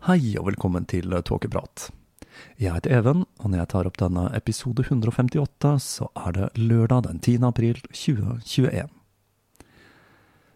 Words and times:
Hei 0.00 0.30
og 0.40 0.46
velkommen 0.46 0.86
til 0.88 1.12
Tåkeprat. 1.28 1.90
Jeg 2.56 2.72
heter 2.72 2.94
Even, 3.02 3.26
og 3.36 3.50
når 3.52 3.58
jeg 3.58 3.68
tar 3.68 3.88
opp 3.90 3.98
denne 4.00 4.22
episode 4.32 4.80
158, 4.86 5.74
så 5.84 6.08
er 6.16 6.32
det 6.38 6.46
lørdag 6.56 7.02
den 7.04 7.18
10. 7.20 7.34
april 7.44 7.82
2021. 7.90 8.88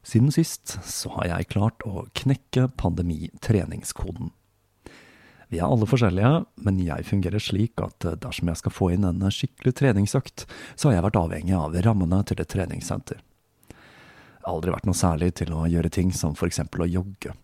Siden 0.00 0.32
sist 0.32 0.78
så 0.88 1.12
har 1.18 1.28
jeg 1.28 1.50
klart 1.52 1.84
å 1.84 2.06
knekke 2.16 2.70
pandemitreningskoden. 2.80 4.32
Vi 5.52 5.60
er 5.60 5.68
alle 5.68 5.92
forskjellige, 5.92 6.32
men 6.64 6.80
jeg 6.80 7.04
fungerer 7.12 7.44
slik 7.50 7.84
at 7.84 8.08
dersom 8.24 8.48
jeg 8.48 8.64
skal 8.64 8.78
få 8.78 8.94
inn 8.96 9.04
en 9.04 9.28
skikkelig 9.28 9.76
treningsøkt, 9.76 10.48
så 10.72 10.88
har 10.88 11.02
jeg 11.02 11.08
vært 11.10 11.20
avhengig 11.20 11.60
av 11.60 11.76
rammene 11.84 12.24
til 12.24 12.40
et 12.40 12.54
treningssenter. 12.56 13.20
Jeg 13.68 14.48
har 14.48 14.56
aldri 14.56 14.72
vært 14.72 14.88
noe 14.88 14.96
særlig 14.96 15.34
til 15.36 15.52
å 15.52 15.68
gjøre 15.68 15.92
ting 15.92 16.16
som 16.16 16.32
eksempel 16.32 16.88
å 16.88 16.94
jogge. 16.96 17.36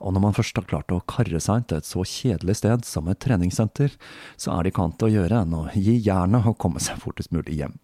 Og 0.00 0.14
når 0.14 0.24
man 0.26 0.36
først 0.36 0.58
har 0.58 0.68
klart 0.68 0.92
å 0.94 1.02
karre 1.08 1.40
seg 1.42 1.66
til 1.68 1.80
et 1.80 1.88
så 1.88 2.04
kjedelig 2.06 2.58
sted 2.60 2.86
som 2.88 3.08
et 3.10 3.20
treningssenter, 3.22 3.94
så 4.36 4.54
er 4.54 4.62
det 4.62 4.72
ikke 4.72 4.86
annet 4.86 5.06
å 5.06 5.12
gjøre 5.12 5.42
enn 5.44 5.58
å 5.58 5.64
gi 5.74 5.96
jernet 5.98 6.48
og 6.48 6.58
komme 6.62 6.82
seg 6.82 7.00
fortest 7.02 7.34
mulig 7.34 7.58
hjem. 7.60 7.78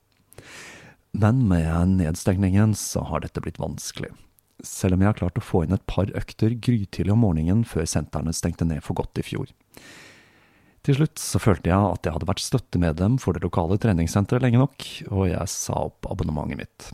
Men 1.19 1.47
med 1.49 1.97
nedstengningen 1.97 2.75
så 2.79 3.05
har 3.09 3.25
dette 3.25 3.43
blitt 3.43 3.61
vanskelig. 3.61 4.11
Selv 4.65 4.97
om 4.97 5.03
jeg 5.03 5.13
har 5.13 5.19
klart 5.21 5.39
å 5.39 5.45
få 5.45 5.63
inn 5.65 5.75
et 5.77 5.87
par 5.87 6.11
økter 6.19 6.57
grytidlig 6.59 7.15
om 7.15 7.23
morgenen 7.23 7.65
før 7.67 7.87
sentrene 7.89 8.35
stengte 8.35 8.67
ned 8.67 8.83
for 8.85 8.99
godt 8.99 9.21
i 9.23 9.25
fjor. 9.27 9.51
Til 10.87 10.97
slutt 10.99 11.21
så 11.21 11.41
følte 11.43 11.71
jeg 11.71 11.79
at 11.79 12.07
jeg 12.07 12.15
hadde 12.15 12.29
vært 12.29 12.43
støttemedlem 12.43 13.19
for 13.23 13.37
det 13.37 13.45
lokale 13.45 13.79
treningssenteret 13.83 14.45
lenge 14.45 14.61
nok, 14.63 14.87
og 15.13 15.29
jeg 15.31 15.53
sa 15.53 15.85
opp 15.89 16.09
abonnementet 16.11 16.61
mitt. 16.63 16.89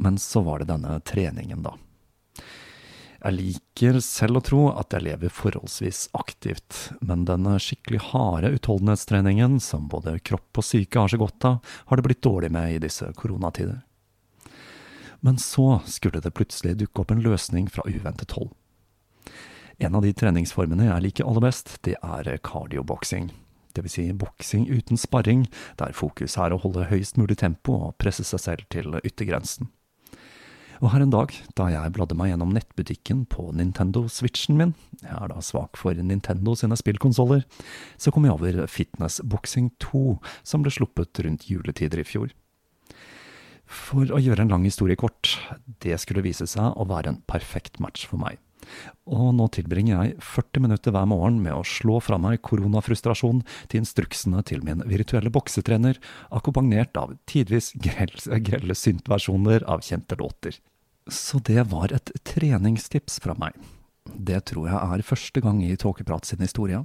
Men 0.00 0.16
så 0.22 0.42
var 0.46 0.62
det 0.62 0.70
denne 0.70 0.96
treningen, 1.04 1.64
da. 1.66 1.74
Jeg 3.20 3.36
liker 3.36 3.98
selv 4.00 4.40
å 4.40 4.44
tro 4.44 4.60
at 4.72 4.94
jeg 4.96 5.04
lever 5.04 5.32
forholdsvis 5.34 6.06
aktivt, 6.16 6.76
men 7.04 7.26
denne 7.28 7.58
skikkelig 7.60 8.00
harde 8.14 8.54
utholdenhetstreningen 8.56 9.58
som 9.60 9.90
både 9.92 10.14
kropp 10.24 10.62
og 10.62 10.64
syke 10.64 11.02
har 11.02 11.12
så 11.12 11.18
godt 11.20 11.44
av, 11.44 11.58
har 11.90 12.00
det 12.00 12.06
blitt 12.06 12.22
dårlig 12.24 12.48
med 12.54 12.72
i 12.72 12.78
disse 12.80 13.10
koronatider. 13.18 13.82
Men 15.20 15.36
så 15.36 15.82
skulle 15.84 16.22
det 16.24 16.32
plutselig 16.32 16.78
dukke 16.80 17.02
opp 17.02 17.12
en 17.12 17.20
løsning 17.20 17.68
fra 17.68 17.84
uventet 17.84 18.32
hold. 18.38 18.54
En 19.76 19.96
av 19.96 20.04
de 20.04 20.14
treningsformene 20.16 20.88
jeg 20.88 21.04
liker 21.04 21.28
aller 21.28 21.44
best, 21.44 21.74
det 21.84 21.98
er 22.00 22.30
kardioboksing. 22.44 23.28
Vil 23.80 23.92
si 23.92 24.06
boksing 24.16 24.66
uten 24.68 24.98
sparring, 25.00 25.44
der 25.80 25.94
fokus 25.96 26.34
er 26.40 26.52
å 26.52 26.60
holde 26.60 26.88
høyest 26.90 27.20
mulig 27.20 27.38
tempo 27.40 27.76
og 27.86 27.94
presse 28.00 28.24
seg 28.28 28.42
selv 28.42 28.66
til 28.72 28.96
yttergrensen. 29.00 29.70
Og 30.80 30.94
her 30.94 31.02
en 31.04 31.12
dag, 31.12 31.32
da 31.58 31.66
jeg 31.68 31.92
bladde 31.92 32.16
meg 32.16 32.30
gjennom 32.30 32.54
nettbutikken 32.56 33.26
på 33.28 33.50
Nintendo-switchen 33.52 34.56
min, 34.56 34.72
jeg 35.02 35.12
er 35.12 35.28
da 35.28 35.42
svak 35.44 35.76
for 35.76 35.92
Nintendo 35.92 36.54
sine 36.56 36.78
spillkonsoller, 36.80 37.44
så 38.00 38.12
kom 38.14 38.24
jeg 38.24 38.32
over 38.38 38.62
Fitness 38.64 39.20
Boxing 39.20 39.68
2, 39.84 40.16
som 40.40 40.64
ble 40.64 40.72
sluppet 40.72 41.20
rundt 41.26 41.44
juletider 41.52 42.00
i 42.00 42.06
fjor. 42.08 42.32
For 43.70 44.08
å 44.08 44.22
gjøre 44.24 44.46
en 44.46 44.54
lang 44.54 44.64
historie 44.64 44.96
kort, 44.98 45.36
det 45.84 46.00
skulle 46.00 46.24
vise 46.24 46.48
seg 46.48 46.72
å 46.72 46.88
være 46.88 47.12
en 47.12 47.20
perfekt 47.28 47.76
match 47.82 48.08
for 48.08 48.22
meg. 48.22 48.40
Og 49.10 49.30
nå 49.36 49.50
tilbringer 49.52 49.94
jeg 49.98 50.16
40 50.24 50.64
minutter 50.64 50.94
hver 50.94 51.08
morgen 51.12 51.42
med 51.44 51.58
å 51.58 51.66
slå 51.66 51.98
fra 52.04 52.16
meg 52.20 52.40
koronafrustrasjon 52.46 53.44
til 53.68 53.82
instruksene 53.82 54.42
til 54.48 54.64
min 54.64 54.84
virtuelle 54.88 55.32
boksetrener, 55.32 56.00
akkompagnert 56.32 56.96
av 57.00 57.14
tidvis 57.30 57.72
grelle, 57.76 58.40
grelle 58.48 58.76
syntversjoner 58.76 59.68
av 59.68 59.84
kjente 59.84 60.16
låter. 60.20 60.56
Så 61.10 61.40
det 61.42 61.66
var 61.72 61.92
et 61.92 62.12
treningstips 62.24 63.18
fra 63.22 63.34
meg. 63.38 63.56
Det 64.10 64.40
tror 64.50 64.68
jeg 64.70 64.78
er 64.78 65.06
første 65.06 65.42
gang 65.42 65.60
i 65.62 65.76
Tåkeprat 65.78 66.26
sin 66.26 66.42
historie. 66.42 66.84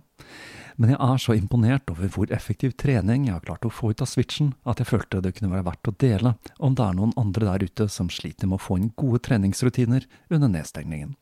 Men 0.75 0.91
jeg 0.91 0.99
er 0.99 1.21
så 1.21 1.35
imponert 1.37 1.89
over 1.93 2.09
hvor 2.11 2.31
effektiv 2.35 2.73
trening 2.75 3.29
jeg 3.29 3.37
har 3.37 3.45
klart 3.45 3.65
å 3.65 3.71
få 3.71 3.93
ut 3.93 4.01
av 4.03 4.09
switchen, 4.11 4.51
at 4.67 4.81
jeg 4.81 4.89
følte 4.89 5.21
det 5.23 5.35
kunne 5.37 5.53
være 5.53 5.67
verdt 5.69 5.91
å 5.91 5.95
dele 6.03 6.33
om 6.59 6.75
det 6.75 6.83
er 6.83 6.97
noen 6.97 7.13
andre 7.21 7.47
der 7.47 7.69
ute 7.69 7.87
som 7.91 8.11
sliter 8.11 8.49
med 8.49 8.59
å 8.59 8.65
få 8.65 8.79
inn 8.81 8.91
gode 8.99 9.21
treningsrutiner 9.29 10.09
under 10.29 10.51
nedstengningen. 10.51 11.15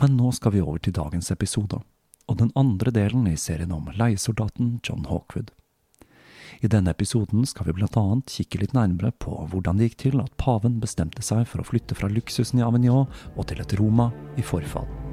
Men 0.00 0.16
nå 0.18 0.32
skal 0.34 0.56
vi 0.56 0.64
over 0.64 0.82
til 0.82 0.96
dagens 0.96 1.30
episode. 1.30 1.80
og 2.30 2.36
den 2.38 2.52
andre 2.54 2.92
delen 2.94 3.26
i 3.26 3.34
serien 3.34 3.72
om 3.74 3.88
leiesoldaten 3.90 4.76
John 4.86 5.08
Hawkwood. 5.10 5.50
I 6.60 6.70
denne 6.70 6.94
episoden 6.94 7.46
skal 7.48 7.68
vi 7.68 7.76
annet 8.00 8.30
kikke 8.30 8.62
litt 8.62 8.74
nærmere 8.76 9.12
på 9.22 9.36
hvordan 9.52 9.78
det 9.78 9.90
gikk 9.90 10.00
til 10.06 10.24
at 10.24 10.34
paven 10.40 10.80
bestemte 10.82 11.24
seg 11.24 11.46
for 11.50 11.62
å 11.62 11.68
flytte 11.70 11.98
fra 11.98 12.10
luksusen 12.10 12.60
i 12.60 12.66
Avignon 12.66 13.08
og 13.36 13.46
til 13.50 13.62
et 13.62 13.78
Roma 13.80 14.10
i 14.36 14.46
forfall. 14.46 15.09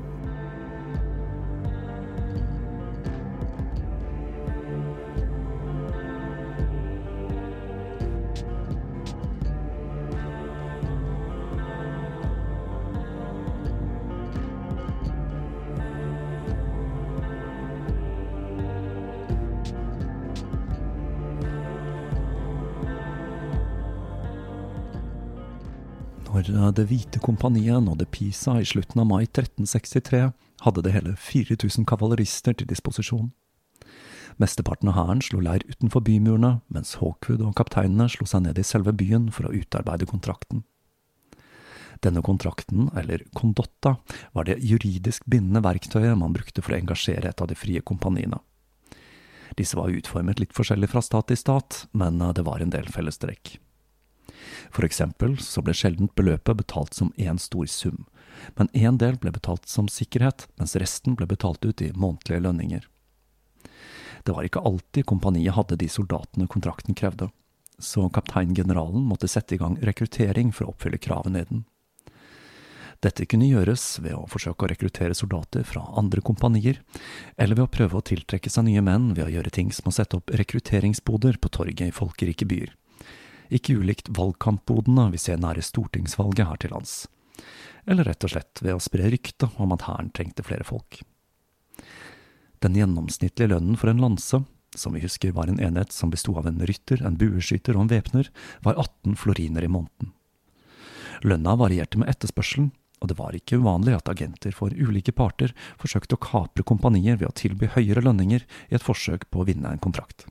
Det 26.76 26.88
hvite 26.90 27.20
kompaniet 27.24 27.84
nådde 27.84 28.06
Pisa 28.12 28.58
i 28.60 28.66
slutten 28.66 29.00
av 29.02 29.08
mai 29.08 29.24
1363, 29.24 30.32
hadde 30.66 30.82
det 30.82 30.92
hele 30.92 31.14
4000 31.16 31.86
kavalerister 31.86 32.58
til 32.58 32.68
disposisjon. 32.68 33.30
Mesteparten 34.38 34.90
av 34.92 34.98
hæren 34.98 35.22
slo 35.24 35.40
leir 35.42 35.64
utenfor 35.70 36.04
bymurene, 36.06 36.60
mens 36.68 36.98
Hawkwood 37.00 37.42
og 37.46 37.56
kapteinene 37.58 38.10
slo 38.12 38.28
seg 38.30 38.44
ned 38.46 38.60
i 38.60 38.66
selve 38.66 38.94
byen 38.94 39.30
for 39.34 39.48
å 39.48 39.54
utarbeide 39.54 40.10
kontrakten. 40.10 40.64
Denne 42.04 42.22
kontrakten, 42.22 42.92
eller 42.98 43.24
kondotta, 43.34 43.96
var 44.34 44.46
det 44.46 44.60
juridisk 44.62 45.26
bindende 45.26 45.64
verktøyet 45.66 46.18
man 46.18 46.36
brukte 46.36 46.62
for 46.62 46.76
å 46.76 46.82
engasjere 46.82 47.32
et 47.32 47.42
av 47.42 47.50
de 47.50 47.58
frie 47.58 47.82
kompaniene. 47.82 48.42
Disse 49.58 49.78
var 49.80 49.90
utformet 49.90 50.42
litt 50.42 50.54
forskjellig 50.54 50.92
fra 50.92 51.02
stat 51.02 51.32
til 51.32 51.40
stat, 51.40 51.86
men 51.98 52.20
det 52.20 52.46
var 52.46 52.62
en 52.62 52.74
del 52.74 52.92
fellestrekk. 52.94 53.58
For 54.72 54.86
eksempel 54.86 55.38
så 55.44 55.64
ble 55.64 55.76
sjelden 55.78 56.10
beløpet 56.16 56.60
betalt 56.60 56.98
som 56.98 57.14
én 57.18 57.40
stor 57.42 57.66
sum, 57.72 58.06
men 58.56 58.70
én 58.74 59.00
del 59.02 59.18
ble 59.22 59.32
betalt 59.34 59.68
som 59.70 59.90
sikkerhet, 59.92 60.48
mens 60.60 60.76
resten 60.80 61.16
ble 61.18 61.28
betalt 61.30 61.66
ut 61.66 61.82
i 61.82 61.94
månedlige 61.96 62.44
lønninger. 62.44 62.88
Det 64.24 64.36
var 64.36 64.44
ikke 64.44 64.64
alltid 64.68 65.08
kompaniet 65.08 65.56
hadde 65.56 65.78
de 65.80 65.88
soldatene 65.90 66.50
kontrakten 66.52 66.98
krevde, 66.98 67.30
så 67.80 68.10
kapteingeneralen 68.10 69.06
måtte 69.08 69.30
sette 69.32 69.56
i 69.56 69.62
gang 69.62 69.78
rekruttering 69.86 70.52
for 70.52 70.68
å 70.68 70.74
oppfylle 70.74 71.00
kravene 71.00 71.44
i 71.44 71.50
den. 71.50 71.66
Dette 73.06 73.28
kunne 73.30 73.46
gjøres 73.46 74.00
ved 74.02 74.16
å 74.18 74.26
forsøke 74.26 74.66
å 74.66 74.70
rekruttere 74.72 75.14
soldater 75.14 75.62
fra 75.70 75.84
andre 76.02 76.24
kompanier, 76.26 76.82
eller 77.38 77.60
ved 77.60 77.68
å 77.68 77.74
prøve 77.78 78.00
å 78.00 78.06
tiltrekke 78.10 78.50
seg 78.50 78.66
nye 78.66 78.82
menn 78.82 79.12
ved 79.14 79.28
å 79.28 79.34
gjøre 79.36 79.54
ting 79.54 79.70
som 79.76 79.92
å 79.92 79.94
sette 79.94 80.18
opp 80.18 80.34
rekrutteringsboder 80.34 81.38
på 81.38 81.52
torget 81.54 81.92
i 81.92 81.94
folkerike 81.94 82.50
byer 82.50 82.74
ikke 83.54 83.78
ulikt 83.80 84.12
valgkampbodene 84.18 85.10
vi 85.14 85.22
ser 85.22 85.40
nære 85.42 85.64
stortingsvalget 85.66 86.50
her 86.50 86.60
til 86.62 86.74
lands, 86.76 86.96
eller 87.88 88.10
rett 88.10 88.26
og 88.28 88.34
slett 88.34 88.64
ved 88.64 88.76
å 88.76 88.84
spre 88.84 89.10
rykte 89.14 89.50
om 89.62 89.76
at 89.76 89.88
hæren 89.88 90.12
trengte 90.16 90.46
flere 90.46 90.68
folk. 90.68 91.02
Den 92.64 92.78
gjennomsnittlige 92.78 93.54
lønnen 93.54 93.78
for 93.78 93.92
en 93.92 94.02
lanse, 94.02 94.42
som 94.76 94.94
vi 94.94 95.04
husker 95.04 95.34
var 95.36 95.50
en 95.50 95.62
enhet 95.62 95.94
som 95.94 96.12
besto 96.14 96.36
av 96.38 96.48
en 96.50 96.60
rytter, 96.66 97.04
en 97.06 97.18
bueskyter 97.18 97.78
og 97.78 97.86
en 97.86 97.94
væpner, 97.94 98.30
var 98.66 98.80
18 98.82 99.16
floriner 99.22 99.66
i 99.66 99.72
måneden. 99.72 100.14
Lønna 101.26 101.56
varierte 101.58 102.02
med 102.02 102.10
etterspørselen, 102.12 102.72
og 103.02 103.12
det 103.12 103.18
var 103.20 103.36
ikke 103.38 103.60
uvanlig 103.62 103.94
at 103.94 104.10
agenter 104.10 104.54
for 104.58 104.74
ulike 104.74 105.14
parter 105.14 105.54
forsøkte 105.82 106.18
å 106.18 106.22
kapre 106.22 106.66
kompanier 106.66 107.20
ved 107.20 107.30
å 107.30 107.36
tilby 107.38 107.70
høyere 107.76 108.02
lønninger 108.06 108.46
i 108.46 108.78
et 108.78 108.86
forsøk 108.86 109.30
på 109.30 109.44
å 109.44 109.48
vinne 109.50 109.70
en 109.70 109.82
kontrakt. 109.82 110.26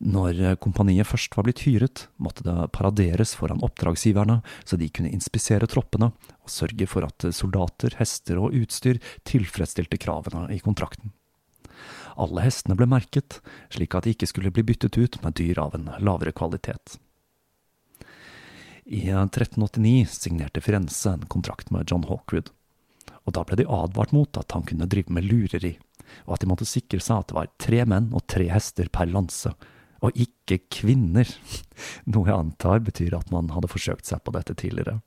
Når 0.00 0.38
eh, 0.40 0.56
kompaniet 0.56 1.08
først 1.08 1.34
var 1.36 1.44
blitt 1.44 1.66
hyret, 1.66 2.06
måtte 2.16 2.44
det 2.46 2.70
paraderes 2.72 3.34
foran 3.36 3.60
oppdragsgiverne, 3.64 4.38
så 4.64 4.78
de 4.80 4.88
kunne 4.88 5.12
inspisere 5.12 5.68
troppene 5.68 6.08
og 6.40 6.52
sørge 6.52 6.88
for 6.88 7.04
at 7.04 7.26
soldater, 7.36 7.98
hester 8.00 8.40
og 8.40 8.56
utstyr 8.56 9.00
tilfredsstilte 9.28 10.00
kravene 10.00 10.46
i 10.56 10.60
kontrakten. 10.64 11.12
Alle 12.20 12.46
hestene 12.46 12.76
ble 12.76 12.88
merket, 12.88 13.38
slik 13.72 13.94
at 13.94 14.06
de 14.06 14.14
ikke 14.14 14.28
skulle 14.30 14.52
bli 14.54 14.64
byttet 14.72 14.96
ut 14.96 15.20
med 15.24 15.36
dyr 15.36 15.60
av 15.60 15.76
en 15.76 15.90
lavere 16.00 16.32
kvalitet. 16.36 16.96
I 18.90 19.04
1389 19.12 20.08
signerte 20.10 20.62
Firenze 20.64 21.12
en 21.12 21.28
kontrakt 21.30 21.68
med 21.70 21.92
John 21.92 22.08
Hawkwood, 22.08 22.48
og 23.28 23.36
da 23.36 23.44
ble 23.44 23.60
de 23.60 23.68
advart 23.68 24.14
mot 24.16 24.40
at 24.40 24.56
han 24.56 24.64
kunne 24.66 24.88
drive 24.90 25.12
med 25.12 25.28
lureri, 25.28 25.76
og 26.24 26.34
at 26.34 26.42
de 26.42 26.48
måtte 26.50 26.68
sikre 26.68 27.02
seg 27.04 27.20
at 27.20 27.30
det 27.30 27.36
var 27.36 27.52
tre 27.60 27.84
menn 27.86 28.08
og 28.16 28.24
tre 28.32 28.48
hester 28.50 28.88
per 28.90 29.12
lanse, 29.12 29.52
og 30.00 30.16
ikke 30.16 30.62
kvinner, 30.72 31.28
noe 32.08 32.28
jeg 32.28 32.36
antar 32.36 32.82
betyr 32.84 33.16
at 33.18 33.32
man 33.34 33.52
hadde 33.54 33.70
forsøkt 33.70 34.08
seg 34.08 34.22
på 34.24 34.34
dette 34.36 34.56
tidligere. 34.58 35.00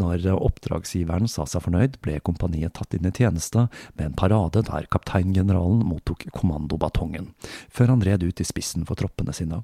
Når 0.00 0.24
oppdragsgiveren 0.34 1.28
sa 1.30 1.44
seg 1.46 1.62
fornøyd, 1.62 2.00
ble 2.02 2.16
kompaniet 2.26 2.74
tatt 2.74 2.96
inn 2.96 3.06
i 3.06 3.12
tjeneste 3.14 3.68
med 3.94 4.08
en 4.08 4.16
parade 4.18 4.64
der 4.66 4.88
kapteingeneralen 4.90 5.84
mottok 5.86 6.26
kommandobatongen, 6.34 7.30
før 7.70 7.94
han 7.94 8.02
red 8.02 8.26
ut 8.26 8.42
i 8.42 8.48
spissen 8.48 8.86
for 8.88 8.98
troppene 8.98 9.34
sine. 9.36 9.62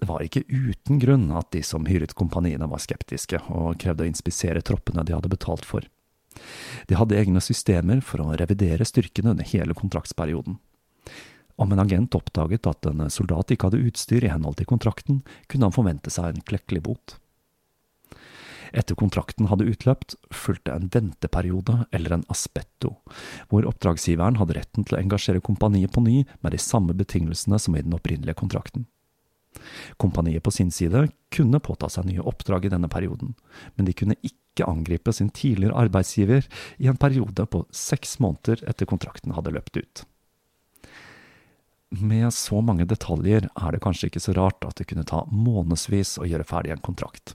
Det 0.00 0.08
var 0.08 0.24
ikke 0.24 0.44
uten 0.48 1.00
grunn 1.00 1.26
at 1.36 1.50
de 1.52 1.60
som 1.64 1.88
hyret 1.88 2.14
kompaniene 2.16 2.68
var 2.68 2.80
skeptiske, 2.80 3.40
og 3.52 3.80
krevde 3.80 4.04
å 4.06 4.08
inspisere 4.08 4.64
troppene 4.64 5.04
de 5.04 5.16
hadde 5.16 5.32
betalt 5.32 5.66
for. 5.68 5.84
De 6.88 6.96
hadde 6.96 7.16
egne 7.16 7.40
systemer 7.44 8.00
for 8.04 8.22
å 8.24 8.36
revidere 8.40 8.86
styrkene 8.88 9.34
under 9.34 9.48
hele 9.50 9.76
kontraktsperioden. 9.76 10.56
Om 11.60 11.74
en 11.74 11.82
agent 11.82 12.14
oppdaget 12.16 12.68
at 12.70 12.86
en 12.88 13.10
soldat 13.12 13.52
ikke 13.52 13.68
hadde 13.68 13.82
utstyr 13.84 14.24
i 14.24 14.32
henhold 14.32 14.56
til 14.56 14.68
kontrakten, 14.70 15.20
kunne 15.46 15.68
han 15.68 15.76
forvente 15.76 16.12
seg 16.12 16.30
en 16.30 16.46
klekkelig 16.48 16.82
bot. 16.86 17.18
Etter 18.70 18.94
kontrakten 18.94 19.48
hadde 19.50 19.66
utløpt, 19.66 20.14
fulgte 20.30 20.72
en 20.72 20.86
venteperiode, 20.94 21.84
eller 21.92 22.14
en 22.14 22.24
aspetto, 22.32 22.94
hvor 23.50 23.66
oppdragsgiveren 23.66 24.38
hadde 24.38 24.56
retten 24.56 24.86
til 24.86 24.96
å 24.96 25.00
engasjere 25.00 25.42
kompaniet 25.44 25.92
på 25.92 26.04
ny 26.06 26.22
med 26.40 26.54
de 26.54 26.60
samme 26.62 26.94
betingelsene 26.96 27.58
som 27.58 27.76
i 27.76 27.82
den 27.82 27.96
opprinnelige 27.98 28.38
kontrakten. 28.38 28.86
Kompaniet 29.98 30.44
på 30.46 30.52
sin 30.54 30.70
side 30.70 31.08
kunne 31.34 31.60
påta 31.60 31.90
seg 31.90 32.06
nye 32.06 32.22
oppdrag 32.22 32.68
i 32.68 32.72
denne 32.72 32.88
perioden, 32.88 33.34
men 33.74 33.88
de 33.88 33.96
kunne 33.98 34.16
ikke 34.22 34.68
angripe 34.70 35.12
sin 35.12 35.32
tidligere 35.34 35.76
arbeidsgiver 35.86 36.46
i 36.78 36.86
en 36.90 37.00
periode 37.00 37.46
på 37.50 37.64
seks 37.74 38.20
måneder 38.22 38.62
etter 38.70 38.88
kontrakten 38.88 39.34
hadde 39.34 39.56
løpt 39.58 39.82
ut. 39.82 40.04
Med 41.90 42.30
så 42.34 42.60
mange 42.62 42.86
detaljer 42.86 43.48
er 43.50 43.72
det 43.74 43.80
kanskje 43.82 44.06
ikke 44.10 44.22
så 44.22 44.34
rart 44.36 44.62
at 44.62 44.78
det 44.78 44.86
kunne 44.92 45.06
ta 45.06 45.24
månedsvis 45.26 46.20
å 46.22 46.26
gjøre 46.28 46.46
ferdig 46.46 46.70
en 46.76 46.84
kontrakt. 46.86 47.34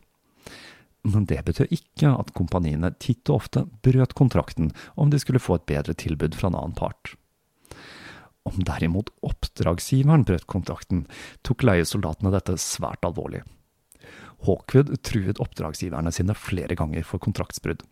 Men 1.04 1.28
det 1.30 1.42
betød 1.46 1.74
ikke 1.76 2.14
at 2.16 2.32
kompaniene 2.38 2.94
titt 3.04 3.28
og 3.30 3.44
ofte 3.44 3.66
brøt 3.86 4.16
kontrakten 4.18 4.72
om 4.96 5.12
de 5.12 5.20
skulle 5.22 5.44
få 5.44 5.60
et 5.60 5.68
bedre 5.70 5.94
tilbud 5.94 6.38
fra 6.40 6.50
en 6.50 6.58
annen 6.58 6.78
part. 6.78 7.14
Om 8.48 8.62
derimot 8.64 9.12
oppdragsgiveren 9.26 10.24
brøt 10.26 10.48
kontrakten, 10.48 11.04
tok 11.44 11.66
leiesoldatene 11.66 12.32
dette 12.34 12.56
svært 12.62 13.06
alvorlig. 13.06 13.42
Hawkwood 14.46 14.94
truet 15.04 15.42
oppdragsgiverne 15.42 16.14
sine 16.16 16.36
flere 16.38 16.78
ganger 16.80 17.04
for 17.04 17.20
kontraktsbrudd. 17.20 17.84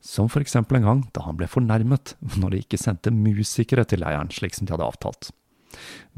Som 0.00 0.30
for 0.32 0.40
eksempel 0.40 0.78
en 0.78 0.88
gang 0.88 1.04
da 1.12 1.26
han 1.26 1.36
ble 1.36 1.50
fornærmet 1.50 2.14
når 2.40 2.54
de 2.54 2.62
ikke 2.64 2.80
sendte 2.80 3.12
musikere 3.12 3.84
til 3.84 4.00
leiren 4.00 4.32
slik 4.32 4.56
som 4.56 4.64
de 4.64 4.72
hadde 4.74 4.86
avtalt. 4.86 5.30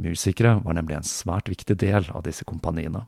Musikere 0.00 0.59
var 0.64 0.76
nemlig 0.78 0.99
en 0.99 1.09
svært 1.09 1.50
viktig 1.52 1.76
del 1.80 2.09
av 2.11 2.25
disse 2.26 2.47
kompaniene. 2.49 3.06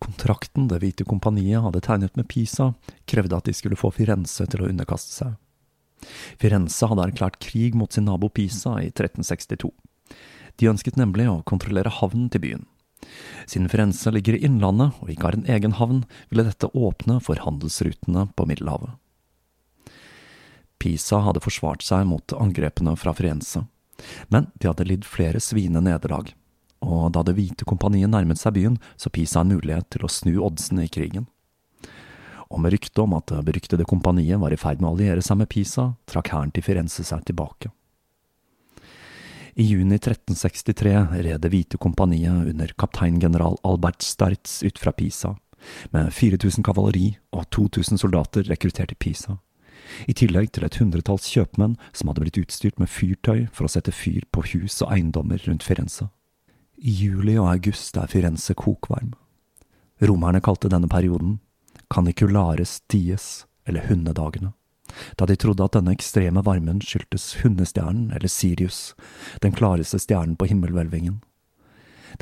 Kontrakten 0.00 0.68
Det 0.68 0.80
hvite 0.80 1.04
kompaniet 1.04 1.60
hadde 1.60 1.82
tegnet 1.84 2.16
med 2.16 2.28
Pisa, 2.28 2.72
krevde 3.04 3.36
at 3.36 3.48
de 3.48 3.54
skulle 3.56 3.76
få 3.76 3.92
Firenze 3.92 4.46
til 4.48 4.64
å 4.64 4.70
underkaste 4.70 5.12
seg. 5.12 5.36
Firenze 6.40 6.88
hadde 6.88 7.04
erklært 7.10 7.40
krig 7.44 7.76
mot 7.76 7.92
sin 7.92 8.06
nabo 8.08 8.30
Pisa 8.32 8.78
i 8.80 8.88
1362. 8.88 9.68
De 10.56 10.68
ønsket 10.70 10.96
nemlig 11.00 11.28
å 11.28 11.42
kontrollere 11.48 11.92
havnen 11.92 12.30
til 12.32 12.44
byen. 12.44 12.64
Siden 13.48 13.68
Firenze 13.72 14.12
ligger 14.12 14.36
i 14.36 14.44
innlandet 14.44 14.96
og 15.00 15.12
ikke 15.12 15.28
har 15.28 15.36
en 15.36 15.48
egen 15.48 15.76
havn, 15.76 16.02
ville 16.28 16.46
dette 16.48 16.72
åpne 16.72 17.18
for 17.24 17.40
handelsrutene 17.44 18.26
på 18.36 18.48
Middelhavet. 18.48 18.96
Pisa 20.80 21.20
hadde 21.26 21.42
forsvart 21.44 21.84
seg 21.84 22.06
mot 22.08 22.32
angrepene 22.36 22.94
fra 22.96 23.12
Firenze, 23.16 23.66
men 24.28 24.48
de 24.60 24.70
hadde 24.70 24.86
lidd 24.88 25.08
flere 25.08 25.40
sviende 25.42 25.82
nederlag, 25.84 26.32
og 26.80 27.12
da 27.12 27.22
Det 27.22 27.34
hvite 27.36 27.66
kompaniet 27.68 28.10
nærmet 28.10 28.40
seg 28.40 28.54
byen, 28.56 28.78
så 28.96 29.12
Pisa 29.12 29.40
en 29.40 29.52
mulighet 29.52 29.90
til 29.90 30.04
å 30.04 30.08
snu 30.08 30.40
oddsene 30.40 30.86
i 30.86 30.92
krigen. 30.92 31.26
Og 32.50 32.60
med 32.60 32.72
ryktet 32.72 32.98
om 32.98 33.12
at 33.14 33.28
det 33.30 33.44
beryktede 33.46 33.86
kompaniet 33.86 34.40
var 34.40 34.52
i 34.52 34.58
ferd 34.58 34.80
med 34.80 34.88
å 34.88 34.94
alliere 34.94 35.22
seg 35.22 35.38
med 35.38 35.50
Pisa, 35.52 35.92
trakk 36.10 36.32
hæren 36.32 36.50
til 36.50 36.64
Firenze 36.66 37.04
seg 37.06 37.22
tilbake. 37.28 37.70
I 39.54 39.66
juni 39.66 39.98
1363 39.98 41.20
red 41.26 41.40
Det 41.42 41.50
hvite 41.50 41.78
kompaniet 41.78 42.48
under 42.48 42.72
kapteingeneral 42.78 43.58
Albert 43.66 44.02
Startz 44.02 44.62
ut 44.62 44.78
fra 44.78 44.92
Pisa, 44.92 45.36
med 45.92 46.12
4000 46.14 46.64
kavaleri 46.64 47.18
og 47.36 47.44
2000 47.50 48.00
soldater 48.00 48.46
rekruttert 48.48 48.94
i 48.94 48.98
Pisa. 48.98 49.36
I 50.06 50.14
tillegg 50.16 50.52
til 50.54 50.66
et 50.66 50.78
hundretalls 50.80 51.28
kjøpmenn 51.32 51.76
som 51.92 52.10
hadde 52.10 52.24
blitt 52.24 52.40
utstyrt 52.40 52.80
med 52.80 52.90
fyrtøy 52.90 53.46
for 53.52 53.66
å 53.66 53.72
sette 53.72 53.94
fyr 53.94 54.26
på 54.32 54.44
hus 54.52 54.80
og 54.84 54.92
eiendommer 54.94 55.42
rundt 55.46 55.66
Firenze. 55.66 56.08
I 56.80 56.92
juli 56.96 57.36
og 57.36 57.50
august 57.50 57.98
er 58.00 58.08
Firenze 58.08 58.56
kokvarm. 58.56 59.12
Romerne 60.00 60.40
kalte 60.40 60.70
denne 60.72 60.88
perioden 60.88 61.38
caniculares 61.90 62.80
dies, 62.86 63.46
eller 63.66 63.86
hundedagene, 63.88 64.52
da 65.16 65.26
de 65.26 65.36
trodde 65.36 65.64
at 65.64 65.74
denne 65.76 65.94
ekstreme 65.94 66.42
varmen 66.46 66.80
skyldtes 66.82 67.40
hundestjernen, 67.42 68.10
eller 68.14 68.30
Sirius, 68.30 68.94
den 69.42 69.52
klareste 69.52 69.98
stjernen 69.98 70.36
på 70.38 70.48
himmelhvelvingen. 70.50 71.20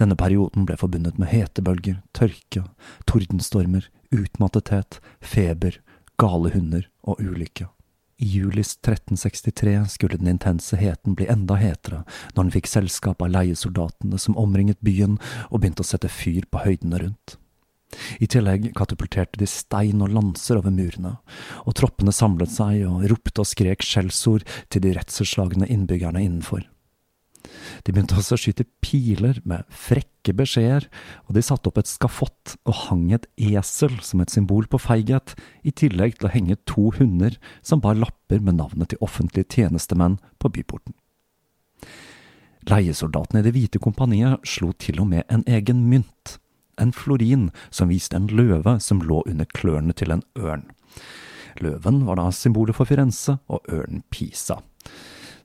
Denne 0.01 0.17
perioden 0.21 0.67
ble 0.69 0.77
forbundet 0.81 1.21
med 1.21 1.31
hetebølger, 1.33 2.01
tørke, 2.17 2.65
tordenstormer, 3.09 3.89
utmattethet, 4.13 5.01
feber, 5.21 5.79
gale 6.21 6.53
hunder 6.53 6.89
og 7.09 7.21
ulykke. 7.25 7.69
I 8.19 8.27
julis 8.27 8.73
1363 8.83 9.85
skulle 9.95 10.19
den 10.19 10.31
intense 10.33 10.77
heten 10.77 11.15
bli 11.15 11.29
enda 11.31 11.55
hetere 11.59 12.01
når 12.35 12.41
den 12.41 12.55
fikk 12.57 12.71
selskap 12.71 13.23
av 13.23 13.31
leiesoldatene 13.31 14.19
som 14.19 14.39
omringet 14.41 14.81
byen 14.83 15.21
og 15.49 15.61
begynte 15.61 15.87
å 15.87 15.91
sette 15.91 16.11
fyr 16.11 16.49
på 16.51 16.65
høydene 16.65 16.99
rundt. 17.05 17.37
I 18.21 18.27
tillegg 18.29 18.73
katapulterte 18.77 19.39
de 19.41 19.47
stein 19.49 20.03
og 20.05 20.13
lanser 20.13 20.59
over 20.61 20.75
murene, 20.75 21.15
og 21.65 21.77
troppene 21.79 22.13
samlet 22.13 22.53
seg 22.53 22.83
og 22.89 23.07
ropte 23.09 23.45
og 23.45 23.49
skrek 23.49 23.87
skjellsord 23.87 24.45
til 24.69 24.85
de 24.85 24.93
redselsslagne 24.99 25.71
innbyggerne 25.71 26.27
innenfor. 26.27 26.67
De 27.85 27.93
begynte 27.93 28.17
også 28.19 28.37
å 28.37 28.41
skyte 28.41 28.67
piler 28.85 29.41
med 29.49 29.67
frekke 29.73 30.35
beskjeder, 30.37 30.89
og 31.27 31.37
de 31.37 31.45
satte 31.45 31.71
opp 31.71 31.81
et 31.81 31.91
skafott 31.91 32.57
og 32.69 32.81
hang 32.87 33.09
et 33.17 33.29
esel 33.37 33.95
som 34.05 34.23
et 34.23 34.33
symbol 34.33 34.69
på 34.71 34.81
feighet, 34.83 35.35
i 35.65 35.73
tillegg 35.73 36.19
til 36.19 36.29
å 36.29 36.33
henge 36.35 36.59
to 36.69 36.89
hunder 36.99 37.39
som 37.63 37.83
bar 37.85 37.99
lapper 37.99 38.43
med 38.45 38.59
navnet 38.61 38.93
til 38.93 39.03
offentlige 39.05 39.49
tjenestemenn 39.57 40.19
på 40.39 40.53
byporten. 40.55 40.97
Leiesoldatene 42.69 43.41
i 43.41 43.47
Det 43.47 43.55
hvite 43.55 43.81
kompaniet 43.81 44.45
slo 44.47 44.75
til 44.77 45.01
og 45.01 45.09
med 45.15 45.25
en 45.33 45.45
egen 45.49 45.87
mynt, 45.89 46.37
en 46.79 46.93
florin 46.95 47.49
som 47.71 47.91
viste 47.91 48.17
en 48.19 48.29
løve 48.31 48.77
som 48.85 49.01
lå 49.03 49.23
under 49.27 49.49
klørne 49.57 49.97
til 49.97 50.13
en 50.15 50.25
ørn. 50.39 50.69
Løven 51.65 52.05
var 52.07 52.21
da 52.21 52.29
symbolet 52.35 52.77
for 52.77 52.87
Firenze 52.87 53.39
og 53.51 53.65
ørnen 53.73 54.05
Pisa 54.15 54.61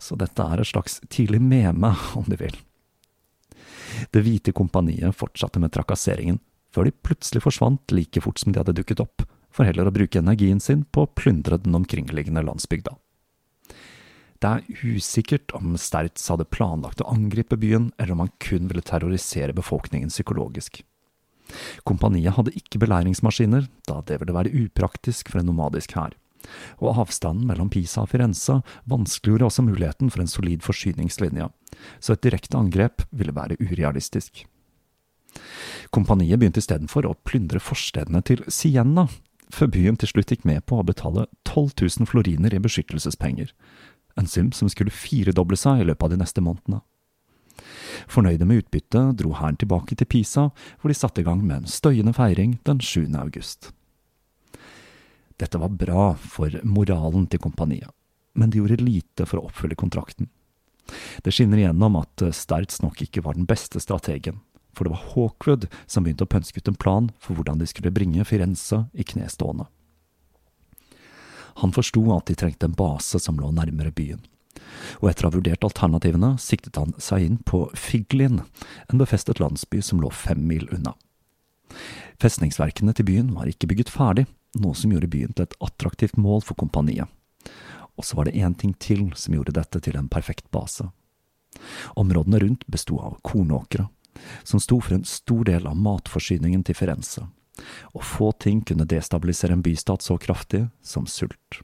så 0.04 0.18
dette 0.20 0.44
er 0.44 0.62
et 0.62 0.70
slags 0.70 1.00
tidlig 1.08 1.40
meme, 1.42 1.94
om 2.20 2.28
du 2.28 2.36
vil. 2.40 2.56
Det 4.12 4.24
hvite 4.26 4.54
kompaniet 4.56 5.16
fortsatte 5.16 5.62
med 5.64 5.74
trakasseringen, 5.76 6.42
før 6.74 6.90
de 6.90 6.96
plutselig 7.06 7.44
forsvant 7.46 7.94
like 7.94 8.22
fort 8.24 8.42
som 8.42 8.54
de 8.54 8.60
hadde 8.62 8.76
dukket 8.80 9.04
opp, 9.04 9.26
for 9.54 9.70
heller 9.70 9.88
å 9.88 9.94
bruke 9.94 10.20
energien 10.20 10.62
sin 10.64 10.82
på 10.90 11.06
å 11.06 11.12
plundre 11.14 11.60
den 11.62 11.78
omkringliggende 11.78 12.42
landsbygda. 12.46 12.96
Det 14.44 14.50
er 14.50 14.82
usikkert 14.98 15.54
om 15.56 15.78
Sterz 15.80 16.26
hadde 16.28 16.50
planlagt 16.52 17.04
å 17.04 17.12
angripe 17.14 17.56
byen, 17.56 17.92
eller 17.98 18.18
om 18.18 18.26
han 18.26 18.34
kun 18.44 18.68
ville 18.68 18.84
terrorisere 18.84 19.56
befolkningen 19.56 20.12
psykologisk. 20.12 20.82
Kompaniet 21.88 22.36
hadde 22.36 22.56
ikke 22.58 22.82
belæringsmaskiner, 22.82 23.70
da 23.88 24.02
det 24.08 24.18
ville 24.20 24.36
være 24.36 24.52
upraktisk 24.66 25.32
for 25.32 25.40
en 25.40 25.48
nomadisk 25.52 25.96
hær 25.96 26.18
og 26.80 27.04
avstanden 27.04 27.48
mellom 27.50 27.70
Pisa 27.74 28.04
og 28.04 28.12
Firenze 28.14 28.60
vanskeliggjorde 28.90 29.50
også 29.50 29.66
muligheten 29.66 30.12
for 30.14 30.24
en 30.24 30.32
solid 30.32 30.64
forsyningslinje, 30.66 31.50
så 32.00 32.16
et 32.16 32.24
direkte 32.26 32.60
angrep 32.60 33.06
ville 33.12 33.36
være 33.36 33.60
urealistisk. 33.62 34.46
Kompaniet 35.94 36.40
begynte 36.40 36.62
istedenfor 36.62 37.08
å 37.08 37.18
plyndre 37.26 37.62
forstedene 37.64 38.22
til 38.26 38.44
Sienna, 38.52 39.08
før 39.54 39.70
byen 39.74 39.98
til 40.00 40.10
slutt 40.10 40.34
gikk 40.34 40.48
med 40.50 40.64
på 40.70 40.80
å 40.80 40.86
betale 40.88 41.28
12 41.46 41.76
000 42.00 42.10
floriner 42.10 42.54
i 42.54 42.62
beskyttelsespenger, 42.62 43.54
en 44.18 44.30
sum 44.30 44.52
som 44.54 44.70
skulle 44.70 44.94
firedoble 44.94 45.58
seg 45.58 45.82
i 45.82 45.88
løpet 45.90 46.08
av 46.08 46.14
de 46.14 46.22
neste 46.22 46.42
månedene. 46.46 46.82
Fornøyde 48.10 48.46
med 48.50 48.64
utbyttet 48.64 49.20
dro 49.22 49.36
hæren 49.38 49.58
tilbake 49.62 49.96
til 49.98 50.10
Pisa, 50.10 50.50
hvor 50.82 50.90
de 50.92 50.98
satte 50.98 51.22
i 51.22 51.28
gang 51.28 51.44
med 51.46 51.62
en 51.64 51.72
støyende 51.72 52.14
feiring 52.18 52.58
den 52.68 52.82
7. 52.82 53.08
august. 53.20 53.72
Dette 55.42 55.60
var 55.60 55.74
bra 55.74 56.14
for 56.20 56.54
moralen 56.64 57.28
til 57.28 57.42
kompaniet, 57.42 57.90
men 58.38 58.50
de 58.50 58.62
gjorde 58.62 58.82
lite 58.82 59.28
for 59.30 59.40
å 59.40 59.50
oppfylle 59.50 59.78
kontrakten. 59.80 60.30
Det 61.24 61.32
skinner 61.34 61.62
igjennom 61.62 61.96
at 62.02 62.26
Stertz 62.36 62.82
nok 62.84 63.02
ikke 63.06 63.24
var 63.26 63.38
den 63.38 63.48
beste 63.50 63.82
strategen, 63.82 64.42
for 64.74 64.86
det 64.86 64.94
var 64.96 65.06
Hawkwood 65.14 65.70
som 65.86 66.06
begynte 66.06 66.28
å 66.28 66.34
pønske 66.34 66.60
ut 66.60 66.70
en 66.70 66.80
plan 66.80 67.10
for 67.22 67.38
hvordan 67.38 67.62
de 67.62 67.70
skulle 67.70 67.94
bringe 67.94 68.26
Firenze 68.28 68.86
i 68.94 69.06
knestående. 69.08 69.70
Han 71.62 71.74
forsto 71.74 72.02
at 72.16 72.28
de 72.30 72.36
trengte 72.38 72.66
en 72.66 72.78
base 72.78 73.20
som 73.22 73.38
lå 73.38 73.52
nærmere 73.54 73.94
byen, 73.94 74.22
og 75.02 75.10
etter 75.10 75.26
å 75.26 75.30
ha 75.30 75.38
vurdert 75.38 75.66
alternativene 75.66 76.34
siktet 76.42 76.80
han 76.82 76.96
seg 77.02 77.26
inn 77.28 77.40
på 77.46 77.68
Figlin, 77.78 78.42
en 78.90 79.02
befestet 79.02 79.42
landsby 79.42 79.82
som 79.86 80.02
lå 80.02 80.10
fem 80.14 80.42
mil 80.50 80.66
unna. 80.74 80.96
Festningsverkene 82.22 82.94
til 82.98 83.08
byen 83.08 83.32
var 83.38 83.50
ikke 83.50 83.70
bygget 83.70 83.92
ferdig, 83.94 84.26
noe 84.60 84.78
som 84.78 84.94
gjorde 84.94 85.12
byen 85.12 85.34
til 85.34 85.48
et 85.48 85.58
attraktivt 85.64 86.18
mål 86.18 86.44
for 86.46 86.58
kompaniet. 86.60 87.10
Og 87.98 88.06
så 88.06 88.18
var 88.18 88.28
det 88.28 88.38
én 88.40 88.56
ting 88.58 88.74
til 88.82 89.10
som 89.16 89.36
gjorde 89.36 89.56
dette 89.58 89.82
til 89.84 89.98
en 89.98 90.10
perfekt 90.10 90.50
base. 90.52 90.88
Områdene 92.00 92.40
rundt 92.42 92.66
besto 92.68 92.98
av 93.02 93.20
kornåkre, 93.22 93.88
som 94.44 94.62
sto 94.62 94.80
for 94.82 94.98
en 94.98 95.06
stor 95.06 95.46
del 95.50 95.68
av 95.70 95.78
matforsyningen 95.78 96.64
til 96.66 96.78
Firenze, 96.78 97.28
og 97.94 98.06
få 98.06 98.32
ting 98.42 98.64
kunne 98.66 98.90
destabilisere 98.90 99.54
en 99.58 99.66
bystat 99.66 100.02
så 100.06 100.18
kraftig 100.18 100.68
som 100.82 101.06
sult. 101.10 101.62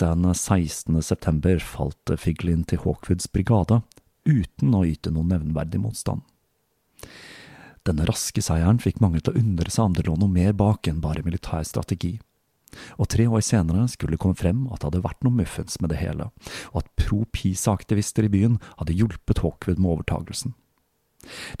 Den 0.00 0.24
16. 0.34 1.02
september 1.02 1.60
falt 1.60 2.14
Figlin 2.18 2.64
til 2.64 2.80
Hawkwoods 2.82 3.28
brigade, 3.32 3.82
uten 4.24 4.74
å 4.74 4.86
yte 4.88 5.12
noen 5.12 5.34
nevnverdig 5.34 5.82
motstand. 5.82 6.24
Denne 7.86 8.06
raske 8.06 8.42
seieren 8.44 8.78
fikk 8.82 9.00
mange 9.02 9.20
til 9.20 9.34
å 9.34 9.40
undre 9.40 9.70
seg 9.72 9.88
om 9.88 9.96
det 9.96 10.04
lå 10.06 10.14
noe 10.18 10.30
mer 10.30 10.54
bak 10.54 10.86
enn 10.86 11.02
bare 11.02 11.24
militær 11.26 11.64
strategi. 11.66 12.18
Og 12.96 13.08
tre 13.12 13.26
år 13.26 13.42
senere 13.44 13.84
skulle 13.90 14.14
det 14.14 14.22
komme 14.22 14.38
frem 14.38 14.64
at 14.70 14.80
det 14.80 14.88
hadde 14.88 15.04
vært 15.04 15.24
noe 15.26 15.36
muffens 15.42 15.80
med 15.82 15.92
det 15.92 15.98
hele, 16.00 16.30
og 16.72 16.82
at 16.82 16.92
pro-Pisa-aktivister 17.00 18.28
i 18.28 18.32
byen 18.32 18.60
hadde 18.78 18.96
hjulpet 18.96 19.42
Hawkwood 19.44 19.82
med 19.82 19.96
overtagelsen. 19.96 20.54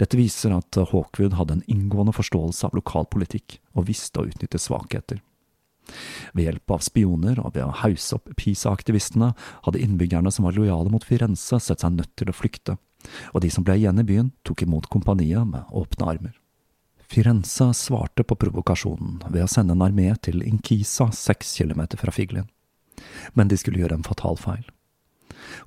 Dette 0.00 0.18
viser 0.18 0.54
at 0.56 0.78
Hawkwood 0.90 1.36
hadde 1.38 1.58
en 1.58 1.66
inngående 1.70 2.14
forståelse 2.16 2.70
av 2.70 2.78
lokalpolitikk, 2.78 3.58
og 3.76 3.90
visste 3.90 4.22
å 4.22 4.30
utnytte 4.30 4.62
svakheter. 4.62 5.20
Ved 6.32 6.46
hjelp 6.46 6.72
av 6.76 6.84
spioner 6.86 7.40
og 7.42 7.56
ved 7.56 7.66
å 7.66 7.74
hause 7.82 8.16
opp 8.16 8.30
Pisa-aktivistene 8.38 9.32
hadde 9.66 9.82
innbyggerne 9.82 10.30
som 10.32 10.46
var 10.46 10.56
lojale 10.56 10.92
mot 10.92 11.04
Firenze 11.04 11.58
sett 11.60 11.82
seg 11.82 11.96
nødt 11.98 12.14
til 12.16 12.30
å 12.30 12.36
flykte, 12.36 12.78
og 13.32 13.42
de 13.44 13.50
som 13.50 13.64
ble 13.66 13.78
igjen 13.80 14.00
i 14.00 14.06
byen, 14.06 14.30
tok 14.46 14.64
imot 14.66 14.88
kompaniet 14.92 15.46
med 15.48 15.68
åpne 15.70 16.08
armer. 16.14 16.36
Firenze 17.12 17.72
svarte 17.76 18.24
på 18.24 18.36
provokasjonen 18.40 19.18
ved 19.28 19.44
å 19.44 19.50
sende 19.50 19.74
en 19.76 19.84
armé 19.84 20.08
til 20.24 20.40
Inkisa 20.46 21.10
seks 21.12 21.50
kilometer 21.58 22.00
fra 22.00 22.14
Figlin. 22.14 22.48
Men 23.36 23.50
de 23.50 23.58
skulle 23.60 23.82
gjøre 23.82 23.98
en 23.98 24.06
fatal 24.06 24.38
feil. 24.40 24.64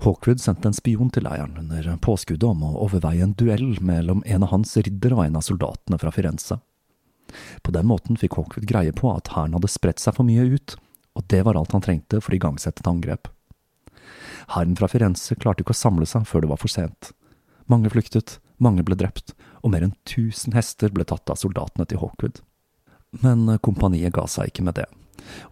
Hawkwood 0.01 0.42
sendte 0.42 0.72
en 0.72 0.77
spion 0.77 1.12
til 1.13 1.27
leiren 1.27 1.58
under 1.60 1.88
påskuddet 2.01 2.48
om 2.48 2.63
å 2.65 2.72
overveie 2.88 3.24
en 3.24 3.36
duell 3.38 3.75
mellom 3.84 4.24
en 4.25 4.46
av 4.48 4.54
hans 4.56 4.74
riddere 4.77 5.20
og 5.20 5.25
en 5.25 5.38
av 5.38 5.46
soldatene 5.46 6.00
fra 6.01 6.13
Firenze. 6.15 6.58
På 7.62 7.74
den 7.75 7.88
måten 7.89 8.18
fikk 8.18 8.39
Hawkwood 8.39 8.68
greie 8.70 8.94
på 8.96 9.12
at 9.13 9.34
hæren 9.36 9.54
hadde 9.58 9.72
spredt 9.72 10.01
seg 10.01 10.18
for 10.18 10.27
mye 10.27 10.48
ut, 10.56 10.77
og 11.15 11.27
det 11.32 11.44
var 11.46 11.60
alt 11.60 11.75
han 11.75 11.84
trengte 11.86 12.22
for 12.22 12.34
å 12.34 12.39
igangsette 12.39 12.82
et 12.82 12.89
angrep. 12.89 13.30
Hæren 14.56 14.77
fra 14.77 14.89
Firenze 14.89 15.38
klarte 15.38 15.63
ikke 15.65 15.74
å 15.74 15.84
samle 15.84 16.10
seg 16.10 16.27
før 16.30 16.46
det 16.46 16.51
var 16.51 16.62
for 16.62 16.72
sent. 16.72 17.13
Mange 17.72 17.89
flyktet, 17.89 18.39
mange 18.62 18.86
ble 18.86 18.98
drept, 19.00 19.34
og 19.63 19.74
mer 19.74 19.86
enn 19.88 19.95
tusen 20.07 20.53
hester 20.55 20.93
ble 20.93 21.05
tatt 21.07 21.29
av 21.31 21.39
soldatene 21.41 21.88
til 21.89 22.01
Hawkwood. 22.01 22.41
Men 23.24 23.48
kompaniet 23.65 24.13
ga 24.15 24.27
seg 24.29 24.51
ikke 24.51 24.65
med 24.67 24.77
det, 24.79 24.88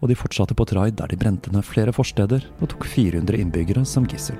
og 0.00 0.10
de 0.10 0.18
fortsatte 0.18 0.54
på 0.54 0.66
et 0.68 0.96
der 0.96 1.08
de 1.10 1.18
brente 1.18 1.50
ned 1.50 1.64
flere 1.64 1.92
forsteder 1.92 2.46
og 2.60 2.68
tok 2.70 2.86
400 2.86 3.40
innbyggere 3.40 3.84
som 3.84 4.06
gissel. 4.06 4.38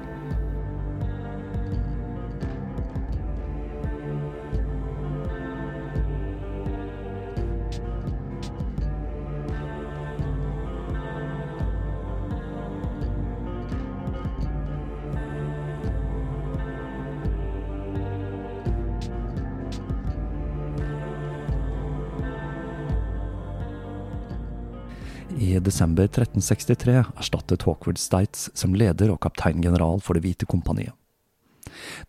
Desember 25.64 26.06
1363 26.09 27.00
erstattet 27.16 27.64
Hawkwood 27.66 27.99
Stites 28.00 28.50
som 28.54 28.76
leder 28.76 29.12
og 29.12 29.23
kapteingeneral 29.25 30.02
for 30.04 30.16
Det 30.16 30.25
hvite 30.25 30.49
kompaniet. 30.50 30.94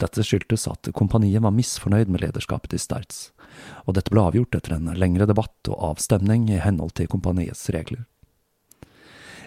Dette 0.01 0.24
skyldtes 0.24 0.67
at 0.69 0.89
kompaniet 0.93 1.41
var 1.41 1.53
misfornøyd 1.55 2.12
med 2.12 2.21
lederskapet 2.25 2.74
til 2.74 2.81
Stites, 2.83 3.29
og 3.88 3.95
dette 3.97 4.12
ble 4.13 4.25
avgjort 4.25 4.57
etter 4.57 4.75
en 4.75 4.91
lengre 5.00 5.27
debatt 5.29 5.71
og 5.71 5.79
avstemning 5.93 6.50
i 6.51 6.59
henhold 6.62 6.93
til 7.00 7.09
kompaniets 7.12 7.63
regler. 7.74 8.05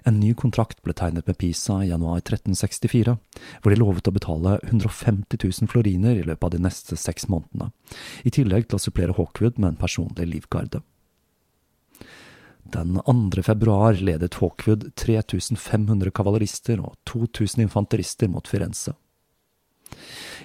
En 0.06 0.20
ny 0.20 0.30
kontrakt 0.38 0.78
ble 0.86 0.94
tegnet 0.96 1.26
med 1.26 1.36
Pisa 1.40 1.80
i 1.82 1.90
januar 1.90 2.20
1364, 2.22 3.16
hvor 3.62 3.74
de 3.74 3.80
lovet 3.80 4.08
å 4.08 4.14
betale 4.14 4.58
150 4.62 5.40
000 5.42 5.70
floriner 5.70 6.20
i 6.20 6.26
løpet 6.26 6.46
av 6.46 6.54
de 6.54 6.62
neste 6.64 6.96
seks 6.96 7.28
månedene, 7.28 7.72
i 8.24 8.32
tillegg 8.34 8.68
til 8.68 8.78
å 8.78 8.82
supplere 8.82 9.16
Hawkwood 9.18 9.58
med 9.58 9.72
en 9.74 9.82
personlig 9.82 10.28
livgarde. 10.30 10.82
Den 12.70 13.00
2. 13.06 13.42
februar 13.42 13.92
ledet 13.94 14.34
Hawkwood 14.34 14.90
3500 14.94 16.10
kavalerister 16.12 16.82
og 16.84 16.98
2000 17.08 17.62
infanterister 17.64 18.28
mot 18.28 18.48
Firenze. 18.48 18.92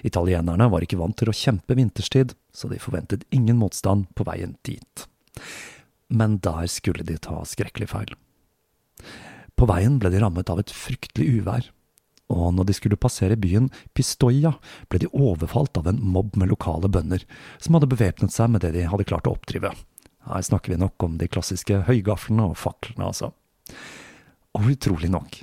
Italienerne 0.08 0.70
var 0.72 0.86
ikke 0.86 0.96
vant 1.02 1.18
til 1.20 1.28
å 1.28 1.36
kjempe 1.36 1.76
vinterstid, 1.76 2.32
så 2.48 2.72
de 2.72 2.80
forventet 2.80 3.28
ingen 3.28 3.60
motstand 3.60 4.08
på 4.16 4.24
veien 4.24 4.56
dit. 4.64 5.04
Men 6.08 6.38
der 6.40 6.64
skulle 6.72 7.04
de 7.04 7.18
ta 7.20 7.42
skrekkelig 7.44 7.92
feil. 7.92 8.16
På 9.52 9.68
veien 9.68 10.00
ble 10.00 10.08
de 10.08 10.24
rammet 10.24 10.48
av 10.48 10.64
et 10.64 10.72
fryktelig 10.72 11.42
uvær, 11.42 11.72
og 12.32 12.54
når 12.56 12.70
de 12.70 12.80
skulle 12.80 12.96
passere 13.04 13.36
byen 13.36 13.68
Pistoia, 13.92 14.56
ble 14.88 15.04
de 15.04 15.12
overfalt 15.12 15.76
av 15.76 15.92
en 15.92 16.00
mobb 16.00 16.40
med 16.40 16.56
lokale 16.56 16.88
bønder, 16.88 17.28
som 17.60 17.76
hadde 17.76 17.92
bevæpnet 17.92 18.32
seg 18.32 18.48
med 18.54 18.64
det 18.64 18.72
de 18.78 18.88
hadde 18.88 19.12
klart 19.12 19.28
å 19.28 19.36
oppdrive. 19.36 19.76
Her 20.24 20.42
snakker 20.42 20.72
vi 20.72 20.80
nok 20.80 21.02
om 21.04 21.18
de 21.20 21.28
klassiske 21.28 21.82
høygaflene 21.88 22.48
og 22.50 22.58
faklene, 22.58 23.10
altså. 23.10 23.32
Og 24.54 24.70
utrolig 24.72 25.10
nok, 25.12 25.42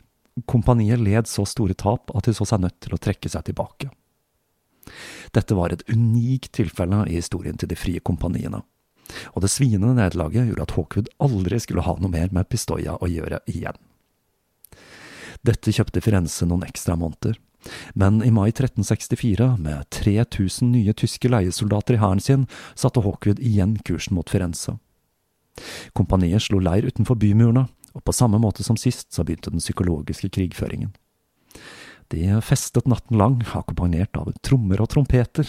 kompaniet 0.49 1.01
led 1.01 1.29
så 1.29 1.45
store 1.45 1.75
tap 1.77 2.13
at 2.15 2.27
de 2.27 2.33
så 2.35 2.47
seg 2.47 2.63
nødt 2.63 2.79
til 2.81 2.95
å 2.95 3.01
trekke 3.01 3.29
seg 3.29 3.45
tilbake. 3.49 3.91
Dette 5.35 5.55
var 5.55 5.71
et 5.73 5.83
unikt 5.91 6.51
tilfelle 6.57 7.03
i 7.07 7.19
historien 7.19 7.59
til 7.59 7.69
de 7.71 7.77
frie 7.77 8.01
kompaniene, 8.03 8.63
og 9.35 9.43
det 9.43 9.51
sviende 9.51 9.93
nederlaget 9.93 10.49
gjorde 10.49 10.65
at 10.65 10.73
Hawkwood 10.77 11.13
aldri 11.21 11.59
skulle 11.61 11.85
ha 11.85 11.95
noe 11.99 12.11
mer 12.11 12.31
med 12.33 12.49
Pistoia 12.49 12.97
å 12.97 13.09
gjøre 13.11 13.41
igjen. 13.51 13.77
Dette 15.45 15.73
kjøpte 15.73 16.03
Firenze 16.03 16.45
noen 16.47 16.65
ekstra 16.67 16.95
måneder, 16.99 17.37
men 17.93 18.21
i 18.25 18.31
mai 18.33 18.49
1364, 18.49 19.57
med 19.61 19.89
3000 19.93 20.71
nye 20.71 20.93
tyske 20.97 21.29
leiesoldater 21.29 21.97
i 21.97 22.01
hæren 22.01 22.23
sin, 22.23 22.47
satte 22.75 23.03
Hawkwood 23.05 23.41
igjen 23.43 23.77
kursen 23.85 24.17
mot 24.17 24.29
Firenze. 24.29 24.77
Kompaniet 25.97 26.47
slo 26.47 26.61
leir 26.63 26.87
utenfor 26.87 27.19
bymurene, 27.19 27.67
og 27.91 28.03
på 28.07 28.15
samme 28.15 28.39
måte 28.39 28.63
som 28.63 28.79
sist 28.79 29.11
så 29.13 29.25
begynte 29.27 29.51
den 29.51 29.63
psykologiske 29.63 30.31
krigføringen. 30.31 30.93
De 32.11 32.27
festet 32.43 32.87
natten 32.91 33.19
lang, 33.19 33.39
akkompagnert 33.55 34.17
av 34.19 34.31
trommer 34.43 34.81
og 34.83 34.89
trompeter, 34.91 35.47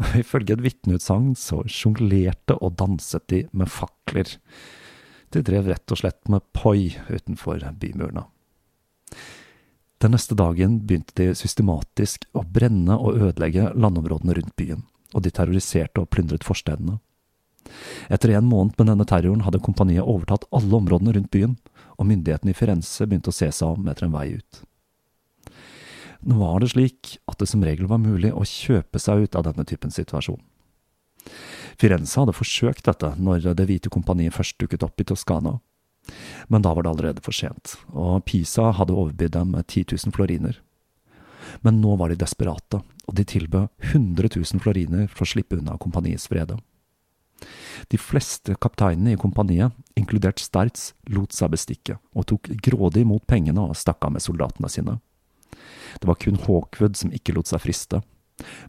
og 0.00 0.16
ifølge 0.22 0.56
et 0.56 0.64
vitneutsagn 0.64 1.34
så 1.36 1.60
sjonglerte 1.68 2.56
og 2.56 2.78
danset 2.80 3.26
de 3.32 3.42
med 3.52 3.68
fakler. 3.72 4.30
De 5.30 5.42
drev 5.46 5.68
rett 5.70 5.92
og 5.92 6.00
slett 6.00 6.30
med 6.32 6.44
poi 6.56 6.94
utenfor 7.10 7.66
bymurene. 7.80 8.24
Den 10.00 10.14
neste 10.16 10.34
dagen 10.34 10.78
begynte 10.88 11.12
de 11.18 11.34
systematisk 11.36 12.24
å 12.32 12.40
brenne 12.48 12.96
og 12.96 13.20
ødelegge 13.20 13.68
landområdene 13.76 14.38
rundt 14.38 14.54
byen, 14.56 14.86
og 15.12 15.26
de 15.26 15.32
terroriserte 15.34 16.00
og 16.00 16.08
plyndret 16.14 16.46
forstedene. 16.46 16.96
Etter 18.08 18.32
en 18.32 18.48
måned 18.48 18.78
med 18.78 18.88
denne 18.88 19.04
terroren 19.04 19.44
hadde 19.44 19.60
kompaniet 19.62 20.06
overtatt 20.08 20.46
alle 20.56 20.78
områdene 20.80 21.12
rundt 21.18 21.30
byen, 21.34 21.58
og 22.00 22.08
myndighetene 22.08 22.54
i 22.54 22.56
Firenze 22.56 23.04
begynte 23.06 23.28
å 23.28 23.36
se 23.36 23.50
seg 23.52 23.76
om 23.76 23.90
etter 23.92 24.08
en 24.08 24.14
vei 24.14 24.30
ut. 24.40 24.62
Nå 26.24 26.36
var 26.40 26.60
det 26.60 26.72
slik 26.72 27.18
at 27.28 27.40
det 27.40 27.48
som 27.48 27.62
regel 27.64 27.88
var 27.88 28.00
mulig 28.00 28.32
å 28.32 28.44
kjøpe 28.44 29.00
seg 29.00 29.26
ut 29.26 29.36
av 29.36 29.46
denne 29.48 29.66
typen 29.68 29.92
situasjon. 29.92 30.40
Firenze 31.80 32.20
hadde 32.20 32.36
forsøkt 32.36 32.88
dette 32.88 33.14
når 33.20 33.52
Det 33.56 33.66
hvite 33.68 33.92
kompaniet 33.92 34.36
først 34.36 34.56
dukket 34.60 34.84
opp 34.84 35.00
i 35.00 35.06
Toskana, 35.08 35.58
men 36.48 36.64
da 36.64 36.72
var 36.74 36.86
det 36.86 36.92
allerede 36.92 37.24
for 37.24 37.36
sent, 37.36 37.76
og 37.92 38.24
Pisa 38.28 38.70
hadde 38.76 38.96
overbydd 38.96 39.36
dem 39.36 39.54
10 39.60 39.86
000 39.92 40.16
floriner. 40.16 40.58
Men 41.66 41.80
nå 41.82 41.96
var 41.98 42.10
de 42.10 42.18
desperate, 42.20 42.82
og 43.06 43.16
de 43.16 43.26
tilbød 43.26 43.68
100 43.92 44.34
000 44.36 44.62
floriner 44.62 45.08
for 45.10 45.26
å 45.26 45.32
slippe 45.32 45.58
unna 45.58 45.78
kompaniets 45.80 46.28
vrede. 46.30 46.58
De 47.88 47.98
fleste 47.98 48.54
kapteinene 48.60 49.14
i 49.14 49.20
kompaniet, 49.20 49.72
inkludert 49.96 50.42
Sterz, 50.42 50.92
lot 51.08 51.32
seg 51.34 51.54
bestikke, 51.54 51.96
og 52.14 52.28
tok 52.30 52.50
grådig 52.62 53.06
imot 53.06 53.26
pengene 53.30 53.64
og 53.64 53.78
stakk 53.78 54.04
av 54.06 54.14
med 54.14 54.24
soldatene 54.24 54.70
sine. 54.70 54.98
Det 56.00 56.06
var 56.06 56.20
kun 56.20 56.38
Hawkwood 56.44 56.98
som 56.98 57.12
ikke 57.16 57.34
lot 57.34 57.50
seg 57.50 57.62
friste, 57.64 58.02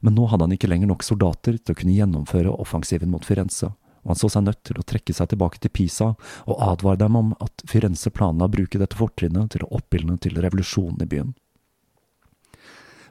men 0.02 0.16
nå 0.18 0.26
hadde 0.32 0.48
han 0.48 0.56
ikke 0.56 0.70
lenger 0.72 0.90
nok 0.92 1.06
soldater 1.06 1.60
til 1.60 1.74
å 1.74 1.78
kunne 1.78 1.96
gjennomføre 1.96 2.56
offensiven 2.64 3.12
mot 3.12 3.26
Firenze, 3.28 3.72
og 4.02 4.14
han 4.14 4.20
så 4.20 4.30
seg 4.34 4.46
nødt 4.48 4.62
til 4.66 4.80
å 4.82 4.86
trekke 4.88 5.14
seg 5.14 5.32
tilbake 5.32 5.62
til 5.62 5.74
Pisa 5.74 6.12
og 6.46 6.62
advare 6.66 7.00
dem 7.04 7.18
om 7.20 7.34
at 7.44 7.64
Firenze 7.70 8.10
planla 8.14 8.48
å 8.48 8.54
bruke 8.54 8.82
dette 8.82 8.98
fortrinnet 8.98 9.54
til 9.54 9.66
å 9.66 9.72
oppildne 9.78 10.18
til 10.22 10.40
revolusjonen 10.42 11.04
i 11.06 11.10
byen. 11.10 11.34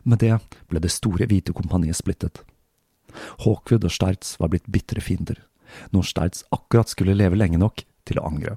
Med 0.03 0.23
det 0.25 0.39
ble 0.71 0.81
det 0.83 0.93
store 0.93 1.29
hvite 1.31 1.55
kompaniet 1.55 1.99
splittet. 1.99 2.43
Hawkwood 3.45 3.85
og 3.87 3.95
Sterz 3.95 4.35
var 4.41 4.51
blitt 4.53 4.69
bitre 4.71 5.03
fiender, 5.05 5.39
når 5.95 6.09
Sterz 6.11 6.45
akkurat 6.55 6.91
skulle 6.91 7.19
leve 7.19 7.39
lenge 7.39 7.61
nok 7.61 7.85
til 8.09 8.21
å 8.21 8.27
angre. 8.31 8.57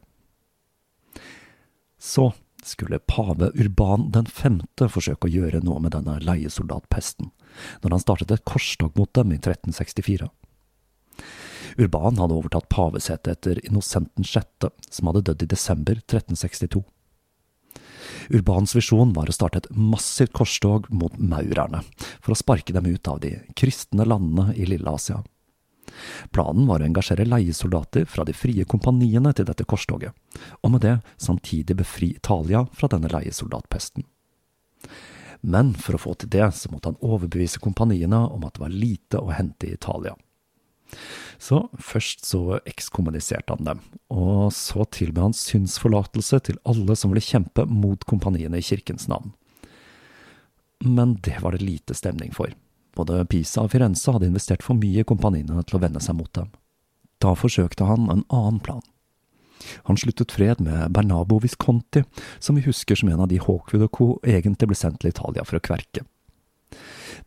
Så 1.99 2.31
skulle 2.63 2.99
pave 2.99 3.51
Urban 3.59 4.09
den 4.15 4.25
femte 4.25 4.87
forsøke 4.91 5.27
å 5.27 5.33
gjøre 5.33 5.61
noe 5.65 5.81
med 5.83 5.93
denne 5.95 6.17
leiesoldatpesten, 6.23 7.29
når 7.83 7.95
han 7.95 8.03
startet 8.03 8.31
et 8.31 8.45
korstog 8.47 8.95
mot 8.97 9.11
dem 9.13 9.33
i 9.35 9.39
1364. 9.39 10.29
Urban 11.77 12.19
hadde 12.21 12.37
overtatt 12.37 12.69
pavesetet 12.69 13.31
etter 13.37 13.61
Innocenten 13.65 14.23
6., 14.23 14.69
som 14.89 15.09
hadde 15.09 15.23
dødd 15.29 15.45
i 15.45 15.51
desember 15.53 15.99
1362. 16.03 16.83
Urbans 18.29 18.75
visjon 18.75 19.13
var 19.15 19.29
å 19.29 19.35
starte 19.35 19.63
et 19.63 19.69
massivt 19.75 20.33
korstog 20.35 20.87
mot 20.93 21.15
maurerne, 21.17 21.83
for 22.21 22.33
å 22.33 22.39
sparke 22.39 22.75
dem 22.75 22.87
ut 22.87 23.07
av 23.09 23.19
de 23.23 23.35
kristne 23.59 24.05
landene 24.07 24.53
i 24.55 24.67
Lille-Asia. 24.69 25.23
Planen 26.31 26.65
var 26.67 26.81
å 26.81 26.87
engasjere 26.87 27.27
leiesoldater 27.27 28.05
fra 28.09 28.25
de 28.25 28.33
frie 28.33 28.65
kompaniene 28.65 29.33
til 29.35 29.47
dette 29.49 29.65
korstoget, 29.69 30.13
og 30.61 30.73
med 30.73 30.85
det 30.85 30.95
samtidig 31.21 31.77
befri 31.83 32.13
Italia 32.15 32.63
fra 32.73 32.89
denne 32.91 33.11
leiesoldatpesten. 33.11 34.05
Men 35.43 35.73
for 35.75 35.97
å 35.97 36.01
få 36.01 36.13
til 36.15 36.31
det, 36.31 36.45
så 36.55 36.71
måtte 36.71 36.93
han 36.93 37.01
overbevise 37.03 37.59
kompaniene 37.59 38.21
om 38.31 38.45
at 38.47 38.55
det 38.55 38.63
var 38.63 38.71
lite 38.73 39.19
å 39.19 39.33
hente 39.35 39.67
i 39.67 39.75
Italia. 39.75 40.15
Så 41.41 41.65
først 41.81 42.25
så 42.27 42.59
ekskommuniserte 42.69 43.55
han 43.55 43.67
dem, 43.67 43.83
og 44.13 44.53
så 44.55 44.85
tilbød 44.95 45.29
han 45.29 45.37
synsforlatelse 45.37 46.39
til 46.49 46.59
alle 46.69 46.97
som 46.99 47.13
ville 47.13 47.25
kjempe 47.25 47.65
mot 47.69 48.05
kompaniene 48.09 48.59
i 48.59 48.65
kirkens 48.65 49.09
navn. 49.11 49.33
Men 50.83 51.17
det 51.23 51.39
var 51.41 51.55
det 51.55 51.63
lite 51.63 51.95
stemning 51.95 52.33
for. 52.35 52.51
Både 52.93 53.23
Pisa 53.25 53.63
og 53.63 53.71
Firenze 53.73 54.13
hadde 54.13 54.29
investert 54.29 54.63
for 54.65 54.77
mye 54.77 55.01
i 55.01 55.07
kompaniene 55.07 55.63
til 55.65 55.79
å 55.79 55.83
vende 55.83 56.01
seg 56.03 56.17
mot 56.19 56.31
dem. 56.35 56.51
Da 57.23 57.33
forsøkte 57.39 57.87
han 57.87 58.09
en 58.11 58.25
annen 58.27 58.59
plan. 58.63 58.83
Han 59.87 59.97
sluttet 59.97 60.33
fred 60.35 60.59
med 60.63 60.91
Bernabo 60.91 61.39
Visconti, 61.39 62.03
som 62.39 62.57
vi 62.59 62.65
husker 62.65 62.99
som 62.99 63.09
en 63.09 63.23
av 63.23 63.29
de 63.31 63.39
Hawkwood 63.39 63.87
og 63.87 63.91
co. 63.95 64.07
egentlig 64.23 64.73
ble 64.73 64.77
sendt 64.77 64.99
til 65.01 65.13
Italia 65.13 65.45
for 65.47 65.59
å 65.59 65.63
kverke. 65.63 66.03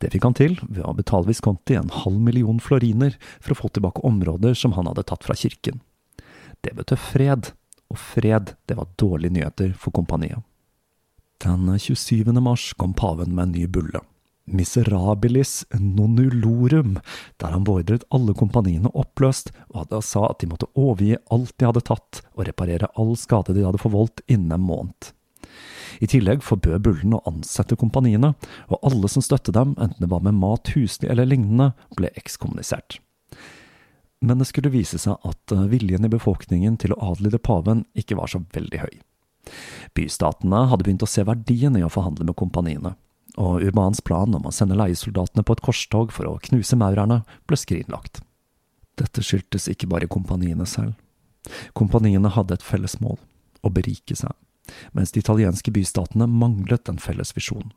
Det 0.02 0.10
fikk 0.12 0.26
han 0.28 0.36
til 0.36 0.56
ved 0.62 0.82
å 0.84 0.94
betale 0.96 1.28
Visconti 1.28 1.76
en 1.78 1.92
halv 2.02 2.18
million 2.20 2.58
floriner 2.62 3.16
for 3.38 3.54
å 3.54 3.60
få 3.62 3.70
tilbake 3.72 4.04
områder 4.06 4.56
som 4.58 4.76
han 4.76 4.88
hadde 4.90 5.06
tatt 5.08 5.24
fra 5.26 5.36
kirken. 5.38 5.80
Det 6.64 6.74
betød 6.76 7.00
fred, 7.00 7.52
og 7.92 8.00
fred, 8.02 8.56
det 8.66 8.76
var 8.78 8.92
dårlige 8.98 9.36
nyheter 9.38 9.72
for 9.78 9.94
kompaniet. 9.94 10.42
Den 11.44 11.68
27. 11.68 12.32
mars 12.40 12.72
kom 12.80 12.94
paven 12.96 13.34
med 13.36 13.48
en 13.48 13.56
ny 13.56 13.66
bulle, 13.68 14.00
Miserabilis 14.46 15.64
nonulorum, 15.74 17.00
der 17.42 17.50
han 17.50 17.64
beordret 17.66 18.06
alle 18.14 18.34
kompaniene 18.38 18.92
oppløst, 18.94 19.50
og 19.74 19.90
sa 20.06 20.28
at 20.30 20.40
de 20.40 20.50
måtte 20.52 20.70
overgi 20.78 21.16
alt 21.34 21.52
de 21.58 21.66
hadde 21.66 21.82
tatt, 21.88 22.22
og 22.38 22.46
reparere 22.46 22.90
all 22.94 23.16
skade 23.18 23.56
de 23.56 23.66
hadde 23.66 23.82
forvoldt 23.82 24.22
innen 24.30 24.54
en 24.54 24.66
måned. 24.68 25.10
I 26.00 26.08
tillegg 26.10 26.44
forbød 26.44 26.82
bullen 26.84 27.16
å 27.16 27.22
ansette 27.28 27.78
kompaniene, 27.78 28.34
og 28.68 28.86
alle 28.86 29.08
som 29.12 29.24
støttet 29.24 29.56
dem, 29.56 29.74
enten 29.80 30.02
det 30.02 30.10
var 30.12 30.24
med 30.24 30.36
mat, 30.38 30.72
husly 30.74 31.08
eller 31.12 31.28
lignende, 31.28 31.72
ble 31.96 32.10
ekskommunisert. 32.18 32.98
Men 34.24 34.40
det 34.40 34.48
skulle 34.48 34.72
vise 34.72 34.98
seg 35.00 35.20
at 35.28 35.52
eh, 35.52 35.66
viljen 35.70 36.06
i 36.06 36.12
befolkningen 36.12 36.78
til 36.80 36.94
å 36.94 37.00
adlyde 37.12 37.40
paven 37.42 37.84
ikke 37.98 38.16
var 38.18 38.32
så 38.32 38.40
veldig 38.54 38.80
høy. 38.82 38.94
Bystatene 39.96 40.64
hadde 40.70 40.86
begynt 40.86 41.04
å 41.04 41.10
se 41.10 41.22
verdien 41.26 41.76
i 41.78 41.84
å 41.86 41.92
forhandle 41.92 42.26
med 42.26 42.38
kompaniene, 42.38 42.94
og 43.36 43.66
Urbans 43.66 44.00
plan 44.04 44.32
om 44.34 44.48
å 44.48 44.54
sende 44.54 44.78
leiesoldatene 44.78 45.44
på 45.44 45.56
et 45.56 45.64
korstog 45.64 46.14
for 46.16 46.28
å 46.30 46.38
knuse 46.48 46.78
maurerne 46.80 47.20
ble 47.46 47.60
skrinlagt. 47.60 48.22
Dette 48.96 49.22
skyldtes 49.22 49.68
ikke 49.68 49.90
bare 49.92 50.08
kompaniene 50.08 50.64
selv. 50.66 50.96
Kompaniene 51.76 52.32
hadde 52.32 52.56
et 52.56 52.64
felles 52.64 52.96
mål– 53.02 53.20
å 53.66 53.70
berike 53.72 54.16
seg 54.16 54.32
mens 54.92 55.12
de 55.12 55.22
italienske 55.22 55.72
bystatene 55.74 56.28
manglet 56.30 56.88
en 56.88 57.02
felles 57.02 57.34
visjon. 57.36 57.72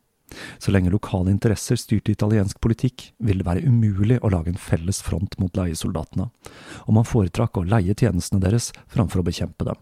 Så 0.59 0.71
lenge 0.71 0.91
lokale 0.93 1.31
interesser 1.33 1.79
styrte 1.79 2.13
italiensk 2.13 2.59
politikk, 2.61 3.09
ville 3.17 3.41
det 3.41 3.49
være 3.49 3.65
umulig 3.65 4.19
å 4.21 4.29
lage 4.33 4.53
en 4.53 4.61
felles 4.61 5.01
front 5.01 5.37
mot 5.41 5.55
leiesoldatene, 5.57 6.29
og 6.85 6.91
man 6.93 7.07
foretrakk 7.07 7.57
å 7.57 7.65
leie 7.65 7.95
tjenestene 7.97 8.43
deres 8.43 8.71
framfor 8.91 9.23
å 9.23 9.29
bekjempe 9.29 9.65
dem. 9.71 9.79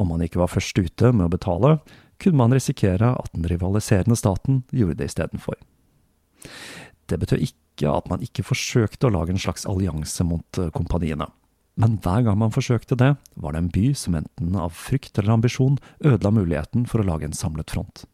Om 0.00 0.14
man 0.14 0.24
ikke 0.24 0.40
var 0.40 0.52
først 0.52 0.78
ute 0.78 1.12
med 1.12 1.28
å 1.28 1.32
betale, 1.32 1.76
kunne 2.22 2.38
man 2.38 2.54
risikere 2.54 3.12
at 3.18 3.32
den 3.34 3.46
rivaliserende 3.50 4.16
staten 4.16 4.62
gjorde 4.70 5.00
det 5.00 5.10
istedenfor. 5.10 5.58
Det 7.10 7.18
betød 7.20 7.44
ikke 7.44 7.92
at 7.92 8.08
man 8.10 8.22
ikke 8.24 8.44
forsøkte 8.46 9.08
å 9.08 9.14
lage 9.14 9.34
en 9.34 9.42
slags 9.42 9.66
allianse 9.68 10.24
mot 10.26 10.60
eh, 10.60 10.70
kompaniene. 10.74 11.26
Men 11.80 11.96
hver 12.04 12.26
gang 12.26 12.36
man 12.40 12.52
forsøkte 12.52 12.98
det, 13.00 13.14
var 13.40 13.54
det 13.54 13.62
en 13.62 13.72
by 13.72 13.84
som 13.96 14.16
enten 14.18 14.56
av 14.60 14.74
frykt 14.76 15.16
eller 15.18 15.38
ambisjon 15.38 15.78
ødela 16.04 16.32
muligheten 16.34 16.84
for 16.88 17.00
å 17.00 17.06
lage 17.08 17.28
en 17.28 17.36
samlet 17.36 17.72
front. 17.72 18.04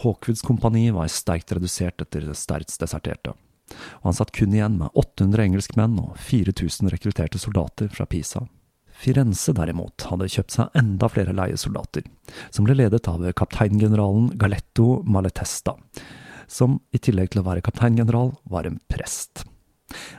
Hawkwoods 0.00 0.44
kompani 0.46 0.86
var 0.94 1.10
sterkt 1.12 1.52
redusert 1.52 2.00
etter 2.00 2.24
det 2.24 2.38
sterkt 2.38 2.72
deserterte, 2.80 3.34
og 4.00 4.06
han 4.06 4.16
satt 4.16 4.32
kun 4.36 4.54
igjen 4.54 4.78
med 4.80 4.94
800 4.96 5.44
engelskmenn 5.50 5.98
og 6.00 6.16
4000 6.30 6.94
rekrutterte 6.94 7.42
soldater 7.42 7.90
fra 7.92 8.06
Pisa. 8.08 8.46
Firenze 9.00 9.52
derimot 9.56 10.06
hadde 10.10 10.28
kjøpt 10.28 10.56
seg 10.56 10.74
enda 10.76 11.08
flere 11.08 11.34
leiesoldater, 11.36 12.04
som 12.52 12.66
ble 12.66 12.76
ledet 12.76 13.06
av 13.08 13.24
kapteingeneralen 13.36 14.30
Galetto 14.40 15.00
Maletesta, 15.08 15.76
som 16.50 16.80
i 16.92 17.00
tillegg 17.00 17.32
til 17.32 17.42
å 17.42 17.46
være 17.46 17.64
kapteingeneral, 17.64 18.34
var 18.44 18.68
en 18.68 18.80
prest. 18.92 19.44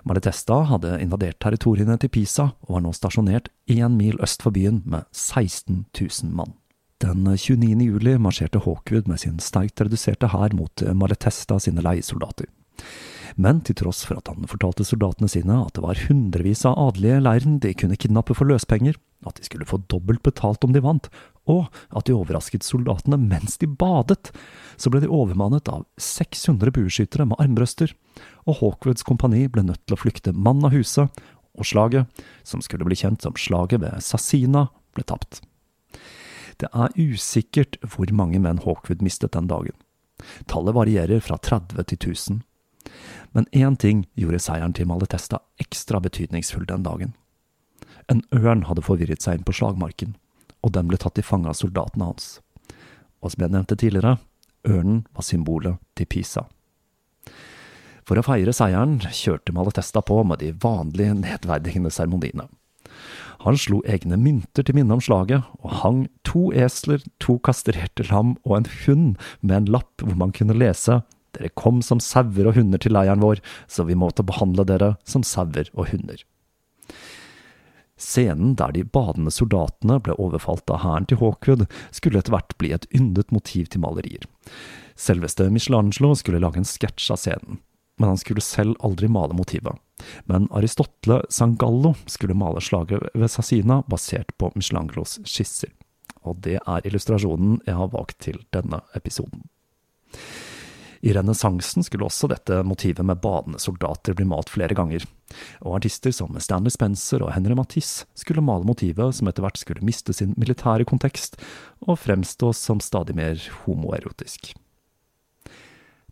Maletesta 0.07 0.61
hadde 0.69 0.97
invadert 1.01 1.39
territoriene 1.43 1.97
til 2.01 2.11
Pisa 2.13 2.51
og 2.67 2.75
var 2.75 2.85
nå 2.85 2.93
stasjonert 2.95 3.51
én 3.71 3.97
mil 3.97 4.19
øst 4.23 4.43
for 4.43 4.55
byen 4.55 4.81
med 4.85 5.07
16 5.11 5.85
000 5.95 6.33
mann. 6.35 6.55
Den 7.01 7.23
29. 7.25 7.81
juli 7.81 8.17
marsjerte 8.21 8.61
Hawkwood 8.61 9.07
med 9.09 9.23
sin 9.23 9.39
sterkt 9.41 9.81
reduserte 9.81 10.29
hær 10.29 10.53
mot 10.53 10.83
Maletesta 10.93 11.57
sine 11.59 11.81
leiesoldater. 11.81 12.49
Men 13.39 13.61
til 13.65 13.77
tross 13.79 14.03
for 14.05 14.19
at 14.19 14.29
han 14.29 14.49
fortalte 14.49 14.85
soldatene 14.85 15.29
sine 15.31 15.55
at 15.63 15.73
det 15.77 15.83
var 15.85 16.01
hundrevis 16.07 16.65
av 16.67 16.77
adelige 16.89 17.17
i 17.17 17.23
leiren 17.25 17.59
de 17.63 17.73
kunne 17.77 17.97
kidnappe 17.97 18.35
for 18.37 18.49
løspenger, 18.49 18.97
at 19.25 19.37
de 19.37 19.47
skulle 19.47 19.69
få 19.69 19.81
dobbelt 19.91 20.23
betalt 20.25 20.65
om 20.67 20.75
de 20.75 20.83
vant, 20.83 21.07
og 21.49 21.67
at 21.97 22.05
de 22.07 22.15
overrasket 22.15 22.65
soldatene 22.65 23.17
mens 23.19 23.57
de 23.61 23.67
badet, 23.67 24.31
så 24.77 24.91
ble 24.93 25.01
de 25.03 25.09
overmannet 25.09 25.69
av 25.71 25.85
600 26.01 26.73
bueskyttere 26.75 27.27
med 27.29 27.39
armbrøster, 27.41 27.93
og 28.45 28.59
Hawkwoods 28.61 29.05
kompani 29.07 29.47
ble 29.49 29.65
nødt 29.65 29.81
til 29.85 29.97
å 29.97 30.01
flykte 30.01 30.35
mann 30.35 30.63
av 30.65 30.75
huset, 30.75 31.09
og 31.57 31.67
slaget, 31.67 32.21
som 32.47 32.61
skulle 32.63 32.85
bli 32.87 32.95
kjent 32.95 33.25
som 33.25 33.35
slaget 33.35 33.81
ved 33.83 34.03
Sassina, 34.05 34.69
ble 34.95 35.03
tapt. 35.07 35.41
Det 36.61 36.69
er 36.71 36.93
usikkert 36.95 37.79
hvor 37.81 38.11
mange 38.13 38.39
menn 38.39 38.61
Hawkwood 38.61 39.01
mistet 39.01 39.33
den 39.33 39.49
dagen. 39.49 39.75
Tallet 40.45 40.75
varierer 40.77 41.23
fra 41.23 41.39
30 41.41 41.81
til 41.89 41.97
1000. 41.97 42.41
Men 43.31 43.47
én 43.55 43.77
ting 43.79 44.05
gjorde 44.19 44.41
seieren 44.43 44.75
til 44.77 44.87
Maletesta 44.89 45.41
ekstra 45.61 46.01
betydningsfull 46.03 46.67
den 46.69 46.85
dagen. 46.85 47.15
En 48.11 48.21
ørn 48.35 48.65
hadde 48.67 48.83
forvirret 48.85 49.23
seg 49.23 49.39
inn 49.39 49.47
på 49.47 49.55
slagmarken, 49.55 50.15
og 50.61 50.73
den 50.75 50.89
ble 50.89 50.99
tatt 51.01 51.17
til 51.17 51.25
fange 51.25 51.49
av 51.49 51.57
soldatene 51.59 52.11
hans. 52.11 52.39
Og 53.21 53.33
som 53.33 53.45
jeg 53.45 53.53
nevnte 53.53 53.77
tidligere, 53.77 54.17
ørnen 54.67 55.03
var 55.15 55.25
symbolet 55.25 55.81
til 55.97 56.09
Pisa. 56.09 56.45
For 58.07 58.17
å 58.17 58.25
feire 58.25 58.53
seieren 58.53 58.99
kjørte 59.13 59.53
Malatesta 59.55 60.01
på 60.05 60.21
med 60.27 60.41
de 60.41 60.51
vanlige 60.63 61.15
nedverdigende 61.19 61.93
seremoniene. 61.93 62.47
Han 63.41 63.57
slo 63.57 63.79
egne 63.89 64.19
mynter 64.21 64.65
til 64.65 64.77
minne 64.77 64.93
om 64.97 65.01
slaget, 65.01 65.47
og 65.65 65.79
hang 65.81 66.01
to 66.27 66.49
esler, 66.53 67.01
to 67.23 67.39
kastrerte 67.45 68.05
lam 68.11 68.35
og 68.43 68.57
en 68.57 68.69
hund 68.83 69.07
med 69.41 69.55
en 69.57 69.71
lapp 69.77 70.03
hvor 70.03 70.17
man 70.17 70.33
kunne 70.35 70.57
lese 70.57 71.01
dere 71.37 71.51
kom 71.55 71.79
som 71.85 72.01
sauer 72.03 72.49
og 72.49 72.57
hunder 72.57 72.81
til 72.81 72.93
leiren 72.95 73.21
vår, 73.23 73.39
så 73.71 73.85
vi 73.87 73.97
måtte 73.97 74.25
behandle 74.27 74.65
dere 74.67 74.95
som 75.07 75.23
sauer 75.23 75.69
og 75.71 75.91
hunder. 75.93 76.19
Scenen 78.01 78.55
der 78.59 78.73
de 78.73 78.83
badende 78.83 79.31
soldatene 79.33 79.99
ble 80.03 80.15
overfalt 80.17 80.69
av 80.73 80.81
hæren 80.83 81.07
til 81.09 81.21
Hawkwood, 81.21 81.67
skulle 81.93 82.21
etter 82.21 82.33
hvert 82.33 82.55
bli 82.61 82.71
et 82.73 82.87
yndet 82.97 83.31
motiv 83.35 83.69
til 83.69 83.83
malerier. 83.83 84.25
Selveste 84.97 85.49
Michelangelo 85.53 86.15
skulle 86.17 86.41
lage 86.41 86.61
en 86.61 86.67
sketsj 86.67 87.11
av 87.13 87.21
scenen, 87.21 87.61
men 88.01 88.11
han 88.13 88.19
skulle 88.19 88.43
selv 88.43 88.75
aldri 88.85 89.09
male 89.11 89.37
motivet. 89.37 89.77
Men 90.25 90.47
Aristotle 90.51 91.21
Sangallo 91.29 91.93
skulle 92.09 92.37
male 92.37 92.61
slaget 92.61 93.11
ved 93.13 93.29
Sassina 93.29 93.83
basert 93.87 94.33
på 94.41 94.49
Michelangelos 94.55 95.19
skisser. 95.29 95.69
Og 96.25 96.41
det 96.45 96.57
er 96.59 96.85
illustrasjonen 96.85 97.59
jeg 97.67 97.77
har 97.77 97.93
valgt 97.93 98.19
til 98.25 98.41
denne 98.53 98.81
episoden. 98.97 99.45
I 101.01 101.13
renessansen 101.17 101.85
skulle 101.85 102.05
også 102.05 102.29
dette 102.29 102.59
motivet 102.67 103.05
med 103.05 103.21
badende 103.23 103.59
soldater 103.61 104.13
bli 104.17 104.25
malt 104.29 104.51
flere 104.53 104.75
ganger, 104.77 105.05
og 105.65 105.79
artister 105.79 106.13
som 106.13 106.37
Stanley 106.37 106.73
Spencer 106.73 107.23
og 107.25 107.33
Henry 107.33 107.57
Matisse 107.57 108.05
skulle 108.17 108.43
male 108.45 108.67
motivet 108.67 109.17
som 109.17 109.29
etter 109.31 109.45
hvert 109.45 109.57
skulle 109.57 109.85
miste 109.85 110.13
sin 110.13 110.35
militære 110.37 110.85
kontekst 110.89 111.39
og 111.87 111.97
fremstå 112.03 112.53
som 112.57 112.83
stadig 112.83 113.17
mer 113.17 113.41
homoerotisk. 113.63 114.53